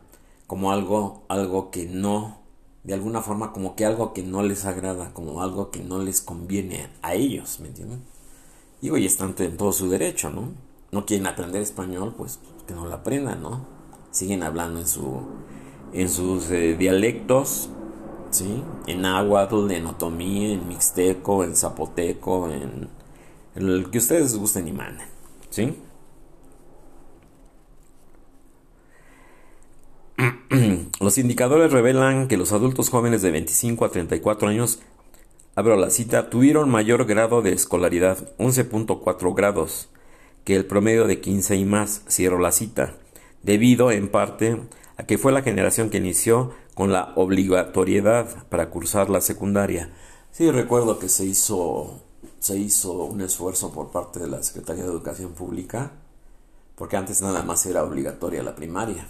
como 0.46 0.72
algo, 0.72 1.22
algo 1.28 1.70
que 1.70 1.86
no, 1.86 2.38
de 2.84 2.94
alguna 2.94 3.22
forma, 3.22 3.52
como 3.52 3.76
que 3.76 3.84
algo 3.84 4.12
que 4.12 4.22
no 4.22 4.42
les 4.42 4.64
agrada, 4.64 5.12
como 5.12 5.42
algo 5.42 5.70
que 5.70 5.80
no 5.80 6.00
les 6.00 6.20
conviene 6.20 6.88
a 7.02 7.14
ellos, 7.14 7.60
¿me 7.60 7.68
entienden? 7.68 8.02
Y 8.80 8.90
hoy 8.90 9.06
están 9.06 9.34
en 9.38 9.56
todo 9.56 9.72
su 9.72 9.88
derecho, 9.88 10.30
¿no? 10.30 10.48
No 10.90 11.06
quieren 11.06 11.26
aprender 11.26 11.62
español, 11.62 12.14
pues 12.16 12.40
que 12.66 12.74
no 12.74 12.86
lo 12.86 12.94
aprendan, 12.94 13.42
¿no? 13.42 13.66
Siguen 14.10 14.42
hablando 14.42 14.80
en, 14.80 14.88
su, 14.88 15.20
en 15.92 16.08
sus 16.08 16.50
eh, 16.50 16.76
dialectos, 16.76 17.68
¿sí? 18.30 18.62
En 18.86 19.02
náhuatl, 19.02 19.70
en 19.70 19.86
otomí, 19.86 20.52
en 20.52 20.66
mixteco, 20.66 21.44
en 21.44 21.54
zapoteco, 21.56 22.48
en, 22.48 22.88
en 23.54 23.68
el 23.68 23.90
que 23.90 23.98
ustedes 23.98 24.36
gusten 24.36 24.66
y 24.66 24.72
manden, 24.72 25.06
¿sí? 25.50 25.76
Los 31.00 31.18
indicadores 31.18 31.72
revelan 31.72 32.28
que 32.28 32.36
los 32.36 32.52
adultos 32.52 32.90
jóvenes 32.90 33.22
de 33.22 33.30
25 33.30 33.84
a 33.84 33.90
34 33.90 34.48
años 34.48 34.80
abro 35.54 35.76
la 35.76 35.90
cita, 35.90 36.30
tuvieron 36.30 36.70
mayor 36.70 37.04
grado 37.04 37.42
de 37.42 37.52
escolaridad, 37.52 38.34
11.4 38.38 39.34
grados, 39.34 39.88
que 40.44 40.56
el 40.56 40.64
promedio 40.64 41.06
de 41.06 41.20
15 41.20 41.56
y 41.56 41.64
más, 41.64 42.02
cierro 42.08 42.38
la 42.38 42.52
cita, 42.52 42.94
debido 43.42 43.90
en 43.90 44.08
parte 44.08 44.60
a 44.96 45.04
que 45.04 45.18
fue 45.18 45.32
la 45.32 45.42
generación 45.42 45.90
que 45.90 45.98
inició 45.98 46.52
con 46.74 46.92
la 46.92 47.12
obligatoriedad 47.16 48.46
para 48.48 48.70
cursar 48.70 49.10
la 49.10 49.20
secundaria. 49.20 49.92
Sí, 50.30 50.50
recuerdo 50.50 50.98
que 50.98 51.08
se 51.08 51.24
hizo, 51.24 52.00
se 52.38 52.56
hizo 52.56 53.04
un 53.04 53.20
esfuerzo 53.20 53.72
por 53.72 53.90
parte 53.90 54.20
de 54.20 54.28
la 54.28 54.42
Secretaría 54.42 54.84
de 54.84 54.90
Educación 54.90 55.32
Pública, 55.32 55.92
porque 56.76 56.96
antes 56.96 57.20
nada 57.20 57.42
más 57.42 57.66
era 57.66 57.84
obligatoria 57.84 58.42
la 58.42 58.54
primaria, 58.54 59.08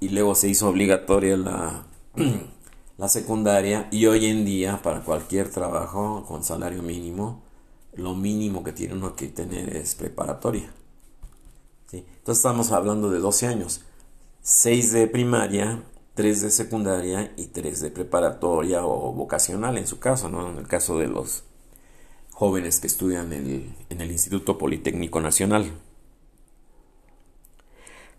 y 0.00 0.08
luego 0.08 0.34
se 0.34 0.48
hizo 0.48 0.68
obligatoria 0.68 1.36
la 1.36 1.86
la 3.00 3.08
secundaria 3.08 3.88
y 3.90 4.04
hoy 4.04 4.26
en 4.26 4.44
día 4.44 4.82
para 4.82 5.00
cualquier 5.00 5.48
trabajo 5.48 6.26
con 6.28 6.44
salario 6.44 6.82
mínimo, 6.82 7.42
lo 7.94 8.14
mínimo 8.14 8.62
que 8.62 8.74
tiene 8.74 8.92
uno 8.92 9.16
que 9.16 9.28
tener 9.28 9.74
es 9.74 9.94
preparatoria. 9.94 10.70
Entonces 11.92 12.36
estamos 12.36 12.72
hablando 12.72 13.10
de 13.10 13.18
12 13.18 13.46
años, 13.46 13.80
6 14.42 14.92
de 14.92 15.06
primaria, 15.06 15.82
3 16.12 16.42
de 16.42 16.50
secundaria 16.50 17.32
y 17.38 17.46
3 17.46 17.80
de 17.80 17.90
preparatoria 17.90 18.84
o 18.84 19.14
vocacional 19.14 19.78
en 19.78 19.86
su 19.86 19.98
caso, 19.98 20.28
¿no? 20.28 20.50
en 20.50 20.58
el 20.58 20.68
caso 20.68 20.98
de 20.98 21.08
los 21.08 21.44
jóvenes 22.32 22.80
que 22.80 22.86
estudian 22.86 23.32
en 23.32 24.00
el 24.00 24.10
Instituto 24.10 24.58
Politécnico 24.58 25.22
Nacional. 25.22 25.72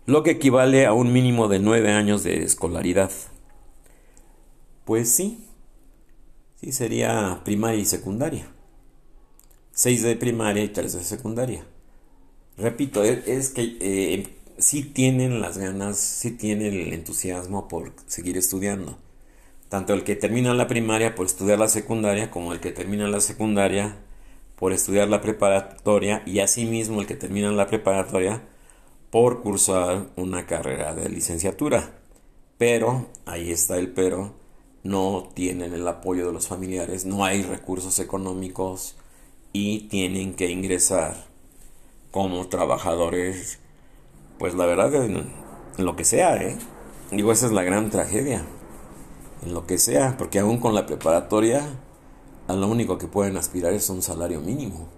Lo 0.04 0.24
que 0.24 0.32
equivale 0.32 0.86
a 0.86 0.92
un 0.92 1.12
mínimo 1.12 1.46
de 1.46 1.60
9 1.60 1.92
años 1.92 2.24
de 2.24 2.42
escolaridad. 2.42 3.12
Pues 4.84 5.08
sí, 5.10 5.46
sí 6.60 6.72
sería 6.72 7.42
primaria 7.44 7.80
y 7.80 7.84
secundaria. 7.84 8.48
Seis 9.70 10.02
de 10.02 10.16
primaria 10.16 10.64
y 10.64 10.68
tres 10.68 10.92
de 10.92 11.04
secundaria. 11.04 11.64
Repito, 12.58 13.04
e, 13.04 13.22
es 13.26 13.50
que 13.50 13.78
eh, 13.80 14.28
sí 14.58 14.82
tienen 14.82 15.40
las 15.40 15.56
ganas, 15.56 15.98
sí 15.98 16.32
tienen 16.32 16.74
el 16.74 16.92
entusiasmo 16.92 17.68
por 17.68 17.92
seguir 18.06 18.36
estudiando. 18.36 18.98
Tanto 19.68 19.94
el 19.94 20.04
que 20.04 20.16
termina 20.16 20.52
la 20.52 20.66
primaria 20.66 21.14
por 21.14 21.26
estudiar 21.26 21.58
la 21.58 21.68
secundaria 21.68 22.30
como 22.30 22.52
el 22.52 22.60
que 22.60 22.72
termina 22.72 23.08
la 23.08 23.20
secundaria 23.20 23.96
por 24.56 24.72
estudiar 24.72 25.08
la 25.08 25.20
preparatoria 25.20 26.22
y 26.26 26.40
asimismo 26.40 27.00
el 27.00 27.06
que 27.06 27.16
termina 27.16 27.50
la 27.52 27.68
preparatoria 27.68 28.42
por 29.12 29.42
cursar 29.42 30.06
una 30.16 30.46
carrera 30.46 30.94
de 30.94 31.10
licenciatura. 31.10 32.00
Pero, 32.56 33.08
ahí 33.26 33.52
está 33.52 33.76
el 33.76 33.92
pero, 33.92 34.32
no 34.82 35.28
tienen 35.34 35.74
el 35.74 35.86
apoyo 35.86 36.26
de 36.26 36.32
los 36.32 36.48
familiares, 36.48 37.04
no 37.04 37.22
hay 37.22 37.42
recursos 37.42 37.98
económicos 37.98 38.96
y 39.52 39.80
tienen 39.88 40.32
que 40.32 40.50
ingresar 40.50 41.26
como 42.10 42.48
trabajadores, 42.48 43.58
pues 44.38 44.54
la 44.54 44.64
verdad, 44.64 44.94
en, 45.04 45.30
lo 45.76 45.94
que 45.94 46.04
sea, 46.06 46.42
¿eh? 46.42 46.56
Digo, 47.10 47.32
esa 47.32 47.44
es 47.44 47.52
la 47.52 47.64
gran 47.64 47.90
tragedia, 47.90 48.46
en 49.44 49.52
lo 49.52 49.66
que 49.66 49.76
sea, 49.76 50.16
porque 50.16 50.38
aún 50.38 50.56
con 50.56 50.74
la 50.74 50.86
preparatoria, 50.86 51.66
a 52.48 52.54
lo 52.54 52.66
único 52.66 52.96
que 52.96 53.08
pueden 53.08 53.36
aspirar 53.36 53.74
es 53.74 53.90
un 53.90 54.00
salario 54.00 54.40
mínimo. 54.40 54.88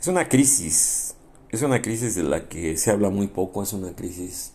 Es 0.00 0.06
una 0.06 0.28
crisis, 0.28 1.16
es 1.52 1.62
una 1.62 1.80
crisis 1.82 2.16
de 2.16 2.24
la 2.24 2.48
que 2.48 2.76
se 2.76 2.90
habla 2.90 3.10
muy 3.10 3.28
poco, 3.28 3.62
es 3.62 3.72
una 3.72 3.94
crisis 3.94 4.52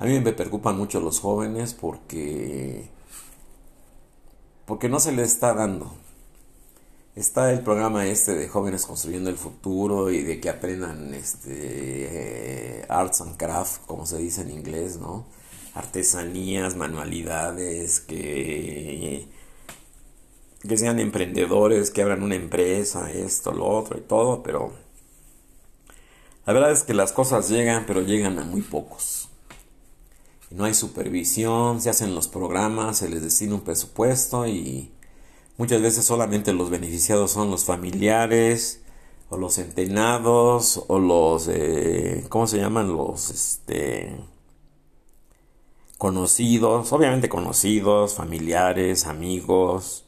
a 0.00 0.06
mí 0.06 0.18
me 0.18 0.32
preocupan 0.32 0.78
mucho 0.78 0.98
los 0.98 1.20
jóvenes 1.20 1.74
porque 1.74 2.88
porque 4.64 4.88
no 4.88 4.98
se 4.98 5.12
les 5.12 5.32
está 5.32 5.52
dando. 5.52 5.92
Está 7.14 7.52
el 7.52 7.60
programa 7.60 8.06
este 8.06 8.34
de 8.34 8.48
jóvenes 8.48 8.86
construyendo 8.86 9.28
el 9.28 9.36
futuro 9.36 10.10
y 10.10 10.22
de 10.22 10.40
que 10.40 10.48
aprendan 10.48 11.12
este 11.12 12.86
arts 12.88 13.20
and 13.20 13.36
craft, 13.36 13.84
como 13.86 14.06
se 14.06 14.16
dice 14.16 14.40
en 14.40 14.50
inglés, 14.50 14.96
¿no? 14.96 15.26
Artesanías, 15.74 16.76
manualidades, 16.76 18.00
que, 18.00 19.28
que 20.66 20.76
sean 20.78 20.98
emprendedores, 20.98 21.90
que 21.90 22.00
abran 22.02 22.22
una 22.22 22.36
empresa, 22.36 23.10
esto, 23.12 23.52
lo 23.52 23.66
otro 23.66 23.98
y 23.98 24.02
todo, 24.02 24.42
pero 24.42 24.72
la 26.46 26.52
verdad 26.52 26.72
es 26.72 26.84
que 26.84 26.94
las 26.94 27.12
cosas 27.12 27.48
llegan, 27.48 27.84
pero 27.86 28.00
llegan 28.02 28.38
a 28.38 28.44
muy 28.44 28.62
pocos. 28.62 29.28
no 30.50 30.64
hay 30.64 30.74
supervisión, 30.74 31.80
se 31.80 31.90
hacen 31.90 32.14
los 32.14 32.26
programas, 32.28 32.98
se 32.98 33.08
les 33.08 33.22
destina 33.22 33.54
un 33.54 33.60
presupuesto 33.60 34.46
y 34.48 34.90
muchas 35.58 35.80
veces 35.80 36.04
solamente 36.04 36.52
los 36.52 36.70
beneficiados 36.70 37.30
son 37.30 37.50
los 37.50 37.64
familiares 37.64 38.82
o 39.28 39.36
los 39.36 39.58
entenados 39.58 40.84
o 40.88 40.98
los, 40.98 41.48
eh, 41.48 42.26
¿cómo 42.28 42.46
se 42.48 42.58
llaman? 42.58 42.88
Los, 42.88 43.30
este, 43.30 44.16
conocidos, 45.98 46.92
obviamente 46.92 47.28
conocidos, 47.28 48.14
familiares, 48.14 49.06
amigos, 49.06 50.06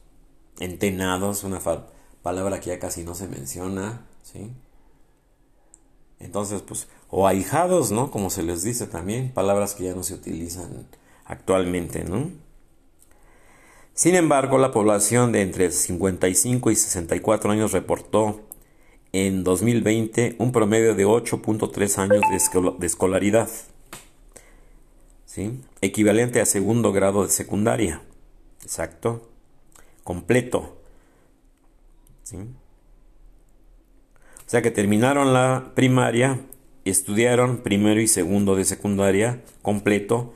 entenados, 0.59 1.43
una 1.43 1.61
palabra 2.23 2.59
que 2.59 2.71
ya 2.71 2.79
casi 2.79 3.03
no 3.03 3.15
se 3.15 3.27
menciona, 3.27 4.05
¿sí? 4.23 4.51
Entonces, 6.23 6.61
pues, 6.61 6.87
o 7.09 7.27
ahijados, 7.27 7.91
¿no? 7.91 8.11
Como 8.11 8.29
se 8.29 8.43
les 8.43 8.63
dice 8.63 8.87
también, 8.87 9.31
palabras 9.31 9.75
que 9.75 9.83
ya 9.83 9.93
no 9.93 10.03
se 10.03 10.13
utilizan 10.13 10.87
actualmente, 11.25 12.03
¿no? 12.03 12.31
Sin 13.93 14.15
embargo, 14.15 14.57
la 14.57 14.71
población 14.71 15.31
de 15.31 15.41
entre 15.41 15.71
55 15.71 16.71
y 16.71 16.75
64 16.75 17.51
años 17.51 17.71
reportó 17.71 18.41
en 19.11 19.43
2020 19.43 20.35
un 20.39 20.51
promedio 20.51 20.95
de 20.95 21.05
8.3 21.05 21.97
años 21.99 22.21
de, 22.79 22.85
escolaridad, 22.87 23.49
¿sí? 25.25 25.61
equivalente 25.81 26.41
a 26.41 26.47
segundo 26.47 26.91
grado 26.91 27.23
de 27.23 27.29
secundaria, 27.29 28.01
exacto, 28.63 29.29
completo. 30.03 30.81
¿sí? 32.23 32.37
Sea 34.53 34.61
que 34.61 34.69
terminaron 34.69 35.33
la 35.33 35.71
primaria, 35.73 36.39
estudiaron 36.85 37.63
primero 37.63 37.99
y 37.99 38.07
segundo 38.07 38.55
de 38.55 38.65
secundaria 38.65 39.41
completo 39.63 40.35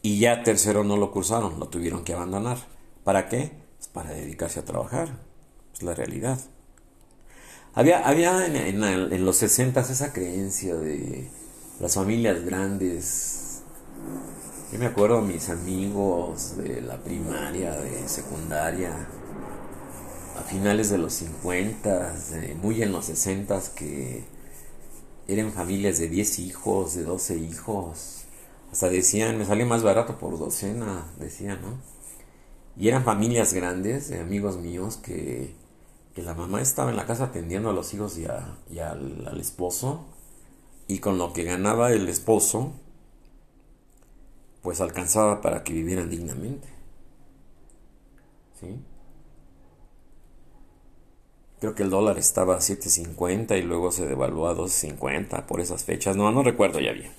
y 0.00 0.18
ya 0.18 0.42
tercero 0.42 0.84
no 0.84 0.96
lo 0.96 1.10
cursaron, 1.12 1.60
lo 1.60 1.68
tuvieron 1.68 2.02
que 2.02 2.14
abandonar. 2.14 2.56
¿Para 3.04 3.28
qué? 3.28 3.52
Pues 3.76 3.88
para 3.88 4.12
dedicarse 4.12 4.60
a 4.60 4.64
trabajar. 4.64 5.18
Es 5.74 5.82
la 5.82 5.92
realidad. 5.92 6.40
Había, 7.74 8.08
había 8.08 8.46
en, 8.46 9.24
los 9.26 9.36
60 9.36 9.80
esa 9.80 10.14
creencia 10.14 10.74
de 10.74 11.28
las 11.78 11.94
familias 11.94 12.42
grandes. 12.46 13.64
Yo 14.72 14.78
me 14.78 14.86
acuerdo 14.86 15.20
mis 15.20 15.50
amigos 15.50 16.56
de 16.56 16.80
la 16.80 16.96
primaria, 17.04 17.72
de 17.72 18.08
secundaria, 18.08 18.94
a 18.94 19.17
finales 20.48 20.90
de 20.90 20.98
los 20.98 21.12
50, 21.14 22.14
muy 22.62 22.82
en 22.82 22.92
los 22.92 23.06
60, 23.06 23.60
que 23.74 24.24
eran 25.28 25.52
familias 25.52 25.98
de 25.98 26.08
10 26.08 26.38
hijos, 26.40 26.94
de 26.94 27.04
12 27.04 27.36
hijos. 27.38 28.24
Hasta 28.72 28.88
decían, 28.88 29.38
me 29.38 29.44
sale 29.44 29.64
más 29.64 29.82
barato 29.82 30.18
por 30.18 30.38
docena, 30.38 31.06
decían, 31.18 31.60
¿no? 31.62 31.78
Y 32.76 32.88
eran 32.88 33.04
familias 33.04 33.52
grandes, 33.52 34.08
de 34.08 34.20
amigos 34.20 34.56
míos, 34.58 34.96
que, 34.96 35.54
que, 36.14 36.22
la 36.22 36.34
mamá 36.34 36.60
estaba 36.60 36.90
en 36.90 36.96
la 36.96 37.06
casa 37.06 37.24
atendiendo 37.24 37.70
a 37.70 37.72
los 37.72 37.92
hijos 37.92 38.16
y, 38.18 38.26
al, 38.26 39.26
al 39.26 39.40
esposo. 39.40 40.06
Y 40.86 41.00
con 41.00 41.18
lo 41.18 41.32
que 41.32 41.44
ganaba 41.44 41.92
el 41.92 42.08
esposo, 42.08 42.72
pues 44.62 44.80
alcanzaba 44.80 45.40
para 45.40 45.64
que 45.64 45.72
vivieran 45.72 46.08
dignamente. 46.08 46.68
¿Sí? 48.60 48.78
Creo 51.60 51.74
que 51.74 51.82
el 51.82 51.90
dólar 51.90 52.18
estaba 52.18 52.54
a 52.54 52.60
7.50 52.60 53.58
y 53.58 53.62
luego 53.62 53.90
se 53.90 54.06
devaluó 54.06 54.48
a 54.48 54.54
2.50 54.54 55.44
por 55.46 55.60
esas 55.60 55.84
fechas. 55.84 56.16
No, 56.16 56.30
no 56.30 56.42
recuerdo 56.42 56.78
ya 56.78 56.92
bien. 56.92 57.10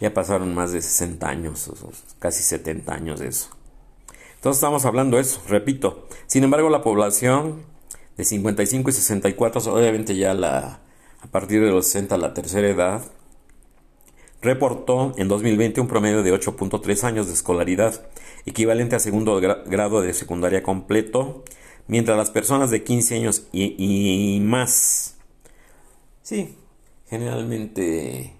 Ya 0.00 0.12
pasaron 0.12 0.54
más 0.54 0.72
de 0.72 0.82
60 0.82 1.28
años, 1.28 1.70
casi 2.18 2.42
70 2.42 2.92
años 2.92 3.20
de 3.20 3.28
eso. 3.28 3.50
Entonces 4.34 4.58
estamos 4.58 4.84
hablando 4.84 5.16
de 5.16 5.22
eso, 5.22 5.40
repito. 5.48 6.06
Sin 6.26 6.44
embargo, 6.44 6.68
la 6.70 6.82
población 6.82 7.62
de 8.16 8.24
55 8.24 8.90
y 8.90 8.92
64, 8.92 9.72
obviamente 9.72 10.16
ya 10.16 10.34
la, 10.34 10.80
a 11.20 11.26
partir 11.28 11.62
de 11.62 11.70
los 11.70 11.86
60, 11.86 12.16
la 12.18 12.34
tercera 12.34 12.68
edad, 12.68 13.02
reportó 14.42 15.14
en 15.16 15.28
2020 15.28 15.80
un 15.80 15.88
promedio 15.88 16.22
de 16.22 16.32
8.3 16.32 17.04
años 17.04 17.26
de 17.26 17.32
escolaridad, 17.32 18.06
equivalente 18.44 18.96
a 18.96 19.00
segundo 19.00 19.40
grado 19.40 20.02
de 20.02 20.12
secundaria 20.14 20.62
completo, 20.62 21.44
Mientras 21.88 22.16
las 22.16 22.30
personas 22.30 22.70
de 22.70 22.82
15 22.82 23.14
años 23.14 23.46
y, 23.52 24.40
más, 24.42 25.16
sí, 26.22 26.56
generalmente 27.08 28.34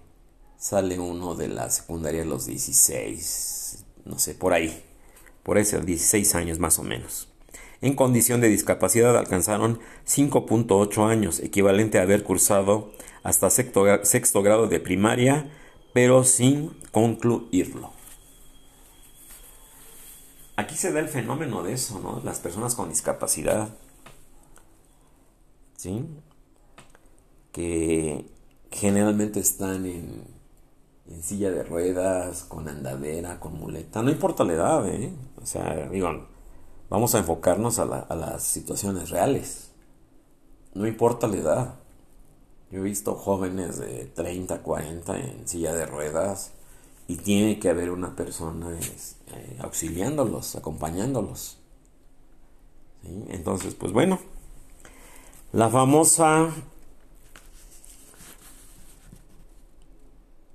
sale 0.58 0.98
uno 0.98 1.36
de 1.36 1.48
la 1.48 1.70
secundaria 1.70 2.22
a 2.22 2.26
los 2.26 2.46
16, 2.46 3.84
no 4.04 4.18
sé, 4.18 4.34
por 4.34 4.52
ahí, 4.52 4.82
por 5.44 5.58
ese 5.58 5.80
16 5.80 6.34
años 6.34 6.58
más 6.58 6.80
o 6.80 6.82
menos. 6.82 7.28
En 7.82 7.94
condición 7.94 8.40
de 8.40 8.48
discapacidad 8.48 9.16
alcanzaron 9.16 9.78
5.8 10.06 11.08
años, 11.08 11.38
equivalente 11.40 11.98
a 11.98 12.02
haber 12.02 12.24
cursado 12.24 12.90
hasta 13.22 13.50
sexto 13.50 14.42
grado 14.42 14.66
de 14.66 14.80
primaria, 14.80 15.52
pero 15.92 16.24
sin 16.24 16.70
concluirlo. 16.90 17.95
Aquí 20.56 20.74
se 20.74 20.90
da 20.92 21.00
el 21.00 21.08
fenómeno 21.08 21.62
de 21.62 21.74
eso, 21.74 22.00
¿no? 22.00 22.20
Las 22.24 22.38
personas 22.38 22.74
con 22.74 22.88
discapacidad. 22.88 23.68
¿Sí? 25.76 26.06
Que 27.52 28.26
generalmente 28.70 29.40
están 29.40 29.84
en, 29.84 30.24
en 31.08 31.22
silla 31.22 31.50
de 31.50 31.62
ruedas, 31.62 32.44
con 32.44 32.68
andadera, 32.68 33.38
con 33.38 33.54
muleta. 33.58 34.02
No 34.02 34.10
importa 34.10 34.44
la 34.44 34.54
edad, 34.54 34.88
¿eh? 34.88 35.12
O 35.42 35.44
sea, 35.44 35.88
digo, 35.90 36.26
vamos 36.88 37.14
a 37.14 37.18
enfocarnos 37.18 37.78
a, 37.78 37.82
a 37.82 38.16
las 38.16 38.42
situaciones 38.42 39.10
reales. 39.10 39.72
No 40.72 40.86
importa 40.86 41.28
la 41.28 41.36
edad. 41.36 41.74
Yo 42.70 42.80
he 42.80 42.82
visto 42.82 43.14
jóvenes 43.14 43.78
de 43.78 44.06
30, 44.06 44.62
40 44.62 45.18
en 45.18 45.46
silla 45.46 45.74
de 45.74 45.86
ruedas 45.86 46.55
y 47.08 47.16
tiene 47.16 47.58
que 47.58 47.68
haber 47.68 47.90
una 47.90 48.16
persona 48.16 48.70
eh, 48.72 49.56
auxiliándolos, 49.60 50.56
acompañándolos. 50.56 51.58
Entonces, 53.28 53.74
pues 53.74 53.92
bueno, 53.92 54.18
la 55.52 55.68
famosa 55.70 56.50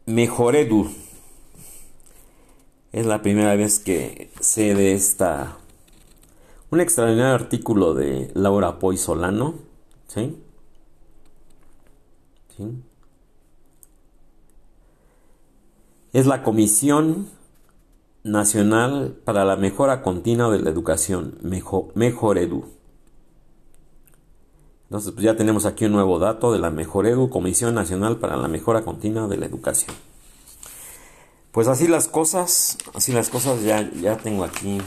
Mejoredu 0.06 0.92
es 2.92 3.06
la 3.06 3.22
primera 3.22 3.56
vez 3.56 3.80
que 3.80 4.30
sé 4.42 4.76
de 4.76 4.94
esta 4.94 5.58
un 6.72 6.80
extraordinario 6.80 7.36
artículo 7.36 7.94
de 7.94 8.32
Laura 8.34 8.80
Poy 8.80 8.98
Solano, 8.98 9.56
¿sí? 10.08 10.38
¿Sí? 12.56 12.64
Es 16.14 16.26
la 16.26 16.44
Comisión 16.44 17.30
Nacional 18.24 19.18
para 19.24 19.46
la 19.46 19.56
Mejora 19.56 20.02
Continua 20.02 20.52
de 20.52 20.60
la 20.60 20.70
Educación, 20.70 21.38
Mejor, 21.42 22.38
Edu. 22.38 22.66
Entonces, 24.84 25.14
pues 25.14 25.24
ya 25.24 25.36
tenemos 25.38 25.66
aquí 25.66 25.86
un 25.86 25.94
nuevo 25.94 26.20
dato 26.20 26.52
de 26.52 26.60
la 26.60 26.70
Mejor 26.70 27.08
Edu, 27.08 27.30
Comisión 27.30 27.74
Nacional 27.74 28.18
para 28.18 28.36
la 28.36 28.48
Mejora 28.48 28.84
Continua 28.84 29.28
de 29.28 29.38
la 29.38 29.46
Educación. 29.46 29.96
Pues 31.52 31.68
así 31.68 31.88
las 31.88 32.08
cosas, 32.08 32.78
así 32.94 33.12
las 33.12 33.30
cosas, 33.30 33.64
ya, 33.64 33.90
ya 33.94 34.18
tengo 34.18 34.44
aquí 34.44 34.80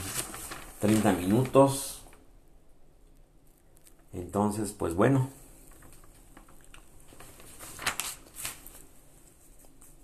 30 0.79 1.13
minutos. 1.13 2.03
Entonces, 4.13 4.73
pues 4.77 4.93
bueno. 4.93 5.29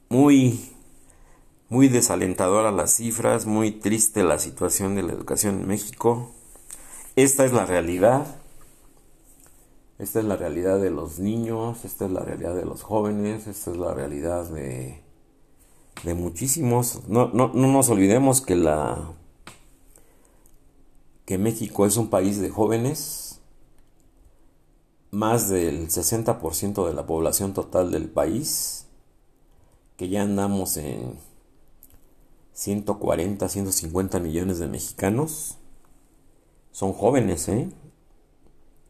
Muy 0.10 0.72
muy 1.72 1.88
desalentadora 1.88 2.70
las 2.70 2.94
cifras, 2.96 3.46
muy 3.46 3.72
triste 3.72 4.26
la 4.26 4.40
situación 4.40 4.94
de 4.94 5.04
la 5.04 5.14
educación 5.14 5.62
en 5.62 5.68
México. 5.70 6.34
Esta 7.16 7.46
es 7.46 7.54
la 7.54 7.66
realidad. 7.66 8.28
Esta 9.98 10.20
es 10.20 10.26
la 10.26 10.36
realidad 10.36 10.82
de 10.82 10.90
los 10.90 11.20
niños, 11.20 11.86
esta 11.86 12.08
es 12.08 12.12
la 12.12 12.20
realidad 12.20 12.56
de 12.56 12.66
los 12.66 12.84
jóvenes, 12.84 13.48
esta 13.48 13.72
es 13.72 13.78
la 13.78 13.94
realidad 13.94 14.50
de, 14.50 15.02
de 16.04 16.14
muchísimos. 16.14 17.08
No, 17.08 17.30
no, 17.30 17.52
no 17.54 17.68
nos 17.68 17.88
olvidemos 17.88 18.42
que 18.42 18.58
la 18.58 19.14
que 21.24 21.38
México 21.38 21.86
es 21.86 21.96
un 21.96 22.10
país 22.10 22.42
de 22.42 22.50
jóvenes, 22.50 23.40
más 25.10 25.48
del 25.48 25.88
60% 25.88 26.86
de 26.86 26.94
la 26.94 27.06
población 27.06 27.54
total 27.54 27.92
del 27.92 28.10
país, 28.10 28.88
que 29.96 30.10
ya 30.10 30.24
andamos 30.24 30.76
en 30.76 31.31
140, 32.54 33.48
150 33.48 34.20
millones 34.20 34.60
de 34.60 34.68
mexicanos, 34.68 35.58
son 36.72 36.94
jóvenes, 36.94 37.48
¿eh? 37.50 37.70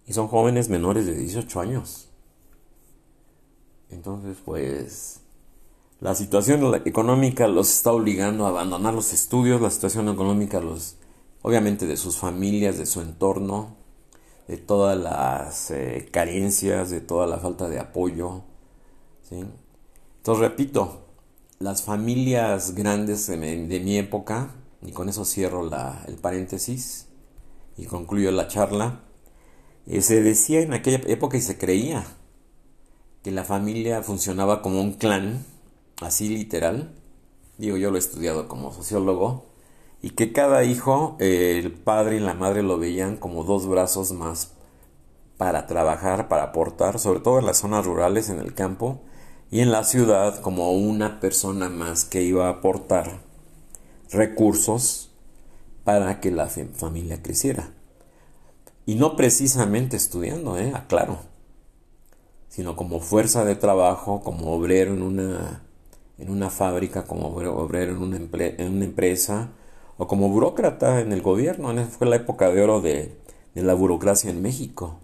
Y 0.06 0.14
son 0.14 0.28
jóvenes 0.28 0.70
menores 0.70 1.06
de 1.06 1.16
18 1.16 1.60
años. 1.60 2.10
Entonces, 3.90 4.38
pues, 4.44 5.22
la 6.00 6.16
situación 6.16 6.74
económica 6.86 7.48
los 7.48 7.70
está 7.70 7.92
obligando 7.92 8.46
a 8.46 8.50
abandonar 8.50 8.94
los 8.94 9.14
estudios, 9.14 9.62
la 9.62 9.70
situación 9.70 10.10
económica 10.10 10.60
los, 10.60 10.96
obviamente, 11.42 11.86
de 11.86 11.98
sus 11.98 12.18
familias, 12.18 12.78
de 12.78 12.86
su 12.86 13.02
entorno, 13.02 13.76
de 14.48 14.58
todas 14.58 14.98
las 14.98 15.72
eh, 15.72 16.10
carencias, 16.12 16.90
de 16.90 17.02
toda 17.02 17.28
la 17.28 17.38
falta 17.38 17.70
de 17.70 17.80
apoyo. 17.80 18.42
¿sí? 19.30 19.46
Entonces, 20.18 20.42
repito, 20.42 21.11
las 21.62 21.84
familias 21.84 22.74
grandes 22.74 23.28
de 23.28 23.38
mi, 23.38 23.98
época, 23.98 24.56
y 24.82 24.92
con 24.92 25.10
eso 25.10 25.26
cierro 25.26 25.70
el 26.08 26.16
paréntesis 26.16 27.08
y 27.78 27.86
concluyo 27.86 28.32
la 28.32 28.48
charla, 28.48 29.02
eh, 29.86 30.02
se 30.02 30.22
decía 30.22 30.62
en 30.62 30.74
aquella 30.74 31.02
época 31.08 31.38
y 31.38 31.42
se 31.42 31.58
creía 31.58 32.04
que 33.24 33.32
la 33.32 33.44
familia 33.44 34.02
funcionaba 34.02 34.62
como 34.64 34.82
un 34.82 34.94
clan, 34.94 35.46
así 36.02 36.30
literal, 36.30 36.96
digo 37.58 37.78
yo 37.78 37.92
lo 37.92 37.98
he 37.98 38.00
estudiado 38.00 38.48
como 38.48 38.74
sociólogo, 38.74 39.46
y 40.02 40.12
que 40.12 40.34
cada 40.34 40.64
hijo, 40.64 41.16
eh, 41.20 41.60
el 41.64 41.72
padre 41.72 42.18
y 42.18 42.20
la 42.20 42.34
madre 42.34 42.64
lo 42.64 42.80
veían 42.80 43.18
como 43.18 43.44
dos 43.44 43.68
brazos 43.68 44.12
más 44.14 44.54
para 45.38 45.68
trabajar, 45.68 46.28
para 46.28 46.44
aportar, 46.44 46.98
sobre 46.98 47.20
todo 47.20 47.38
en 47.38 47.46
las 47.46 47.60
zonas 47.60 47.86
rurales, 47.86 48.30
en 48.30 48.40
el 48.40 48.56
campo, 48.56 49.02
y 49.52 49.60
en 49.60 49.70
la 49.70 49.84
ciudad 49.84 50.40
como 50.40 50.72
una 50.72 51.20
persona 51.20 51.70
más 51.70 52.06
que 52.06 52.24
iba 52.24 52.48
a 52.48 52.52
aportar 52.52 53.20
recursos 54.10 55.12
para 55.84 56.22
que 56.22 56.32
la 56.32 56.48
familia 56.48 57.22
creciera. 57.22 57.72
Y 58.86 58.96
no 58.96 59.18
precisamente 59.18 59.98
estudiando, 59.98 60.58
¿eh? 60.58 60.72
aclaro, 60.74 61.20
sino 62.48 62.78
como 62.78 63.02
fuerza 63.02 63.44
de 63.44 63.56
trabajo, 63.56 64.22
como 64.22 64.54
obrero 64.54 64.94
en 64.94 65.02
una, 65.02 65.64
en 66.18 66.30
una 66.30 66.50
fábrica, 66.50 67.04
como 67.04 67.28
obrero 67.28 67.92
en 67.92 68.02
una, 68.02 68.18
en 68.18 68.74
una 68.74 68.86
empresa, 68.86 69.50
o 69.98 70.08
como 70.08 70.30
burócrata 70.30 71.02
en 71.02 71.12
el 71.12 71.22
gobierno. 71.22 71.74
Fue 71.88 72.08
la 72.08 72.16
época 72.16 72.50
de 72.50 72.62
oro 72.64 72.80
de, 72.80 73.18
de 73.54 73.64
la 73.64 73.74
burocracia 73.74 74.32
en 74.32 74.42
México. 74.42 75.00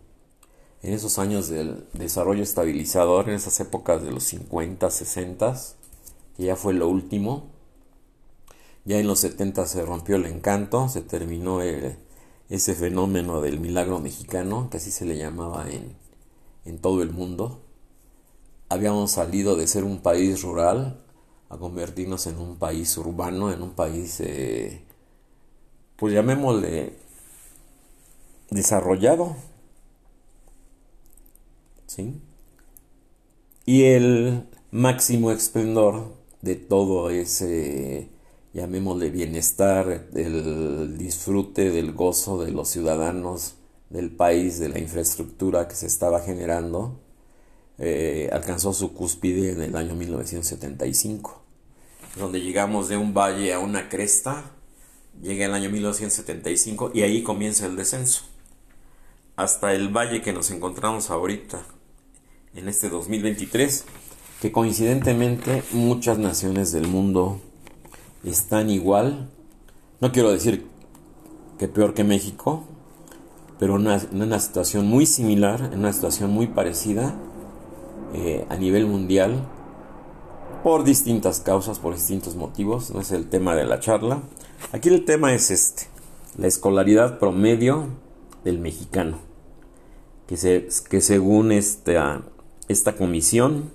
En 0.84 0.94
esos 0.94 1.18
años 1.20 1.50
del 1.50 1.86
desarrollo 1.94 2.44
estabilizador, 2.44 3.30
en 3.30 3.36
esas 3.36 3.60
épocas 3.60 4.04
de 4.04 4.12
los 4.12 4.24
50, 4.24 4.90
60, 4.90 5.56
que 6.36 6.44
ya 6.44 6.56
fue 6.56 6.74
lo 6.74 6.88
último. 6.88 7.48
Ya 8.86 9.00
en 9.00 9.08
los 9.08 9.20
70 9.20 9.66
se 9.66 9.84
rompió 9.86 10.16
el 10.16 10.26
encanto, 10.26 10.88
se 10.88 11.02
terminó 11.02 11.62
ese 11.62 12.76
fenómeno 12.76 13.42
del 13.42 13.60
milagro 13.60 14.00
mexicano, 14.00 14.70
que 14.70 14.78
así 14.78 14.92
se 14.92 15.06
le 15.06 15.18
llamaba 15.18 15.70
en, 15.70 15.96
en 16.66 16.80
todo 16.80 17.02
el 17.02 17.12
mundo. 17.12 17.62
Habíamos 18.70 19.12
salido 19.12 19.56
de 19.56 19.68
ser 19.68 19.84
un 19.84 20.00
país 20.02 20.44
rural 20.44 21.04
a 21.50 21.58
convertirnos 21.58 22.28
en 22.28 22.38
un 22.38 22.58
país 22.58 22.98
urbano, 22.98 23.52
en 23.52 23.62
un 23.62 23.72
país, 23.72 24.20
eh, 24.20 24.84
pues 25.96 26.14
llamémosle, 26.14 26.94
desarrollado. 28.50 29.36
Y 33.66 33.84
el 33.84 34.48
máximo 34.72 35.32
esplendor 35.32 36.14
de 36.42 36.56
todo 36.56 37.10
ese, 37.10 38.10
llamémosle, 38.54 39.10
bienestar, 39.10 40.08
el 40.14 40.98
disfrute, 40.98 41.72
del 41.72 41.94
gozo 41.94 42.44
de 42.44 42.52
los 42.52 42.70
ciudadanos 42.70 43.56
del 43.90 44.12
país, 44.12 44.60
de 44.60 44.70
la 44.70 44.80
infraestructura 44.80 45.68
que 45.68 45.76
se 45.76 45.88
estaba 45.88 46.22
generando, 46.22 47.00
eh, 47.80 48.30
alcanzó 48.32 48.74
su 48.74 48.94
cúspide 48.94 49.52
en 49.52 49.62
el 49.62 49.76
año 49.76 49.96
1975, 49.96 51.42
donde 52.18 52.42
llegamos 52.42 52.90
de 52.90 52.98
un 52.98 53.14
valle 53.14 53.54
a 53.54 53.60
una 53.60 53.90
cresta, 53.90 54.52
llega 55.22 55.46
el 55.46 55.54
año 55.54 55.70
1975 55.70 56.92
y 56.94 57.02
ahí 57.02 57.24
comienza 57.24 57.66
el 57.66 57.76
descenso, 57.76 58.24
hasta 59.36 59.74
el 59.74 59.90
valle 59.90 60.22
que 60.22 60.34
nos 60.34 60.52
encontramos 60.52 61.10
ahorita, 61.10 61.64
en 62.58 62.68
este 62.68 62.90
2023, 62.90 63.86
que 64.42 64.52
coincidentemente 64.52 65.64
muchas 65.74 66.18
naciones 66.18 66.72
del 66.72 66.88
mundo 66.88 67.40
están 68.24 68.70
igual, 68.72 69.30
no 70.02 70.12
quiero 70.12 70.32
decir 70.32 70.66
que 71.60 71.68
peor 71.68 71.94
que 71.94 72.04
México, 72.04 72.64
pero 73.60 73.76
en 73.78 73.88
una, 74.22 74.40
situación 74.40 74.88
muy 74.88 75.06
similar, 75.06 75.70
en 75.72 75.80
una 75.80 75.94
situación 75.94 76.32
muy 76.32 76.48
parecida 76.48 77.16
eh, 78.14 78.46
a 78.50 78.56
nivel 78.58 78.88
mundial, 78.88 79.48
por 80.64 80.84
distintas 80.84 81.40
causas, 81.40 81.80
por 81.80 81.94
distintos 81.94 82.36
motivos, 82.36 82.92
no 82.92 83.02
es 83.02 83.12
el 83.12 83.30
tema 83.30 83.56
de 83.56 83.66
la 83.66 83.80
charla. 83.80 84.22
Aquí 84.72 84.90
el 84.90 85.06
tema 85.06 85.34
es 85.34 85.52
este, 85.52 85.84
la 86.38 86.48
escolaridad 86.48 87.20
promedio 87.20 87.86
del 88.44 88.60
mexicano, 88.60 89.20
que, 90.28 90.38
se, 90.38 90.68
que 90.90 91.02
según 91.02 91.52
esta, 91.52 92.24
esta 92.68 92.96
Comisión 92.96 93.72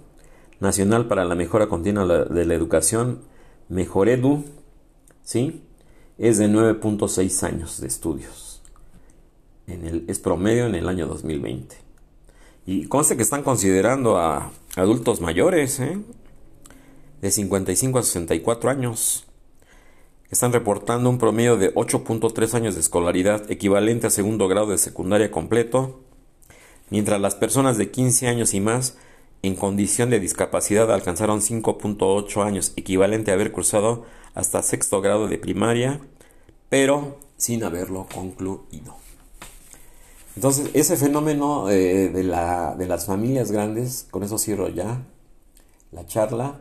Nacional 0.61 1.09
para 1.09 1.25
la 1.25 1.35
Mejora 1.35 1.69
Continua 1.69 2.25
de 2.25 2.45
la 2.45 2.55
Educación, 2.55 3.23
Mejoredu, 3.69 4.45
¿sí? 5.23 5.63
es 6.19 6.39
de 6.39 6.49
9.6 6.49 7.43
años 7.43 7.81
de 7.81 7.89
estudios 7.89 8.53
en 9.67 9.87
el, 9.87 10.05
es 10.09 10.19
promedio 10.19 10.67
en 10.67 10.75
el 10.75 10.89
año 10.89 11.07
2020. 11.07 11.77
Y 12.67 12.87
conste 12.87 13.17
que 13.17 13.23
están 13.23 13.43
considerando 13.43 14.19
a 14.19 14.53
adultos 14.77 15.21
mayores, 15.21 15.81
¿eh? 15.81 15.99
de 17.21 17.31
55 17.31 17.99
a 17.99 18.03
64 18.03 18.71
años. 18.71 19.25
Están 20.31 20.53
reportando 20.53 21.11
un 21.11 21.19
promedio 21.19 21.57
de 21.57 21.75
8.3 21.75 22.55
años 22.55 22.75
de 22.75 22.81
escolaridad, 22.81 23.51
equivalente 23.51 24.07
a 24.07 24.11
segundo 24.11 24.49
grado 24.49 24.69
de 24.69 24.79
secundaria 24.79 25.31
completo, 25.31 26.02
mientras 26.93 27.19
las 27.23 27.35
personas 27.35 27.79
de 27.79 27.91
15 27.91 28.29
años 28.29 28.53
y 28.53 28.61
más 28.61 28.99
en 29.41 29.57
condición 29.57 30.11
de 30.11 30.21
discapacidad 30.21 30.93
alcanzaron 30.93 31.41
5.8 31.41 32.45
años, 32.45 32.75
equivalente 32.77 33.31
a 33.31 33.35
haber 33.35 33.51
cursado 33.51 34.05
hasta 34.35 34.63
sexto 34.63 35.01
grado 35.01 35.27
de 35.27 35.39
primaria, 35.39 36.03
pero 36.69 37.19
sin 37.39 37.65
haberlo 37.65 38.07
concluido. 38.13 38.97
Entonces, 40.37 40.69
ese 40.75 40.99
fenómeno 40.99 41.71
eh, 41.71 42.11
de, 42.11 42.25
de 42.25 42.87
las 42.87 43.07
familias 43.07 43.51
grandes, 43.51 44.07
con 44.11 44.23
eso 44.23 44.37
cierro 44.37 44.69
ya 44.69 45.03
la 45.93 46.07
charla, 46.07 46.61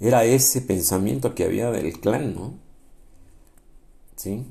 era 0.00 0.24
ese 0.24 0.62
pensamiento 0.62 1.34
que 1.34 1.44
había 1.44 1.70
del 1.70 2.00
clan, 2.00 2.34
¿no? 2.34 2.54
¿Sí? 4.16 4.46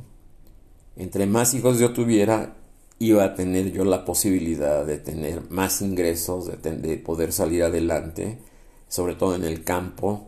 Entre 0.95 1.25
más 1.25 1.55
hijos 1.55 1.79
yo 1.79 1.91
tuviera, 1.91 2.56
iba 2.99 3.23
a 3.23 3.35
tener 3.35 3.71
yo 3.71 3.85
la 3.85 4.05
posibilidad 4.05 4.85
de 4.85 4.97
tener 4.97 5.49
más 5.49 5.81
ingresos, 5.81 6.47
de, 6.61 6.97
poder 6.97 7.31
salir 7.31 7.63
adelante, 7.63 8.39
sobre 8.87 9.15
todo 9.15 9.35
en 9.35 9.43
el 9.43 9.63
campo, 9.63 10.27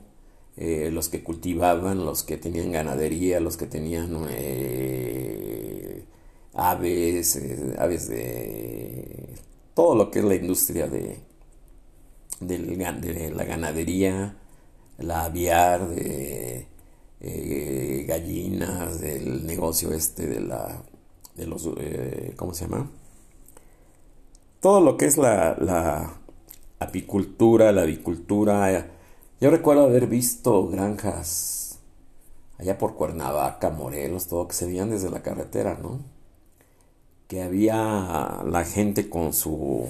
eh, 0.57 0.89
los 0.91 1.09
que 1.09 1.23
cultivaban, 1.23 2.05
los 2.05 2.23
que 2.23 2.37
tenían 2.37 2.71
ganadería, 2.71 3.39
los 3.39 3.57
que 3.57 3.65
tenían 3.65 4.25
eh, 4.29 6.03
aves, 6.53 7.35
eh, 7.37 7.75
aves 7.79 8.09
de 8.09 9.29
todo 9.73 9.95
lo 9.95 10.11
que 10.11 10.19
es 10.19 10.25
la 10.25 10.35
industria 10.35 10.87
de, 10.87 11.17
de, 12.41 13.31
la 13.33 13.45
ganadería, 13.45 14.35
la 14.97 15.25
aviar, 15.25 15.87
de 15.87 16.67
gallinas, 18.07 19.01
del 19.01 19.45
negocio 19.45 19.91
este 19.93 20.27
de 20.27 20.41
la, 20.41 20.83
de 21.39 21.47
los, 21.47 21.69
eh, 21.77 22.33
¿cómo 22.35 22.53
se 22.53 22.65
llama? 22.67 22.89
Todo 24.59 24.81
lo 24.81 24.97
que 24.97 25.05
es 25.05 25.17
la, 25.17 25.55
la 25.59 26.19
apicultura, 26.79 27.71
la 27.71 27.83
avicultura. 27.83 28.87
Yo 29.39 29.49
recuerdo 29.49 29.85
haber 29.85 30.07
visto 30.07 30.67
granjas 30.67 31.79
allá 32.57 32.77
por 32.77 32.95
Cuernavaca, 32.95 33.69
Morelos, 33.69 34.27
todo 34.27 34.47
que 34.47 34.53
se 34.53 34.65
veían 34.65 34.89
desde 34.89 35.09
la 35.09 35.21
carretera, 35.23 35.79
¿no? 35.81 35.99
que 37.29 37.43
había 37.43 38.41
la 38.43 38.65
gente 38.65 39.07
con 39.07 39.33
su 39.33 39.87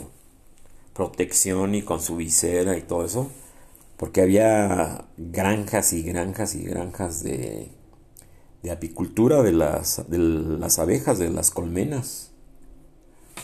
protección 0.93 1.73
y 1.73 1.83
con 1.83 2.01
su 2.01 2.17
visera 2.17 2.77
y 2.77 2.81
todo 2.81 3.05
eso, 3.05 3.31
porque 3.95 4.21
había 4.21 5.05
granjas 5.17 5.93
y 5.93 6.03
granjas 6.03 6.53
y 6.55 6.63
granjas 6.65 7.23
de, 7.23 7.71
de 8.63 8.71
apicultura 8.71 9.41
de 9.41 9.53
las, 9.53 10.09
de 10.09 10.17
las 10.17 10.79
abejas, 10.79 11.19
de 11.19 11.29
las 11.29 11.51
colmenas. 11.51 12.31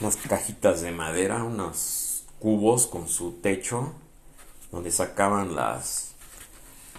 unas 0.01 0.16
cajitas 0.18 0.82
de 0.82 0.91
madera, 0.91 1.43
unos 1.43 2.26
cubos 2.39 2.88
con 2.88 3.07
su 3.07 3.34
techo, 3.34 3.93
donde 4.72 4.91
sacaban 4.91 5.55
las, 5.55 6.16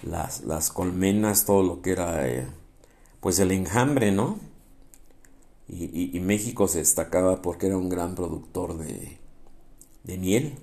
las, 0.03 0.69
colmenas, 0.71 1.45
todo 1.45 1.63
lo 1.63 1.81
que 1.81 1.91
era, 1.91 2.27
eh, 2.27 2.47
pues 3.19 3.39
el 3.39 3.51
enjambre, 3.51 4.11
¿no? 4.11 4.39
Y, 5.69 6.19
México 6.21 6.67
se 6.67 6.79
destacaba 6.79 7.41
porque 7.41 7.67
era 7.67 7.77
un 7.77 7.89
gran 7.89 8.15
productor 8.15 8.77
de, 8.77 9.17
de 10.03 10.17
miel, 10.17 10.57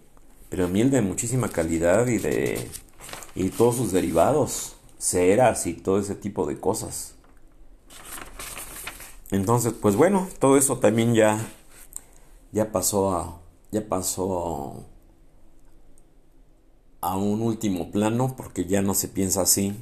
pero 0.48 0.66
miel 0.68 0.90
de 0.90 1.02
muchísima 1.02 1.50
calidad 1.50 2.06
y 2.06 2.18
de 2.18 2.68
y 3.34 3.50
todos 3.50 3.76
sus 3.76 3.92
derivados, 3.92 4.76
ceras 4.98 5.66
y 5.66 5.74
todo 5.74 5.98
ese 5.98 6.14
tipo 6.14 6.46
de 6.46 6.58
cosas. 6.58 7.14
Entonces, 9.30 9.72
pues 9.72 9.96
bueno, 9.96 10.28
todo 10.38 10.56
eso 10.56 10.78
también 10.78 11.14
ya 11.14 11.38
ya 12.52 12.70
pasó 12.72 13.12
a 13.12 13.40
ya 13.72 13.86
pasó 13.88 14.84
a 17.00 17.16
un 17.16 17.42
último 17.42 17.90
plano 17.90 18.34
porque 18.36 18.64
ya 18.66 18.82
no 18.82 18.94
se 18.94 19.08
piensa 19.08 19.42
así. 19.42 19.74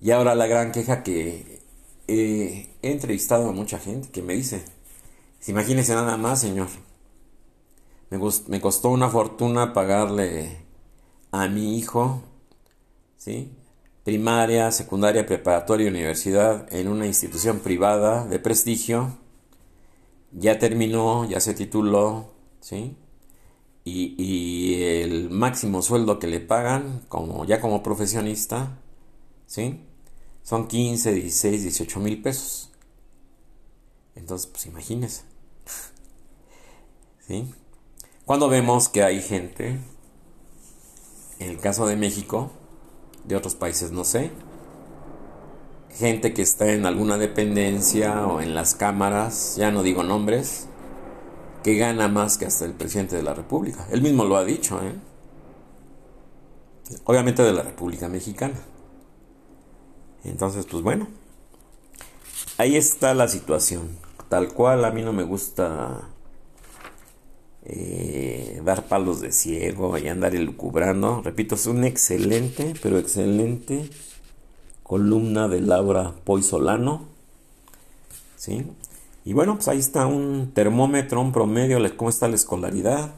Y 0.00 0.12
ahora 0.12 0.34
la 0.34 0.46
gran 0.46 0.72
queja 0.72 1.02
que 1.02 1.62
he 2.08 2.70
entrevistado 2.82 3.48
a 3.50 3.52
mucha 3.52 3.78
gente 3.78 4.08
que 4.10 4.22
me 4.22 4.34
dice, 4.34 4.64
imagínese 5.46 5.94
nada 5.94 6.16
más, 6.16 6.40
señor, 6.40 6.68
me, 8.10 8.18
me 8.48 8.60
costó 8.60 8.90
una 8.90 9.10
fortuna 9.10 9.72
pagarle 9.72 10.58
a 11.32 11.48
mi 11.48 11.78
hijo, 11.78 12.22
¿sí? 13.16 13.52
Primaria, 14.08 14.72
secundaria, 14.72 15.26
preparatoria 15.26 15.84
y 15.84 15.90
universidad 15.90 16.66
en 16.72 16.88
una 16.88 17.06
institución 17.06 17.58
privada 17.58 18.24
de 18.24 18.38
prestigio, 18.38 19.18
ya 20.32 20.58
terminó, 20.58 21.28
ya 21.28 21.40
se 21.40 21.52
tituló, 21.52 22.32
¿sí? 22.58 22.96
Y, 23.84 24.82
el 24.82 25.28
máximo 25.28 25.82
sueldo 25.82 26.18
que 26.18 26.26
le 26.26 26.40
pagan, 26.40 27.02
como, 27.10 27.44
ya 27.44 27.60
como 27.60 27.82
profesionista, 27.82 28.78
¿sí? 29.44 29.84
Son 30.42 30.68
15, 30.68 31.12
16, 31.12 31.62
18 31.64 32.00
mil 32.00 32.22
pesos. 32.22 32.70
Entonces, 34.14 34.46
pues 34.46 34.64
imagínese. 34.64 35.24
¿Sí? 37.26 37.52
Cuando 38.24 38.48
vemos 38.48 38.88
que 38.88 39.02
hay 39.02 39.20
gente, 39.20 39.78
en 41.40 41.50
el 41.50 41.58
caso 41.58 41.86
de 41.86 41.96
México, 41.96 42.52
de 43.28 43.36
otros 43.36 43.54
países 43.54 43.92
no 43.92 44.04
sé, 44.04 44.32
gente 45.94 46.32
que 46.32 46.42
está 46.42 46.72
en 46.72 46.86
alguna 46.86 47.18
dependencia 47.18 48.26
o 48.26 48.40
en 48.40 48.54
las 48.54 48.74
cámaras, 48.74 49.56
ya 49.56 49.70
no 49.70 49.82
digo 49.82 50.02
nombres, 50.02 50.66
que 51.62 51.76
gana 51.76 52.08
más 52.08 52.38
que 52.38 52.46
hasta 52.46 52.64
el 52.64 52.72
presidente 52.72 53.16
de 53.16 53.22
la 53.22 53.34
República. 53.34 53.86
Él 53.90 54.00
mismo 54.00 54.24
lo 54.24 54.36
ha 54.36 54.44
dicho, 54.44 54.80
¿eh? 54.82 54.94
Obviamente 57.04 57.42
de 57.42 57.52
la 57.52 57.62
República 57.62 58.08
Mexicana. 58.08 58.54
Entonces, 60.24 60.66
pues 60.70 60.82
bueno, 60.82 61.08
ahí 62.56 62.76
está 62.76 63.12
la 63.12 63.28
situación. 63.28 63.98
Tal 64.28 64.52
cual 64.52 64.84
a 64.84 64.90
mí 64.90 65.02
no 65.02 65.12
me 65.12 65.24
gusta 65.24 66.08
eh, 67.68 68.60
dar 68.64 68.86
palos 68.86 69.20
de 69.20 69.30
ciego 69.30 69.96
y 69.98 70.08
andar 70.08 70.34
elucubrando. 70.34 71.22
Repito, 71.22 71.54
es 71.54 71.66
un 71.66 71.84
excelente, 71.84 72.74
pero 72.82 72.98
excelente 72.98 73.88
columna 74.82 75.48
de 75.48 75.60
Laura 75.60 76.14
Poisolano. 76.24 77.06
¿Sí? 78.36 78.64
Y 79.24 79.34
bueno, 79.34 79.56
pues 79.56 79.68
ahí 79.68 79.78
está 79.78 80.06
un 80.06 80.52
termómetro, 80.54 81.20
un 81.20 81.32
promedio 81.32 81.80
de 81.80 81.94
cómo 81.94 82.08
está 82.08 82.28
la 82.28 82.36
escolaridad. 82.36 83.14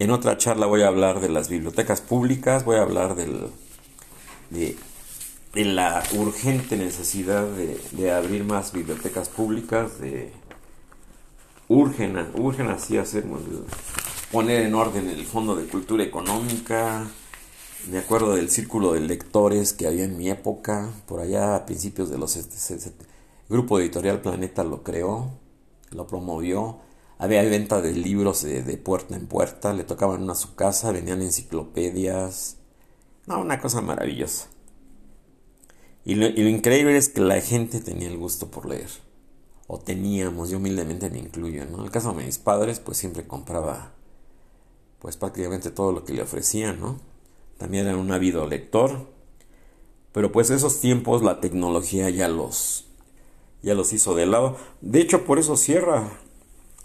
En 0.00 0.10
otra 0.10 0.36
charla 0.36 0.66
voy 0.66 0.82
a 0.82 0.88
hablar 0.88 1.20
de 1.20 1.28
las 1.28 1.48
bibliotecas 1.48 2.00
públicas, 2.00 2.64
voy 2.64 2.76
a 2.76 2.82
hablar 2.82 3.14
del, 3.14 3.46
de, 4.50 4.76
la 5.54 6.02
urgente 6.14 6.76
necesidad 6.76 7.46
de, 7.92 8.10
abrir 8.10 8.42
más 8.42 8.72
bibliotecas 8.72 9.28
públicas, 9.28 10.00
de 10.00 10.32
urgen, 11.72 12.16
urgen 12.34 12.68
así 12.68 12.98
hacer, 12.98 13.24
poner 14.30 14.62
en 14.62 14.74
orden 14.74 15.08
el 15.08 15.24
Fondo 15.24 15.56
de 15.56 15.66
Cultura 15.66 16.04
Económica. 16.04 17.06
Me 17.90 17.98
acuerdo 17.98 18.36
del 18.36 18.50
círculo 18.50 18.92
de 18.92 19.00
lectores 19.00 19.72
que 19.72 19.86
había 19.86 20.04
en 20.04 20.18
mi 20.18 20.28
época, 20.28 20.90
por 21.06 21.20
allá 21.20 21.56
a 21.56 21.64
principios 21.64 22.10
de 22.10 22.18
los 22.18 22.38
Grupo 23.48 23.80
Editorial 23.80 24.20
Planeta 24.20 24.64
lo 24.64 24.82
creó, 24.82 25.30
lo 25.90 26.06
promovió. 26.06 26.80
Había 27.18 27.42
venta 27.42 27.80
de 27.80 27.92
libros 27.92 28.42
de, 28.42 28.62
puerta 28.76 29.16
en 29.16 29.26
puerta, 29.26 29.72
le 29.72 29.84
tocaban 29.84 30.22
una 30.22 30.32
a 30.32 30.36
su 30.36 30.54
casa, 30.54 30.92
venían 30.92 31.22
enciclopedias. 31.22 32.56
Una 33.26 33.60
cosa 33.60 33.80
maravillosa. 33.80 34.48
Y 36.04 36.16
lo, 36.16 36.26
increíble 36.26 36.96
es 36.96 37.08
que 37.08 37.20
la 37.20 37.40
gente 37.40 37.80
tenía 37.80 38.08
el 38.08 38.18
gusto 38.18 38.50
por 38.50 38.66
leer. 38.66 38.90
O 39.74 39.78
teníamos, 39.78 40.50
yo 40.50 40.58
humildemente 40.58 41.08
me 41.08 41.18
incluyo, 41.18 41.64
¿no? 41.64 41.78
En 41.78 41.84
el 41.84 41.90
caso 41.90 42.12
de 42.12 42.26
mis 42.26 42.36
padres, 42.36 42.78
pues 42.78 42.98
siempre 42.98 43.26
compraba, 43.26 43.94
pues 44.98 45.16
prácticamente 45.16 45.70
todo 45.70 45.92
lo 45.92 46.04
que 46.04 46.12
le 46.12 46.20
ofrecían, 46.20 46.78
¿no? 46.78 47.00
También 47.56 47.86
era 47.86 47.96
un 47.96 48.12
ávido 48.12 48.46
lector. 48.46 49.08
Pero 50.12 50.30
pues 50.30 50.50
esos 50.50 50.80
tiempos 50.80 51.22
la 51.22 51.40
tecnología 51.40 52.10
ya 52.10 52.28
los, 52.28 52.84
ya 53.62 53.72
los 53.72 53.94
hizo 53.94 54.14
de 54.14 54.26
lado. 54.26 54.58
De 54.82 55.00
hecho, 55.00 55.24
por 55.24 55.38
eso 55.38 55.56
cierra, 55.56 56.18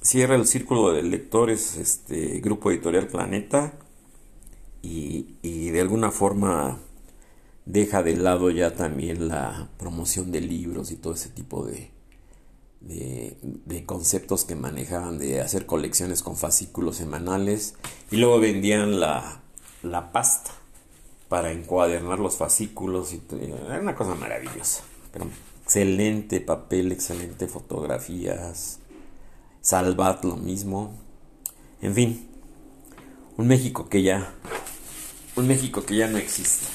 cierra 0.02 0.36
el 0.36 0.48
círculo 0.48 0.94
de 0.94 1.04
lectores, 1.04 1.76
este 1.76 2.40
grupo 2.40 2.72
editorial 2.72 3.08
Planeta, 3.08 3.74
y, 4.82 5.72
de 5.72 5.82
alguna 5.82 6.12
forma 6.12 6.80
deja 7.66 8.02
de 8.02 8.16
lado 8.16 8.50
ya 8.50 8.76
también 8.76 9.28
la 9.28 9.72
promoción 9.78 10.32
de 10.32 10.40
libros 10.40 10.90
y 10.92 10.96
todo 10.96 11.16
ese 11.16 11.28
tipo 11.28 11.66
de, 11.66 11.97
de, 12.82 13.84
conceptos 13.86 14.44
que 14.44 14.56
manejaban 14.56 15.18
de 15.18 15.42
hacer 15.42 15.66
colecciones 15.66 16.24
con 16.24 16.36
fascículos 16.36 16.98
semanales 16.98 17.76
y 18.12 18.18
luego 18.18 18.40
vendían 18.40 19.00
la, 19.00 19.42
la 19.82 20.12
pasta 20.12 20.52
para 21.30 21.52
encuadernar 21.52 22.20
los 22.20 22.36
fascículos 22.36 23.14
y 23.14 23.22
era 23.66 23.80
una 23.80 23.96
cosa 23.96 24.16
maravillosa. 24.16 24.84
Pero 25.12 25.28
Excelente 25.68 26.40
papel, 26.40 26.94
excelente 26.94 27.46
fotografías. 27.50 28.80
Salvat 29.60 30.24
lo 30.24 30.38
mismo. 30.38 30.94
En 31.82 31.94
fin, 31.94 32.30
un 33.36 33.48
México 33.50 33.90
que 33.90 34.02
ya 34.02 34.34
un 35.36 35.46
México 35.46 35.84
que 35.84 35.98
ya 35.98 36.08
no 36.08 36.20
existe. 36.20 36.66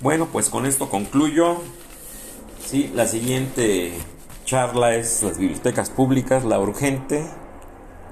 Bueno, 0.00 0.26
pues 0.32 0.48
con 0.48 0.66
esto 0.66 0.90
concluyo. 0.90 1.58
Sí, 2.66 2.90
la 2.92 3.06
siguiente 3.06 3.92
charla 4.50 4.96
es 4.96 5.22
las 5.22 5.38
bibliotecas 5.38 5.90
públicas, 5.90 6.44
la 6.44 6.58
urgente 6.58 7.24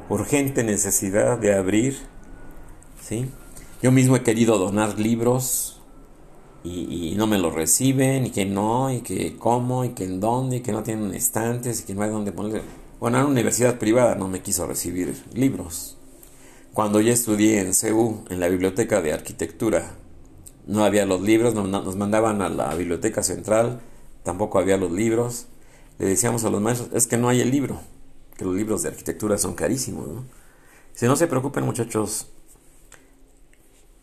urgente 0.09 0.63
necesidad 0.63 1.37
de 1.37 1.53
abrir, 1.53 1.99
¿sí? 3.03 3.29
Yo 3.83 3.91
mismo 3.91 4.15
he 4.15 4.23
querido 4.23 4.57
donar 4.57 5.01
libros 5.01 5.81
y, 6.63 7.15
no 7.17 7.27
me 7.27 7.39
lo 7.39 7.51
reciben 7.51 8.27
y 8.27 8.31
que 8.31 8.47
no 8.47 8.93
y 8.93 9.01
que 9.01 9.37
cómo 9.37 9.85
y 9.85 9.89
que 9.89 10.05
en 10.05 10.21
dónde 10.21 10.59
y 10.59 10.61
que 10.61 10.71
no 10.71 10.85
tienen 10.85 11.13
estantes 11.13 11.81
y 11.81 11.85
que 11.87 11.97
no 11.97 12.03
hay 12.03 12.11
dónde 12.11 12.31
poner. 12.31 12.63
Bueno, 13.01 13.19
en 13.19 13.25
una 13.25 13.33
universidad 13.33 13.81
privada 13.81 14.15
no 14.15 14.29
me 14.29 14.41
quiso 14.41 14.65
recibir 14.65 15.21
libros. 15.35 15.97
Cuando 16.73 17.01
yo 17.01 17.13
estudié 17.13 17.59
en 17.59 17.75
CEU, 17.75 18.23
en 18.31 18.39
la 18.39 18.47
biblioteca 18.47 19.03
de 19.03 19.13
arquitectura, 19.13 19.97
no 20.69 20.85
había 20.85 21.05
los 21.05 21.21
libros, 21.21 21.55
nos 21.55 21.97
mandaban 21.97 22.43
a 22.43 22.49
la 22.49 22.73
biblioteca 22.77 23.25
central, 23.25 23.81
tampoco 24.23 24.61
había 24.61 24.77
los 24.77 24.93
libros. 24.93 25.49
Le 25.99 26.07
decíamos 26.07 26.45
a 26.45 26.51
los 26.51 26.61
maestros, 26.61 26.91
es 26.93 27.07
que 27.07 27.17
no 27.17 27.29
hay 27.29 27.41
el 27.41 27.51
libro, 27.51 27.81
que 28.37 28.45
los 28.45 28.55
libros 28.55 28.83
de 28.83 28.91
arquitectura 28.91 29.37
son 29.37 29.55
carísimos. 29.55 30.07
¿no? 30.09 30.25
Si 30.95 31.07
no 31.07 31.17
se 31.17 31.27
preocupen 31.27 31.65
muchachos, 31.65 32.29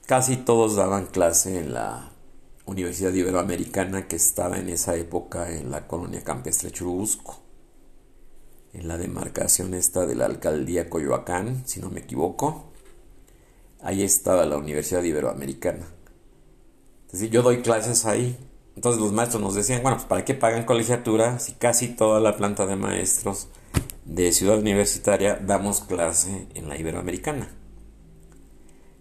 casi 0.06 0.38
todos 0.38 0.76
daban 0.76 1.06
clase 1.06 1.60
en 1.60 1.74
la 1.74 2.12
Universidad 2.66 3.14
Iberoamericana 3.14 4.08
que 4.08 4.16
estaba 4.16 4.58
en 4.58 4.70
esa 4.70 4.96
época 4.96 5.52
en 5.52 5.72
la 5.72 5.88
colonia 5.88 6.24
campestre 6.24 6.72
Churubusco, 6.72 7.42
en 8.74 8.88
la 8.88 8.98
demarcación 8.98 9.74
esta 9.74 10.06
de 10.06 10.16
la 10.16 10.26
alcaldía 10.26 10.90
Coyoacán, 10.90 11.64
si 11.66 11.80
no 11.80 11.90
me 11.90 12.02
equivoco. 12.02 12.72
Ahí 13.82 14.04
estaba 14.04 14.46
la 14.46 14.58
Universidad 14.58 15.04
Iberoamericana. 15.04 15.86
Entonces, 17.06 17.30
yo 17.30 17.44
doy 17.44 17.62
clases 17.62 18.06
ahí. 18.06 18.36
Entonces 18.76 19.02
los 19.02 19.14
maestros 19.14 19.42
nos 19.42 19.56
decían, 19.56 19.82
bueno, 19.82 19.98
pues 19.98 20.08
¿para 20.08 20.26
qué 20.26 20.34
pagan 20.34 20.66
colegiatura 20.66 21.40
si 21.40 21.54
casi 21.54 21.88
toda 21.90 22.20
la 22.20 22.36
planta 22.36 22.66
de 22.66 22.76
maestros 22.76 23.48
de 24.04 24.32
Ciudad 24.32 24.60
Universitaria 24.60 25.36
damos 25.36 25.82
clase 25.82 26.48
en 26.56 26.68
la 26.68 26.78
Iberoamericana? 26.78 27.50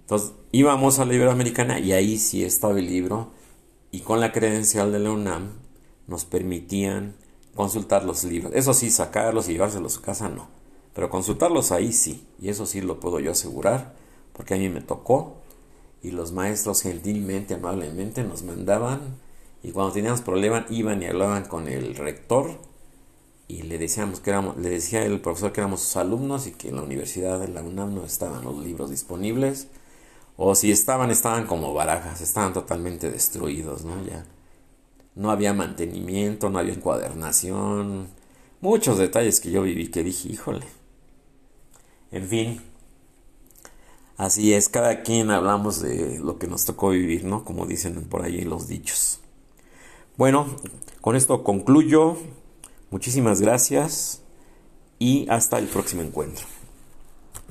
Entonces 0.01 0.33
íbamos 0.53 0.99
a 0.99 1.05
la 1.05 1.14
Iberoamericana 1.14 1.81
y 1.81 1.93
ahí 1.93 2.18
sí 2.18 2.45
estaba 2.45 2.79
el 2.79 2.87
libro 2.87 3.33
y 3.91 4.01
con 4.01 4.20
la 4.20 4.33
credencial 4.33 4.93
de 4.93 4.99
la 5.01 5.11
UNAM 5.11 5.53
nos 6.07 6.25
permitían 6.25 7.14
consultar 7.55 8.05
los 8.05 8.25
libros. 8.25 8.53
Eso 8.55 8.75
sí, 8.75 8.91
sacarlos 8.91 9.49
y 9.49 9.53
llevárselos 9.53 9.99
a 9.99 10.03
casa 10.03 10.29
no. 10.29 10.49
Pero 10.95 11.11
consultarlos 11.11 11.72
ahí 11.72 11.93
sí, 11.93 12.27
y 12.41 12.49
eso 12.49 12.66
sí 12.66 12.81
lo 12.81 13.01
puedo 13.01 13.20
yo 13.20 13.33
asegurar, 13.33 13.95
porque 14.33 14.55
a 14.55 14.57
mí 14.57 14.68
me 14.68 14.81
tocó, 14.81 15.37
y 16.03 16.11
los 16.11 16.33
maestros 16.33 16.83
gentilmente, 16.83 17.55
amablemente 17.55 18.22
nos 18.22 18.43
mandaban, 18.43 19.18
y 19.65 19.73
cuando 19.73 19.95
teníamos 19.95 20.21
problemas 20.21 20.71
iban 20.71 21.03
y 21.03 21.07
hablaban 21.07 21.47
con 21.47 21.69
el 21.69 21.97
rector, 21.97 22.61
y 23.49 23.62
le 23.62 23.79
decíamos 23.79 24.21
que 24.21 24.29
éramos, 24.29 24.59
le 24.59 24.69
decía 24.69 25.05
el 25.05 25.21
profesor 25.23 25.53
que 25.53 25.61
éramos 25.62 25.81
sus 25.81 25.97
alumnos 25.97 26.47
y 26.47 26.53
que 26.53 26.69
en 26.69 26.77
la 26.77 26.83
universidad 26.83 27.41
de 27.41 27.49
la 27.49 27.62
UNAM 27.62 27.95
no 27.95 28.05
estaban 28.05 28.45
los 28.45 28.59
libros 28.59 28.91
disponibles, 28.91 29.69
o 30.37 30.55
si 30.55 30.71
estaban, 30.71 31.11
estaban 31.11 31.47
como 31.47 31.73
barajas, 31.73 32.21
estaban 32.21 32.53
totalmente 32.53 33.11
destruidos, 33.11 33.85
¿no? 33.85 34.05
Ya 34.05 34.27
no 35.15 35.31
había 35.31 35.55
mantenimiento, 35.55 36.51
no 36.51 36.59
había 36.59 36.75
encuadernación, 36.75 38.09
muchos 38.61 38.99
detalles 38.99 39.41
que 39.41 39.51
yo 39.51 39.62
viví 39.62 39.89
que 39.89 40.05
dije, 40.05 40.29
híjole. 40.29 40.67
En 42.11 42.29
fin, 42.29 42.61
así 44.19 44.53
es, 44.53 44.69
cada 44.69 45.03
quien 45.03 45.31
hablamos 45.31 45.81
de 45.81 46.19
lo 46.19 46.39
que 46.39 46.49
nos 46.49 46.67
tocó 46.67 46.91
vivir, 46.91 47.25
¿no? 47.25 47.45
Como 47.45 47.65
dicen 47.65 48.05
por 48.05 48.23
ahí 48.23 48.43
los 48.43 48.69
dichos. 48.69 49.21
Bueno, 50.17 50.47
con 51.01 51.17
esto 51.17 51.43
concluyo. 51.43 52.17
Muchísimas 52.91 53.41
gracias 53.41 54.23
y 55.01 55.27
hasta 55.29 55.59
el 55.59 55.67
próximo 55.67 56.03
encuentro. 56.03 56.54